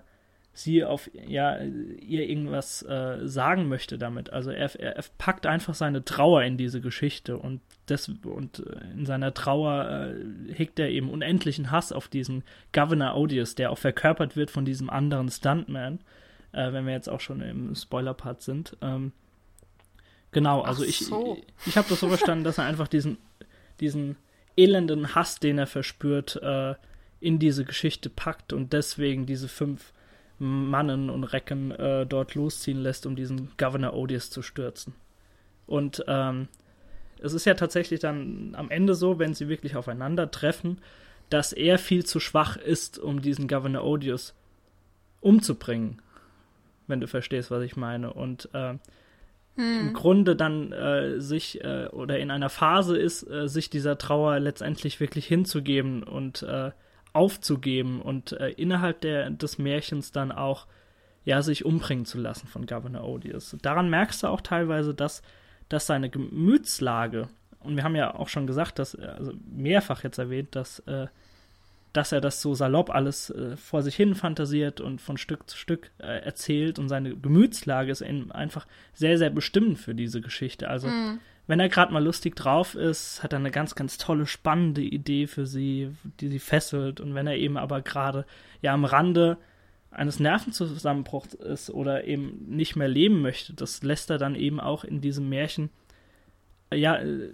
[0.57, 4.33] sie auf ja ihr irgendwas äh, sagen möchte damit.
[4.33, 8.93] Also er, er, er packt einfach seine Trauer in diese Geschichte und das und äh,
[8.95, 12.43] in seiner Trauer äh, hegt er eben unendlichen Hass auf diesen
[12.73, 16.01] Governor Odious, der auch verkörpert wird von diesem anderen Stuntman,
[16.53, 18.79] äh, wenn wir jetzt auch schon im Spoiler-Part sind.
[18.81, 19.13] Ähm,
[20.33, 21.37] genau, also Ach ich, so.
[21.39, 23.19] ich, ich habe das so verstanden, dass er einfach diesen,
[23.81, 24.17] diesen
[24.57, 26.75] elenden Hass, den er verspürt, äh,
[27.21, 29.93] in diese Geschichte packt und deswegen diese fünf
[30.39, 34.95] Mannen und Recken äh, dort losziehen lässt, um diesen Governor Odious zu stürzen.
[35.67, 36.49] Und ähm,
[37.21, 40.79] es ist ja tatsächlich dann am Ende so, wenn sie wirklich aufeinandertreffen,
[41.31, 44.35] dass er viel zu schwach ist, um diesen Governor Odious
[45.21, 46.01] umzubringen.
[46.87, 48.13] wenn du verstehst, was ich meine.
[48.13, 48.75] Und äh,
[49.57, 49.81] Hm.
[49.81, 54.39] im Grunde dann äh, sich äh, oder in einer Phase ist, äh, sich dieser Trauer
[54.39, 56.73] letztendlich wirklich hinzugeben und äh,
[57.17, 60.67] aufzugeben und äh, innerhalb der, des Märchens dann auch
[61.25, 63.57] ja sich umbringen zu lassen von Governor Odious.
[63.63, 65.23] Daran merkst du auch teilweise, dass,
[65.69, 67.29] dass seine Gemütslage,
[67.61, 71.07] und wir haben ja auch schon gesagt, dass, also mehrfach jetzt erwähnt, dass, äh,
[71.93, 75.57] dass er das so salopp alles äh, vor sich hin fantasiert und von Stück zu
[75.57, 80.69] Stück äh, erzählt und seine Gemütslage ist eben einfach sehr, sehr bestimmend für diese Geschichte.
[80.69, 81.19] Also Hm.
[81.47, 85.27] Wenn er gerade mal lustig drauf ist, hat er eine ganz, ganz tolle, spannende Idee
[85.27, 85.91] für sie,
[86.21, 87.01] die sie fesselt.
[87.01, 88.27] Und wenn er eben aber gerade
[88.63, 89.37] ja am Rande
[89.91, 94.85] eines Nervenzusammenbruchs ist oder eben nicht mehr leben möchte, das lässt er dann eben auch
[94.85, 95.71] in diesem Märchen
[96.71, 97.31] äh, ja äh,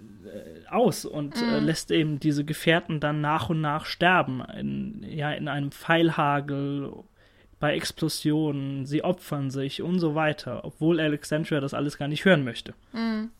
[0.70, 1.66] aus und äh, Mhm.
[1.66, 6.92] lässt eben diese Gefährten dann nach und nach sterben in, ja in einem Pfeilhagel
[7.58, 12.44] bei Explosionen, sie opfern sich und so weiter, obwohl Alexandria das alles gar nicht hören
[12.44, 12.74] möchte.
[12.92, 13.30] Hm.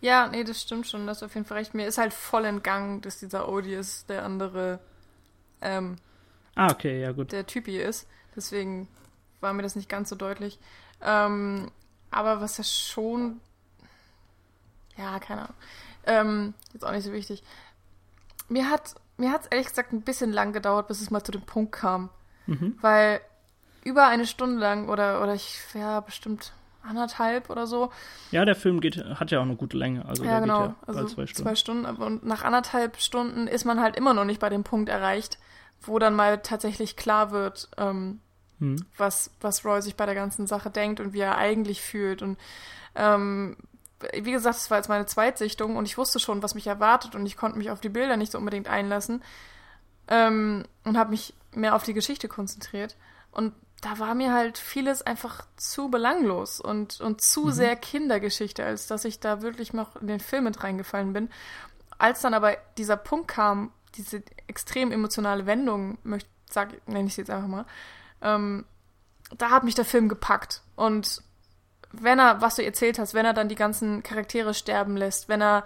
[0.00, 1.74] Ja, nee, das stimmt schon, das du auf jeden Fall recht.
[1.74, 4.80] Mir ist halt voll entgangen, dass dieser Odious der andere,
[5.60, 5.96] ähm,
[6.54, 7.32] Ah, okay, ja gut.
[7.32, 8.06] der Typi ist.
[8.34, 8.88] Deswegen
[9.40, 10.58] war mir das nicht ganz so deutlich.
[11.02, 11.70] Ähm,
[12.10, 13.40] aber was ja schon.
[14.96, 15.54] Ja, keine Ahnung.
[16.06, 17.42] Ähm, jetzt auch nicht so wichtig.
[18.48, 21.30] Mir hat mir hat es ehrlich gesagt ein bisschen lang gedauert, bis es mal zu
[21.32, 22.08] dem Punkt kam.
[22.46, 22.76] Mhm.
[22.80, 23.20] Weil
[23.84, 26.52] über eine Stunde lang oder, oder ich, ja, bestimmt
[26.82, 27.90] anderthalb oder so,
[28.30, 30.04] Ja, der Film geht, hat ja auch eine gute Länge.
[30.06, 30.60] Also ja, der genau.
[30.68, 31.42] geht ja also zwei Stunden.
[31.48, 31.86] zwei Stunden.
[31.86, 35.38] aber- Und nach anderthalb Stunden ist man halt immer noch nicht bei dem Punkt erreicht,
[35.82, 38.20] wo dann mal tatsächlich klar wird, ähm,
[38.58, 38.84] Hm.
[38.98, 42.20] was, was Roy sich bei der ganzen Sache denkt und wie er eigentlich fühlt.
[42.22, 42.38] Und
[42.94, 43.56] ähm,
[44.14, 47.24] wie gesagt, es war jetzt meine Zweitsichtung und ich wusste schon, was mich erwartet und
[47.26, 49.22] ich konnte mich auf die Bilder nicht so unbedingt einlassen
[50.08, 52.96] ähm, und habe mich mehr auf die Geschichte konzentriert.
[53.32, 57.52] Und da war mir halt vieles einfach zu belanglos und, und zu Mhm.
[57.52, 61.30] sehr Kindergeschichte, als dass ich da wirklich noch in den Film mit reingefallen bin.
[61.98, 67.22] Als dann aber dieser Punkt kam, diese extrem emotionale Wendung, möcht, sag, nenne ich sie
[67.22, 67.66] jetzt einfach mal,
[68.22, 68.64] ähm,
[69.36, 70.62] da hat mich der Film gepackt.
[70.76, 71.22] Und
[71.92, 75.42] wenn er, was du erzählt hast, wenn er dann die ganzen Charaktere sterben lässt, wenn
[75.42, 75.64] er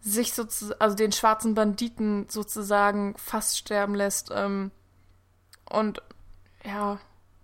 [0.00, 4.70] sich sozusagen, also den schwarzen Banditen sozusagen fast sterben lässt, ähm,
[5.68, 6.02] und
[6.64, 6.98] ja,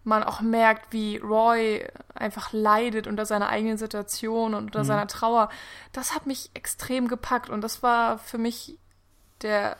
[0.06, 4.84] man auch merkt, wie Roy einfach leidet unter seiner eigenen Situation und unter Mhm.
[4.84, 5.50] seiner Trauer,
[5.92, 8.78] das hat mich extrem gepackt und das war für mich
[9.42, 9.76] der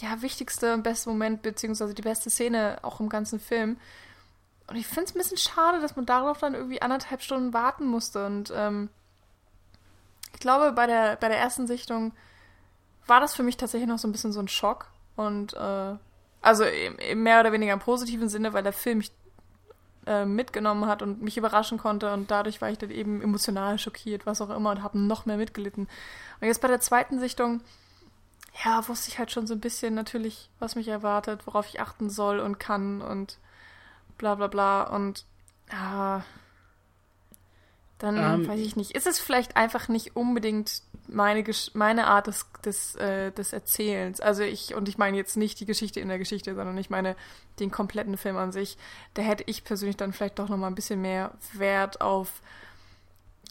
[0.00, 3.78] ja, wichtigste und beste Moment, beziehungsweise die beste Szene auch im ganzen Film.
[4.66, 7.86] Und ich finde es ein bisschen schade, dass man darauf dann irgendwie anderthalb Stunden warten
[7.86, 8.24] musste.
[8.24, 8.88] Und ähm,
[10.32, 12.12] ich glaube, bei der, bei der ersten Sichtung
[13.06, 14.86] war das für mich tatsächlich noch so ein bisschen so ein Schock.
[15.16, 15.96] Und äh,
[16.40, 16.64] also
[17.14, 19.12] mehr oder weniger im positiven Sinne, weil der Film mich
[20.10, 22.12] äh, mitgenommen hat und mich überraschen konnte.
[22.12, 25.36] Und dadurch war ich dann eben emotional schockiert, was auch immer, und habe noch mehr
[25.36, 25.88] mitgelitten.
[26.40, 27.60] Und jetzt bei der zweiten Sichtung
[28.64, 32.10] ja, wusste ich halt schon so ein bisschen natürlich, was mich erwartet, worauf ich achten
[32.10, 33.38] soll und kann und
[34.18, 34.82] bla bla bla.
[34.82, 35.24] Und
[35.70, 36.24] ja,
[38.00, 38.92] dann Ähm, weiß ich nicht.
[38.92, 44.20] Ist es vielleicht einfach nicht unbedingt meine, Gesch meine Art des, des, äh, des Erzählens?
[44.20, 47.14] Also ich, und ich meine jetzt nicht die Geschichte in der Geschichte, sondern ich meine
[47.58, 48.78] den kompletten Film an sich.
[49.14, 52.40] Da hätte ich persönlich dann vielleicht doch nochmal ein bisschen mehr Wert auf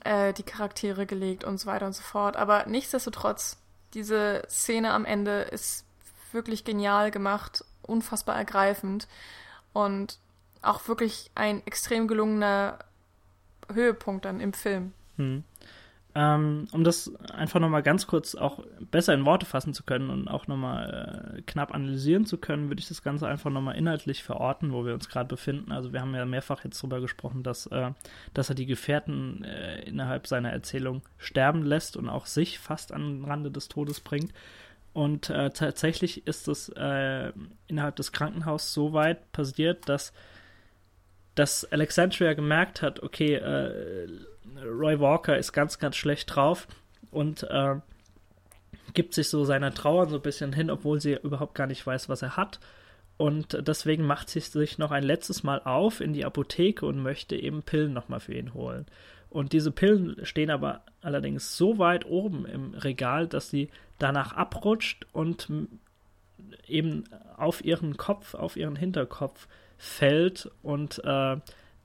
[0.03, 2.35] äh, die Charaktere gelegt und so weiter und so fort.
[2.35, 3.57] Aber nichtsdestotrotz,
[3.93, 5.85] diese Szene am Ende ist
[6.31, 9.07] wirklich genial gemacht, unfassbar ergreifend
[9.73, 10.17] und
[10.63, 12.79] auch wirklich ein extrem gelungener
[13.73, 14.93] Höhepunkt dann im Film.
[15.17, 15.43] Hm.
[16.15, 20.27] Ähm, um das einfach nochmal ganz kurz auch besser in Worte fassen zu können und
[20.27, 24.73] auch nochmal äh, knapp analysieren zu können, würde ich das Ganze einfach nochmal inhaltlich verorten,
[24.73, 25.71] wo wir uns gerade befinden.
[25.71, 27.91] Also wir haben ja mehrfach jetzt drüber gesprochen, dass, äh,
[28.33, 33.01] dass er die Gefährten äh, innerhalb seiner Erzählung sterben lässt und auch sich fast an
[33.19, 34.33] den Rande des Todes bringt.
[34.93, 37.31] Und äh, tatsächlich ist es äh,
[37.67, 40.11] innerhalb des Krankenhauses so weit passiert, dass
[41.39, 44.09] dass Alexandria gemerkt hat, okay, äh,
[44.61, 46.67] Roy Walker ist ganz, ganz schlecht drauf
[47.11, 47.75] und äh,
[48.93, 52.09] gibt sich so seiner Trauer so ein bisschen hin, obwohl sie überhaupt gar nicht weiß,
[52.09, 52.59] was er hat.
[53.15, 57.37] Und deswegen macht sie sich noch ein letztes Mal auf in die Apotheke und möchte
[57.37, 58.85] eben Pillen nochmal für ihn holen.
[59.29, 65.07] Und diese Pillen stehen aber allerdings so weit oben im Regal, dass sie danach abrutscht
[65.13, 65.47] und
[66.67, 67.05] eben
[67.37, 69.47] auf ihren Kopf, auf ihren Hinterkopf
[69.77, 71.37] fällt und äh,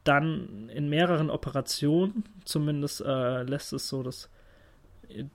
[0.05, 4.28] dann in mehreren Operationen, zumindest äh, lässt es so das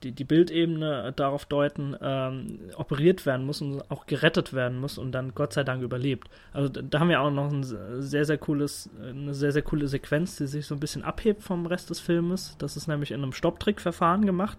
[0.02, 5.12] die, die Bildebene darauf deuten, ähm, operiert werden muss und auch gerettet werden muss und
[5.12, 6.28] dann Gott sei Dank überlebt.
[6.52, 10.36] Also da haben wir auch noch ein sehr, sehr cooles, eine sehr, sehr coole Sequenz,
[10.36, 12.56] die sich so ein bisschen abhebt vom Rest des Filmes.
[12.58, 14.58] Das ist nämlich in einem Stopptrick-Verfahren gemacht.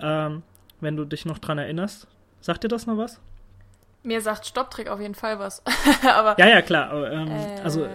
[0.00, 0.42] Ähm,
[0.80, 2.08] wenn du dich noch dran erinnerst.
[2.40, 3.20] Sagt dir das noch was?
[4.02, 5.62] Mir sagt Stopptrick auf jeden Fall was.
[6.02, 6.90] aber, ja, ja, klar.
[6.90, 7.86] Aber, ähm, äh, also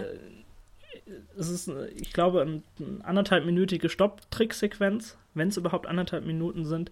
[1.36, 2.62] es ist, ich glaube, eine
[3.04, 6.90] anderthalbminütige Stopptrick-Sequenz, wenn es überhaupt anderthalb Minuten sind,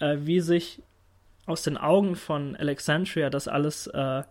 [0.00, 0.82] äh, wie sich
[1.46, 4.22] aus den Augen von Alexandria das alles äh,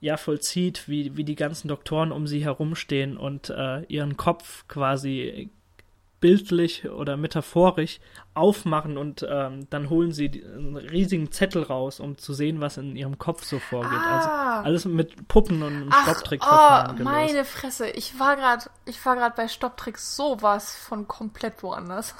[0.00, 5.50] ja vollzieht, wie, wie die ganzen Doktoren um sie herumstehen und äh, ihren Kopf quasi
[6.22, 7.98] bildlich oder metaphorisch
[8.32, 12.96] aufmachen und ähm, dann holen sie einen riesigen Zettel raus, um zu sehen, was in
[12.96, 13.90] ihrem Kopf so vorgeht.
[13.92, 14.56] Also ah.
[14.58, 19.16] Also alles mit Puppen und einem Stopptrick-Verfahren oh, meine Fresse, ich war gerade, ich war
[19.16, 22.14] gerade bei Stopptricks sowas von komplett woanders,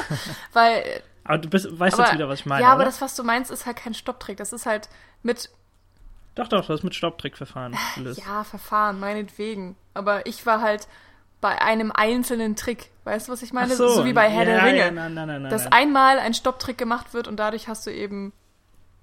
[0.54, 1.02] weil.
[1.24, 2.62] Aber du bist, weißt aber, jetzt wieder, was ich meine.
[2.62, 2.84] Ja, aber oder?
[2.86, 4.38] das, was du meinst, ist halt kein Stopptrick.
[4.38, 4.88] Das ist halt
[5.22, 5.50] mit
[6.36, 8.22] doch, doch, das ist mit Stopptrick-Verfahren gelöst.
[8.24, 9.76] Ja, Verfahren, meinetwegen.
[9.92, 10.86] Aber ich war halt
[11.40, 12.90] bei einem einzelnen Trick.
[13.04, 13.74] Weißt du, was ich meine?
[13.74, 13.88] So.
[13.88, 14.78] so, wie bei Herr ja, der Ringe.
[14.78, 18.32] Ja, nein, nein, nein, dass einmal ein Stopptrick gemacht wird und dadurch hast du eben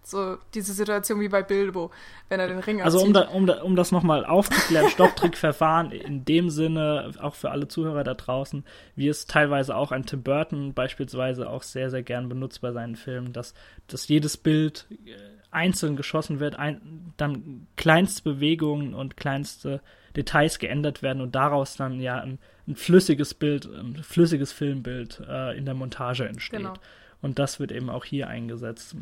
[0.08, 1.92] so diese Situation wie bei Bilbo,
[2.30, 6.24] wenn er den Ring Also um, da, um, da, um das nochmal aufzuklären, Stopptrickverfahren in
[6.24, 8.64] dem Sinne, auch für alle Zuhörer da draußen,
[8.96, 12.96] wie es teilweise auch ein Tim Burton beispielsweise auch sehr, sehr gern benutzt bei seinen
[12.96, 13.54] Filmen, dass,
[13.88, 15.12] dass jedes Bild äh,
[15.52, 19.82] einzeln geschossen wird, ein, dann kleinste Bewegungen und kleinste
[20.18, 25.58] Details geändert werden und daraus dann ja ein, ein flüssiges Bild, ein flüssiges Filmbild äh,
[25.58, 26.60] in der Montage entsteht.
[26.60, 26.74] Genau.
[27.22, 28.96] Und das wird eben auch hier eingesetzt.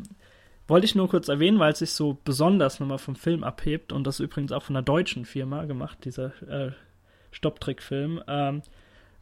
[0.68, 4.06] Wollte ich nur kurz erwähnen, weil es sich so besonders nochmal vom Film abhebt und
[4.06, 6.72] das übrigens auch von einer deutschen Firma gemacht, dieser äh,
[7.30, 8.62] Stopptrickfilm, ähm,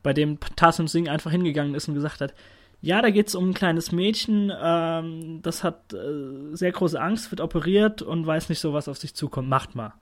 [0.03, 2.35] bei dem Tassim Singh einfach hingegangen ist und gesagt hat,
[2.81, 7.31] ja, da geht es um ein kleines Mädchen, ähm, das hat äh, sehr große Angst,
[7.31, 9.49] wird operiert und weiß nicht so, was auf sich zukommt.
[9.49, 9.95] Macht mal.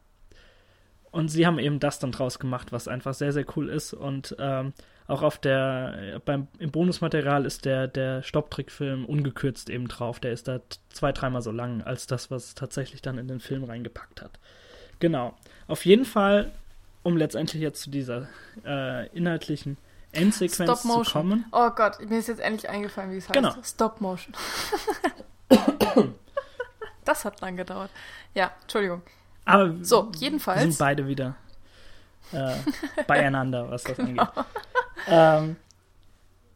[1.12, 3.92] Und sie haben eben das dann draus gemacht, was einfach sehr, sehr cool ist.
[3.92, 4.72] Und ähm,
[5.06, 10.20] auch auf der, beim, im Bonusmaterial ist der, der Stopptrickfilm ungekürzt eben drauf.
[10.20, 13.64] Der ist da zwei, dreimal so lang als das, was tatsächlich dann in den Film
[13.64, 14.38] reingepackt hat.
[15.00, 15.36] Genau.
[15.68, 16.50] Auf jeden Fall,
[17.02, 18.28] um letztendlich jetzt zu dieser
[18.64, 19.76] äh, inhaltlichen
[20.12, 21.44] Endsequenz zu kommen.
[21.52, 23.34] Oh Gott, mir ist jetzt endlich eingefallen, wie es heißt.
[23.34, 23.54] Genau.
[23.62, 24.34] Stop Motion.
[27.04, 27.90] das hat lang gedauert.
[28.34, 29.02] Ja, Entschuldigung.
[29.44, 30.60] Aber so, jedenfalls.
[30.60, 31.36] sind beide wieder
[32.32, 32.54] äh,
[33.06, 34.22] beieinander, was das genau.
[34.22, 34.44] angeht.
[35.08, 35.56] Ähm,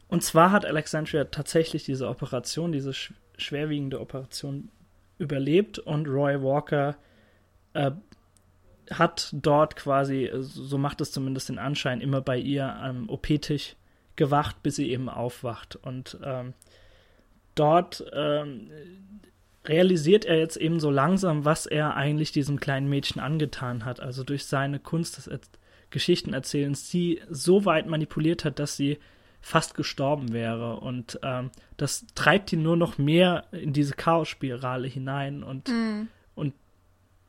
[0.08, 4.70] und zwar hat Alexandria tatsächlich diese Operation, diese sch schwerwiegende Operation
[5.18, 6.96] überlebt und Roy Walker
[7.74, 7.90] äh,
[8.90, 13.76] hat dort quasi, so macht es zumindest den Anschein, immer bei ihr am OP-Tisch
[14.14, 15.76] gewacht, bis sie eben aufwacht.
[15.76, 16.54] Und ähm,
[17.54, 18.70] dort ähm,
[19.68, 24.00] realisiert er jetzt eben so langsam, was er eigentlich diesem kleinen Mädchen angetan hat.
[24.00, 25.40] Also durch seine Kunst des er
[25.90, 28.98] Geschichtenerzählens sie so weit manipuliert hat, dass sie
[29.40, 30.80] fast gestorben wäre.
[30.80, 35.42] Und ähm, das treibt ihn nur noch mehr in diese Chaosspirale hinein.
[35.42, 36.08] Und, mm.
[36.34, 36.54] und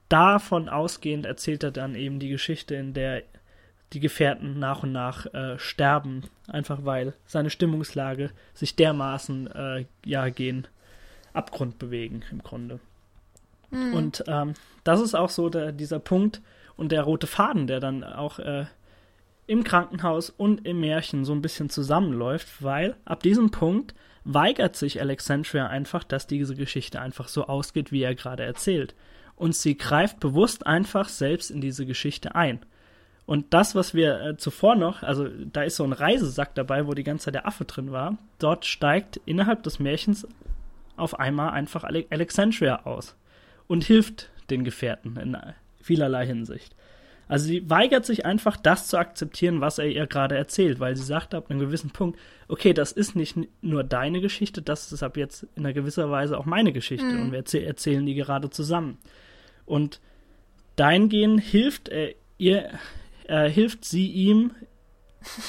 [0.09, 3.23] davon ausgehend erzählt er dann eben die Geschichte, in der
[3.93, 10.27] die Gefährten nach und nach äh, sterben, einfach weil seine Stimmungslage sich dermaßen äh, ja
[10.27, 10.67] gehen
[11.37, 12.79] Abgrund bewegen, im Grunde.
[13.69, 13.93] Mhm.
[13.93, 14.53] Und ähm,
[14.83, 16.41] das ist auch so der, dieser Punkt
[16.75, 18.65] und der rote Faden, der dann auch äh,
[19.47, 23.95] im Krankenhaus und im Märchen so ein bisschen zusammenläuft, weil ab diesem Punkt
[24.25, 28.93] weigert sich Alexandria einfach, dass diese Geschichte einfach so ausgeht, wie er gerade erzählt.
[29.35, 32.59] Und sie greift bewusst einfach selbst in diese Geschichte ein.
[33.25, 36.93] Und das, was wir äh, zuvor noch, also da ist so ein Reisesack dabei, wo
[36.93, 40.27] die ganze Zeit der Affe drin war, dort steigt innerhalb des Märchens
[40.97, 43.15] auf einmal einfach Alexandria aus
[43.67, 45.37] und hilft den Gefährten in
[45.81, 46.75] vielerlei Hinsicht.
[47.27, 51.03] Also sie weigert sich einfach, das zu akzeptieren, was er ihr gerade erzählt, weil sie
[51.03, 52.17] sagt ab einem gewissen Punkt,
[52.47, 56.37] okay, das ist nicht nur deine Geschichte, das ist ab jetzt in einer gewisser Weise
[56.37, 57.21] auch meine Geschichte mhm.
[57.21, 58.97] und wir erzäh erzählen die gerade zusammen.
[59.65, 59.99] Und
[60.77, 62.69] dahingehend hilft er ihr,
[63.27, 64.51] äh, hilft sie ihm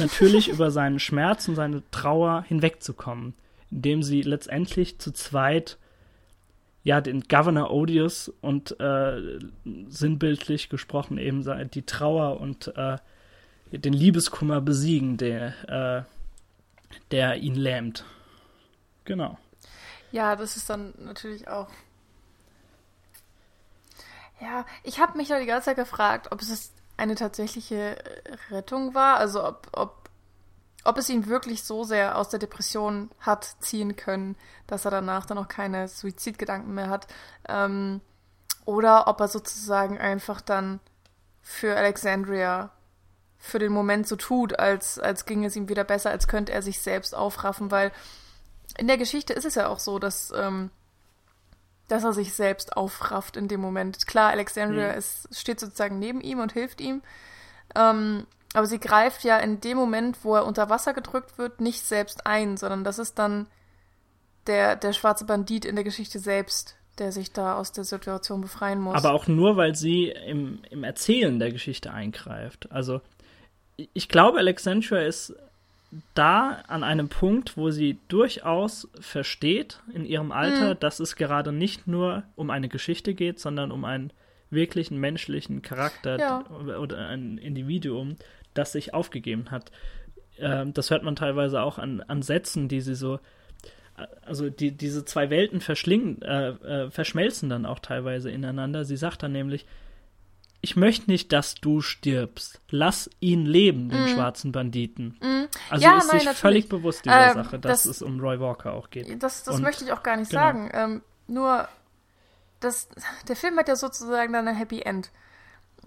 [0.01, 3.35] natürlich über seinen Schmerz und seine Trauer hinwegzukommen
[3.71, 5.79] indem sie letztendlich zu zweit
[6.85, 9.39] ja den Governor Odious und äh,
[9.89, 12.99] sinnbildlich gesprochen eben die Trauer und äh,
[13.73, 18.05] den Liebeskummer besiegen, der, äh, der ihn lähmt.
[19.05, 19.39] Genau.
[20.13, 21.69] Ja, das ist dann natürlich auch.
[24.41, 27.97] Ja, ich habe mich ja die ganze Zeit gefragt, ob es eine tatsächliche
[28.51, 30.08] Rettung war, also ob, ob
[30.89, 34.37] ob es ihn wirklich so sehr aus der Depression hat ziehen können,
[34.67, 37.07] dass er danach dann auch keine Suizidgedanken mehr hat.
[37.47, 38.01] Ähm,
[38.65, 40.81] oder ob er sozusagen einfach dann
[41.43, 42.71] für Alexandria
[43.37, 46.63] für den Moment so tut, als, als ginge es ihm wieder besser, als könnte er
[46.63, 47.93] sich selbst aufraffen, weil
[48.79, 50.71] in der Geschichte ist es ja auch so, dass, ähm,
[51.89, 54.07] dass er sich selbst aufrafft in dem Moment.
[54.07, 54.99] Klar, Alexandria mhm.
[54.99, 57.03] ist, steht sozusagen neben ihm und hilft ihm.
[57.75, 61.85] Ähm, aber sie greift ja in dem Moment, wo er unter Wasser gedrückt wird, nicht
[61.85, 63.47] selbst ein, sondern das ist dann
[64.47, 68.81] der, der schwarze Bandit in der Geschichte selbst, der sich da aus der Situation befreien
[68.81, 68.97] muss.
[68.97, 72.73] Aber auch nur, weil sie im, im Erzählen der Geschichte eingreift.
[72.73, 73.01] Also
[73.93, 75.35] ich glaube, Alexandria ist
[76.15, 80.81] da an einem Punkt, wo sie durchaus versteht in ihrem Alter, mhm.
[80.81, 84.13] dass es gerade nicht nur um eine Geschichte geht, sondern um einen
[84.51, 86.45] wirklichen menschlichen Charakter ja.
[86.79, 88.17] oder ein Individuum,
[88.59, 89.71] das sich aufgegeben hat.
[90.39, 93.21] Ähm, das hört man teilweise auch an, an Sätzen, die sie so,
[94.25, 98.85] also die, diese zwei Welten verschlingen, äh, äh, verschmelzen dann auch teilweise ineinander.
[98.85, 99.67] Sie sagt dann nämlich,
[100.61, 102.61] ich möchte nicht, dass du stirbst.
[102.71, 104.09] Lass ihn leben, den mm.
[104.09, 105.17] schwarzen Banditen.
[105.21, 105.45] Mm.
[105.71, 106.39] Also ja, ist nein, sich natürlich.
[106.39, 109.23] völlig bewusst dieser ähm, Sache, dass das, es um Roy Walker auch geht.
[109.23, 110.43] Das, das möchte ich auch gar nicht genau.
[110.43, 110.71] sagen.
[110.73, 111.69] Ähm, nur,
[112.59, 112.89] das,
[113.29, 115.13] der Film hat ja sozusagen dann ein Happy End.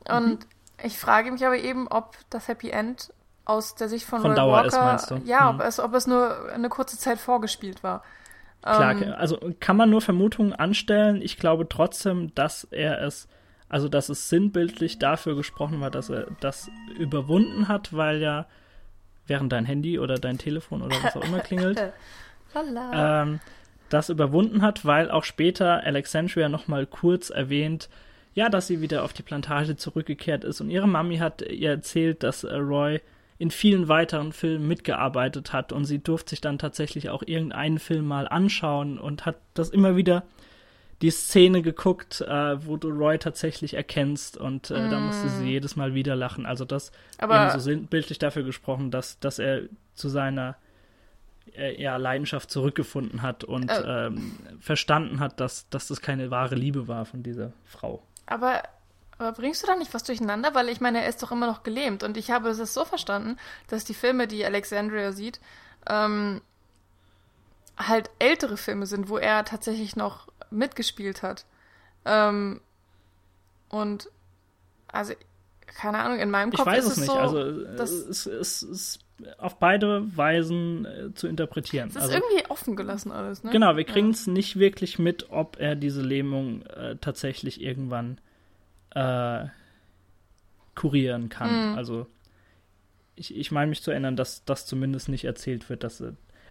[0.08, 0.40] Und mhm.
[0.84, 3.14] Ich frage mich aber eben, ob das Happy End
[3.46, 5.16] aus der Sicht von, von Roy Dauer Walker, ist, meinst du?
[5.26, 5.60] ja, mhm.
[5.60, 8.04] ob, es, ob es nur eine kurze Zeit vorgespielt war.
[8.62, 11.22] Klar, ähm, also kann man nur Vermutungen anstellen.
[11.22, 13.28] Ich glaube trotzdem, dass er es
[13.72, 18.46] also, dass es sinnbildlich dafür gesprochen war, dass er das überwunden hat, weil ja
[19.28, 21.82] während dein Handy oder dein Telefon oder was auch immer klingelt,
[22.94, 23.40] ähm,
[23.88, 27.88] das überwunden hat, weil auch später Alexandria nochmal kurz erwähnt,
[28.34, 32.24] ja, dass sie wieder auf die Plantage zurückgekehrt ist und ihre Mami hat ihr erzählt,
[32.24, 33.02] dass äh, Roy
[33.38, 38.06] in vielen weiteren Filmen mitgearbeitet hat und sie durfte sich dann tatsächlich auch irgendeinen Film
[38.06, 40.24] mal anschauen und hat das immer wieder
[41.02, 44.92] die Szene geguckt, äh, wo du Roy tatsächlich erkennst und äh, mm.
[44.92, 45.48] da musste sie mm.
[45.48, 46.46] jedes Mal wieder lachen.
[46.46, 49.64] Also das Aber eben so bildlich dafür gesprochen, dass, dass er
[49.96, 50.56] zu seiner
[51.58, 54.06] äh, ja, Leidenschaft zurückgefunden hat und äh.
[54.06, 58.04] ähm, verstanden hat, dass, dass das keine wahre Liebe war von dieser Frau.
[58.32, 58.64] Aber,
[59.18, 60.56] aber bringst du da nicht was durcheinander?
[60.56, 63.38] Weil ich meine, er ist doch immer noch gelähmt und ich habe es so verstanden,
[63.68, 65.42] dass die Filme, die Alexandria sieht,
[65.88, 66.42] ähm,
[67.78, 71.46] halt ältere Filme sind, wo er tatsächlich noch mitgespielt hat.
[72.06, 72.62] Ähm,
[73.68, 74.10] und
[74.88, 75.14] also,
[75.76, 77.12] keine Ahnung, in meinem Kopf ich weiß ist es nicht.
[77.12, 79.00] So, also es ist
[79.38, 81.90] auf beide Weisen äh, zu interpretieren.
[81.90, 83.52] Es ist also, irgendwie offen gelassen alles, ne?
[83.52, 84.34] Genau, wir kriegen es ja.
[84.34, 88.20] nicht wirklich mit, ob er diese Lähmung äh, tatsächlich irgendwann
[88.92, 89.46] äh,
[90.76, 91.72] kurieren kann.
[91.72, 91.78] Mhm.
[91.78, 92.08] Also
[93.16, 96.04] ich, ich meine mich zu erinnern, dass das zumindest nicht erzählt wird, dass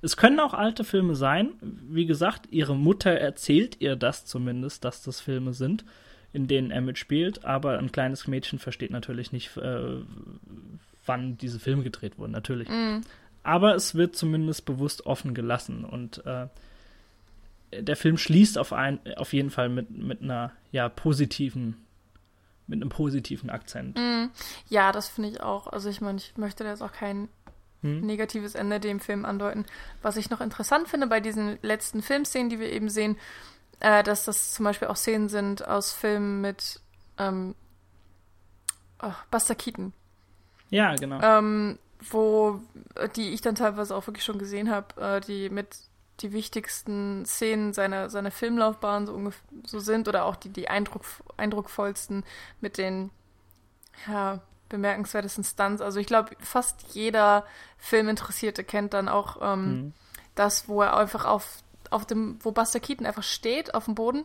[0.02, 1.54] es können auch alte Filme sein.
[1.60, 5.84] Wie gesagt, ihre Mutter erzählt ihr das zumindest, dass das Filme sind,
[6.32, 7.44] in denen er mitspielt.
[7.44, 9.96] Aber ein kleines Mädchen versteht natürlich nicht, äh,
[11.06, 12.68] wann diese Filme gedreht wurden, natürlich.
[12.68, 13.00] Mm.
[13.42, 15.84] Aber es wird zumindest bewusst offen gelassen.
[15.84, 16.48] Und äh,
[17.72, 21.76] der Film schließt auf, ein, auf jeden Fall mit, mit einer ja, positiven
[22.70, 23.98] mit einem positiven Akzent.
[23.98, 24.30] Mm,
[24.68, 25.66] ja, das finde ich auch.
[25.66, 27.28] Also ich meine, ich möchte da jetzt auch keinen
[27.82, 28.00] hm.
[28.00, 29.66] negatives Ende dem Film andeuten.
[30.02, 33.16] Was ich noch interessant finde bei diesen letzten Filmszenen, die wir eben sehen,
[33.80, 36.80] äh, dass das zum Beispiel auch Szenen sind aus Filmen mit
[37.18, 37.54] ähm,
[39.02, 39.92] oh, Buster Keaton.
[40.70, 41.20] Ja, genau.
[41.22, 41.78] Ähm,
[42.08, 42.60] wo,
[43.16, 45.76] die ich dann teilweise auch wirklich schon gesehen habe, äh, die mit
[46.20, 49.32] die wichtigsten Szenen seiner, seiner Filmlaufbahn so,
[49.66, 51.04] so sind oder auch die, die Eindruck,
[51.36, 52.24] eindruckvollsten
[52.60, 53.10] mit den
[54.06, 55.82] ja, bemerkenswertesten Stunts.
[55.82, 57.44] Also ich glaube, fast jeder
[57.78, 59.92] Filminteressierte kennt dann auch ähm, mhm.
[60.34, 64.24] das, wo er einfach auf, auf dem, wo Buster Keaton einfach steht auf dem Boden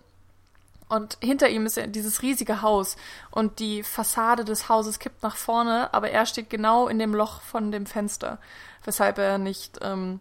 [0.87, 2.95] und hinter ihm ist ja dieses riesige Haus
[3.31, 7.41] und die Fassade des Hauses kippt nach vorne, aber er steht genau in dem Loch
[7.41, 8.37] von dem Fenster,
[8.83, 10.19] weshalb er nicht, ähm,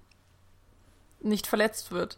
[1.21, 2.17] nicht verletzt wird.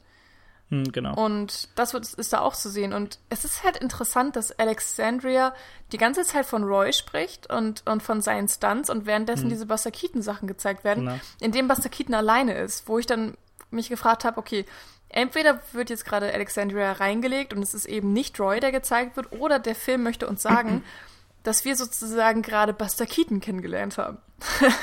[0.68, 1.14] Hm, genau.
[1.14, 2.92] Und das wird, ist da auch zu sehen.
[2.92, 5.54] Und es ist halt interessant, dass Alexandria
[5.92, 9.50] die ganze Zeit von Roy spricht und, und von seinen Stunts und währenddessen hm.
[9.50, 11.20] diese Buster Keaton-Sachen gezeigt werden, genau.
[11.40, 13.36] in dem Buster Keaton alleine ist, wo ich dann
[13.70, 14.64] mich gefragt habe, okay,
[15.08, 19.32] entweder wird jetzt gerade Alexandria reingelegt und es ist eben nicht Roy, der gezeigt wird,
[19.32, 20.82] oder der Film möchte uns sagen,
[21.42, 24.18] dass wir sozusagen gerade Buster Keaton kennengelernt haben.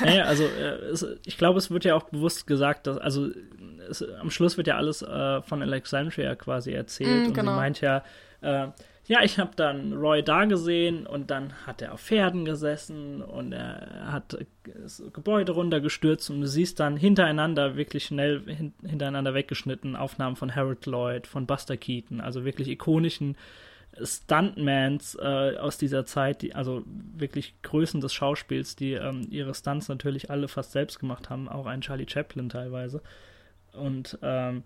[0.00, 3.28] naja, also äh, es, ich glaube, es wird ja auch bewusst gesagt, dass, also
[3.88, 7.52] es, am Schluss wird ja alles äh, von Alexandria quasi erzählt mm, und genau.
[7.52, 8.02] sie meint ja,
[8.40, 8.68] äh,
[9.06, 13.52] ja, ich habe dann Roy da gesehen und dann hat er auf Pferden gesessen und
[13.52, 19.94] er hat das Gebäude runtergestürzt und du siehst dann hintereinander, wirklich schnell hin, hintereinander weggeschnitten,
[19.94, 23.36] Aufnahmen von Harold Lloyd, von Buster Keaton, also wirklich ikonischen
[24.02, 29.88] Stuntmans äh, aus dieser Zeit, die, also wirklich Größen des Schauspiels, die ähm, ihre Stunts
[29.88, 33.02] natürlich alle fast selbst gemacht haben, auch ein Charlie Chaplin teilweise.
[33.72, 34.62] Und ähm,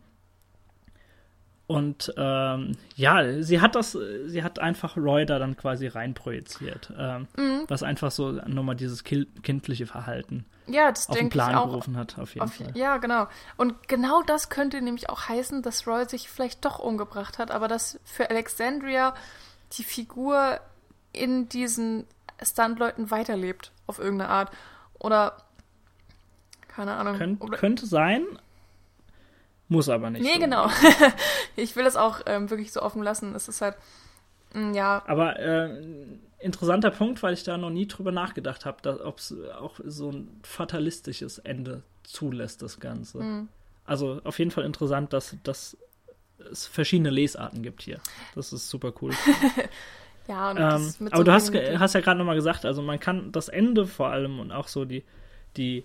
[1.69, 3.97] und ähm, ja, sie hat das,
[4.27, 7.65] sie hat einfach Roy da dann quasi reinprojiziert, ähm, mhm.
[7.69, 12.19] was einfach so nochmal dieses kindliche Verhalten ja, das auf den Plan auch, gerufen hat,
[12.19, 12.73] auf jeden auf, Fall.
[12.75, 13.27] Ja, genau.
[13.57, 17.69] Und genau das könnte nämlich auch heißen, dass Roy sich vielleicht doch umgebracht hat, aber
[17.69, 19.15] dass für Alexandria
[19.73, 20.61] die Figur
[21.13, 22.07] in diesen
[22.43, 24.51] Stuntleuten weiterlebt, auf irgendeine Art.
[24.99, 25.37] Oder
[26.69, 27.17] keine Ahnung.
[27.17, 28.25] Könnt, könnte sein,
[29.69, 30.23] muss aber nicht.
[30.23, 30.41] Nee, so.
[30.41, 30.69] genau.
[31.57, 33.35] ich will es auch ähm, wirklich so offen lassen.
[33.35, 33.77] Es ist halt,
[34.55, 35.03] mh, mm, ja.
[35.07, 35.83] Aber äh,
[36.39, 40.41] interessanter Punkt, weil ich da noch nie drüber nachgedacht habe, ob es auch so ein
[40.43, 43.19] fatalistisches Ende zulässt, das Ganze.
[43.19, 43.49] Mhm.
[43.85, 45.77] Also auf jeden Fall interessant, dass, dass
[46.51, 48.01] es verschiedene Lesarten gibt hier.
[48.35, 49.13] Das ist super cool.
[50.29, 53.33] ja, und ähm, aber so du hast, hast ja gerade nochmal gesagt, also man kann
[53.33, 55.05] das Ende vor allem und auch so die,
[55.57, 55.85] die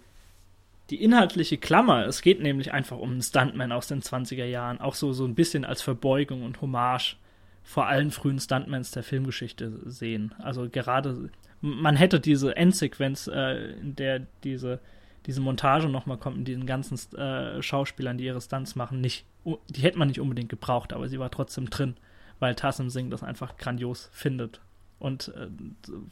[0.90, 4.96] die inhaltliche Klammer, es geht nämlich einfach um einen Stuntman aus den 20er Jahren, auch
[4.96, 7.18] so, so ein bisschen als Verbeugung und Hommage
[7.64, 10.34] vor allen frühen Stuntmans der Filmgeschichte sehen.
[10.40, 11.30] Also gerade,
[11.62, 14.82] man hätte diese Endsequenz, äh, in der diese,
[15.26, 19.26] diese Montage nochmal kommt, mit diesen ganzen äh, Schauspielern, die ihre Stunts machen, nicht,
[19.70, 21.96] die hätte man nicht unbedingt gebraucht, aber sie war trotzdem drin,
[22.40, 24.60] weil Tassim Singh das einfach grandios findet
[25.00, 25.48] und äh,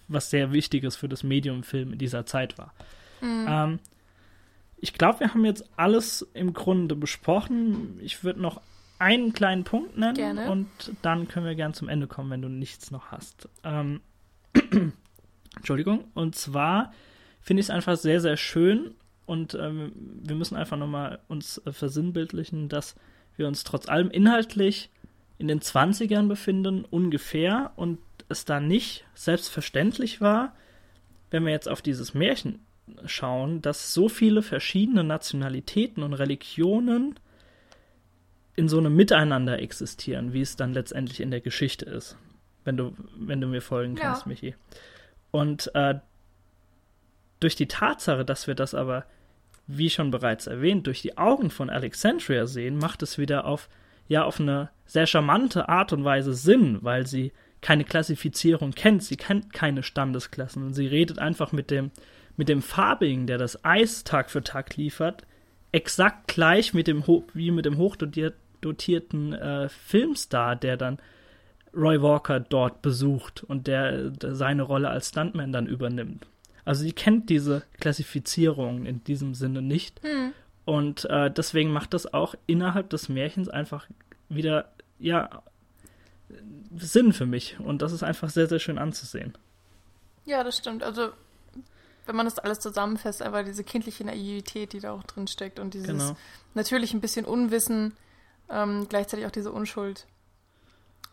[0.08, 2.74] was sehr Wichtiges für das Medium-Film in dieser Zeit war.
[3.20, 3.46] Mhm.
[3.50, 3.80] Ähm,
[4.82, 8.00] ich glaube, wir haben jetzt alles im Grunde besprochen.
[8.02, 8.62] Ich würde noch
[8.98, 10.50] einen kleinen Punkt nennen gerne.
[10.52, 10.68] und
[11.02, 13.48] dann können wir gern zum Ende kommen, wenn du nichts noch hast.
[13.64, 14.02] Ähm,
[15.56, 16.06] Entschuldigung.
[16.14, 16.94] Und zwar
[17.42, 18.96] finde ich es einfach sehr, sehr schön
[19.26, 22.96] und ähm, wir müssen einfach nochmal uns äh, versinnbildlichen, dass
[23.38, 24.90] wir uns trotz allem inhaltlich
[25.38, 27.98] in den 20ern befinden, ungefähr, und
[28.30, 30.56] es da nicht selbstverständlich war,
[31.32, 32.60] wenn wir jetzt auf dieses Märchen
[33.06, 37.20] schauen, dass so viele verschiedene Nationalitäten und Religionen
[38.56, 42.18] in so einem Miteinander existieren, wie es dann letztendlich in der Geschichte ist.
[42.64, 44.30] Wenn du, wenn du mir folgen kannst, ja.
[44.30, 44.56] Michi.
[45.32, 45.96] Und äh,
[47.40, 49.06] durch die Tatsache, dass wir das aber,
[49.68, 53.70] wie schon bereits erwähnt, durch die Augen von Alexandria sehen, macht es wieder auf,
[54.08, 57.32] ja, auf eine sehr charmante Art und Weise Sinn, weil sie
[57.62, 61.92] keine Klassifizierung kennt, sie kennt keine Standesklassen und sie redet einfach mit dem,
[62.38, 65.26] mit dem Farbigen, der das Eis Tag für Tag liefert,
[65.72, 67.04] exakt gleich mit dem
[67.34, 71.00] wie mit dem hochdotierten äh, Filmstar, der dann
[71.74, 76.28] Roy Walker dort besucht und der, der, seine Rolle als Stuntman dann übernimmt.
[76.66, 80.02] Also sie kennt diese Klassifizierung in diesem Sinne nicht.
[80.04, 80.34] Hm.
[80.66, 83.88] Und äh, deswegen macht das auch innerhalb des Märchens einfach
[84.30, 85.42] wieder, ja,
[86.78, 87.60] Sinn für mich.
[87.60, 89.34] Und das ist einfach sehr, sehr schön anzusehen.
[90.26, 90.84] Ja, das stimmt.
[90.84, 91.10] Also
[92.06, 95.74] wenn man das alles zusammenfasst, aber diese kindliche Naivität, die da auch drin steckt und
[95.74, 96.16] dieses genau.
[96.54, 97.96] natürlich ein bisschen Unwissen,
[98.50, 100.08] ähm, gleichzeitig auch diese Unschuld.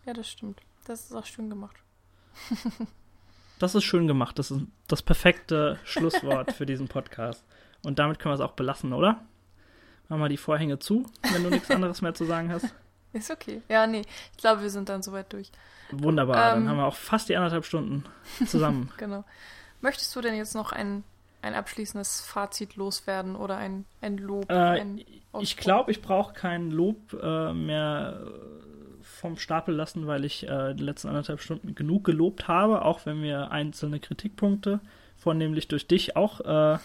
[0.05, 0.61] Ja, das stimmt.
[0.85, 1.75] Das ist auch schön gemacht.
[3.59, 4.39] das ist schön gemacht.
[4.39, 7.43] Das ist das perfekte Schlusswort für diesen Podcast.
[7.83, 9.23] Und damit können wir es auch belassen, oder?
[10.07, 12.65] Machen wir die Vorhänge zu, wenn du nichts anderes mehr zu sagen hast.
[13.13, 13.61] Ist okay.
[13.69, 14.01] Ja, nee.
[14.31, 15.51] Ich glaube, wir sind dann soweit durch.
[15.91, 16.35] Wunderbar.
[16.35, 18.03] Ähm, dann haben wir auch fast die anderthalb Stunden
[18.45, 18.91] zusammen.
[18.97, 19.23] genau.
[19.81, 21.03] Möchtest du denn jetzt noch ein,
[21.41, 24.49] ein abschließendes Fazit loswerden oder ein, ein Lob?
[24.49, 25.01] Äh, ein
[25.39, 28.25] ich glaube, ich brauche kein Lob äh, mehr
[29.01, 33.21] vom Stapel lassen, weil ich äh, die letzten anderthalb Stunden genug gelobt habe, auch wenn
[33.21, 34.79] wir einzelne Kritikpunkte
[35.19, 36.45] vornehmlich durch dich auch äh,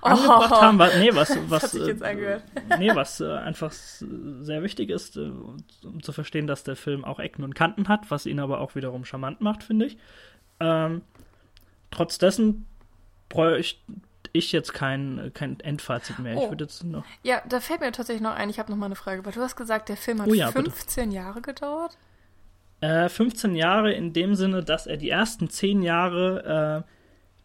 [0.00, 0.78] angebracht oh, haben.
[0.78, 2.40] Was, nee, was, was, äh,
[2.78, 5.30] nee, was äh, einfach sehr wichtig ist, äh,
[5.84, 8.74] um zu verstehen, dass der Film auch Ecken und Kanten hat, was ihn aber auch
[8.74, 9.98] wiederum charmant macht, finde ich.
[10.58, 11.02] Ähm,
[11.90, 12.66] trotz dessen
[13.28, 13.80] bräuchte
[14.32, 16.36] ich jetzt kein, kein Endfazit mehr.
[16.36, 16.44] Oh.
[16.44, 17.04] Ich würde jetzt noch.
[17.22, 19.40] Ja, da fällt mir tatsächlich noch ein, ich habe noch mal eine Frage, weil du
[19.40, 21.16] hast gesagt, der Film hat oh ja, 15 bitte.
[21.16, 21.96] Jahre gedauert.
[22.80, 26.90] Äh, 15 Jahre in dem Sinne, dass er die ersten 10 Jahre äh,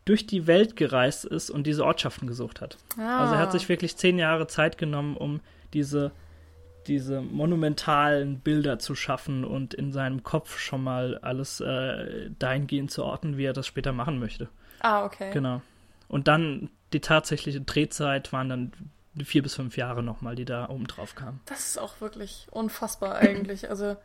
[0.06, 2.78] durch die Welt gereist ist und diese Ortschaften gesucht hat.
[2.98, 3.22] Ah.
[3.22, 5.42] Also er hat sich wirklich 10 Jahre Zeit genommen, um
[5.74, 6.12] diese
[6.88, 13.04] diese monumentalen Bilder zu schaffen und in seinem Kopf schon mal alles äh, dahingehend zu
[13.04, 14.50] orten, wie er das später machen möchte.
[14.80, 15.32] Ah, okay.
[15.34, 15.62] Genau.
[16.08, 18.72] Und dann die tatsächliche Drehzeit waren dann
[19.24, 21.40] vier bis fünf Jahre nochmal, die da oben drauf kamen.
[21.46, 23.70] Das ist auch wirklich unfassbar eigentlich.
[23.70, 23.96] Also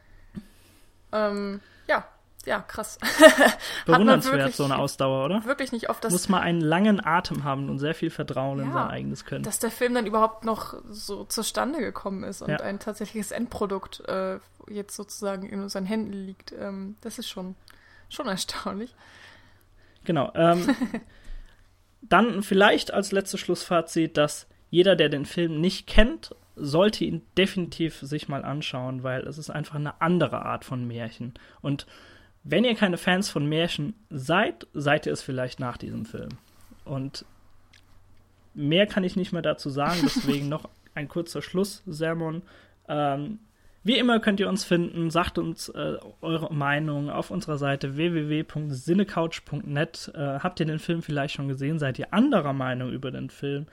[1.12, 2.06] Ähm, ja,
[2.50, 2.98] ja, krass.
[3.86, 5.44] Bewundernswert, so eine Ausdauer, oder?
[5.44, 6.02] Wirklich nicht oft.
[6.02, 9.24] Das, Muss man einen langen Atem haben und sehr viel Vertrauen in Ja, sein eigenes
[9.24, 9.44] Können.
[9.44, 12.56] dass der Film dann überhaupt noch so zustande gekommen ist und Ja.
[12.56, 16.52] ein tatsächliches Endprodukt äh, jetzt sozusagen in unseren Händen liegt.
[16.58, 17.54] Ähm, das ist schon,
[18.08, 18.96] schon erstaunlich.
[20.02, 20.32] Genau.
[20.34, 20.74] Ähm,
[22.02, 28.00] dann vielleicht als letztes Schlussfazit, dass jeder, der den Film nicht kennt, sollte ihn definitiv
[28.00, 31.34] sich mal anschauen, weil es ist einfach eine andere Art von Märchen.
[31.60, 31.86] Und
[32.42, 36.30] wenn ihr keine Fans von Märchen seid, seid ihr es vielleicht nach diesem Film.
[36.84, 37.24] Und
[38.54, 42.42] mehr kann ich nicht mehr dazu sagen, deswegen noch ein kurzer Schlusssermon.
[42.88, 43.40] Ähm,
[43.82, 50.12] wie immer könnt ihr uns finden, sagt uns äh, eure Meinung auf unserer Seite www.sinnecouch.net.
[50.14, 51.78] Äh, habt ihr den Film vielleicht schon gesehen?
[51.78, 53.64] Seid ihr anderer Meinung über den Film?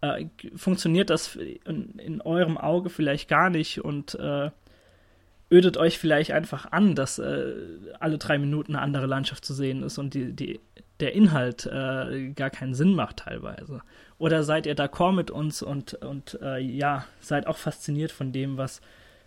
[0.00, 4.50] Äh, funktioniert das in, in eurem Auge vielleicht gar nicht und äh,
[5.54, 7.52] ödet euch vielleicht einfach an, dass äh,
[8.00, 10.58] alle drei Minuten eine andere Landschaft zu sehen ist und die, die,
[10.98, 13.80] der Inhalt äh, gar keinen Sinn macht teilweise?
[14.18, 18.56] Oder seid ihr d'accord mit uns und, und äh, ja, seid auch fasziniert von dem,
[18.56, 18.80] was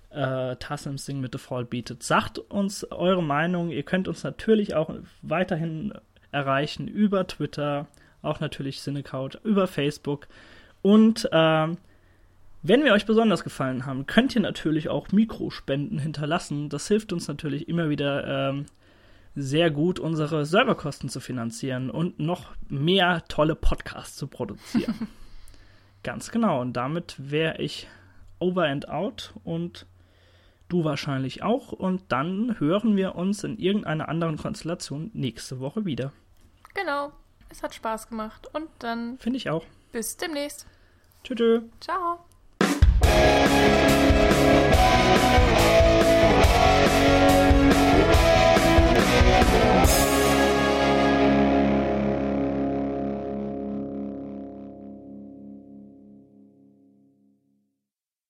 [0.09, 2.03] äh, Tassim Sing mit Fall bietet?
[2.03, 3.69] Sagt uns eure Meinung.
[3.69, 5.93] Ihr könnt uns natürlich auch weiterhin
[6.33, 7.87] erreichen über Twitter,
[8.21, 10.27] auch natürlich Cinecouch, über Facebook.
[10.81, 11.77] Und ähm,
[12.67, 16.69] wenn wir euch besonders gefallen haben, könnt ihr natürlich auch Mikrospenden hinterlassen.
[16.69, 18.65] Das hilft uns natürlich immer wieder ähm,
[19.35, 25.07] sehr gut, unsere Serverkosten zu finanzieren und noch mehr tolle Podcasts zu produzieren.
[26.03, 26.61] Ganz genau.
[26.61, 27.87] Und damit wäre ich
[28.39, 29.85] over and out und
[30.69, 31.71] du wahrscheinlich auch.
[31.71, 36.11] Und dann hören wir uns in irgendeiner anderen Konstellation nächste Woche wieder.
[36.73, 37.11] Genau.
[37.49, 38.47] Es hat Spaß gemacht.
[38.53, 39.63] Und dann Finde ich auch.
[39.91, 40.67] bis demnächst.
[41.23, 41.61] Tschüss.
[41.79, 42.19] Ciao.
[49.87, 50.16] Yeah.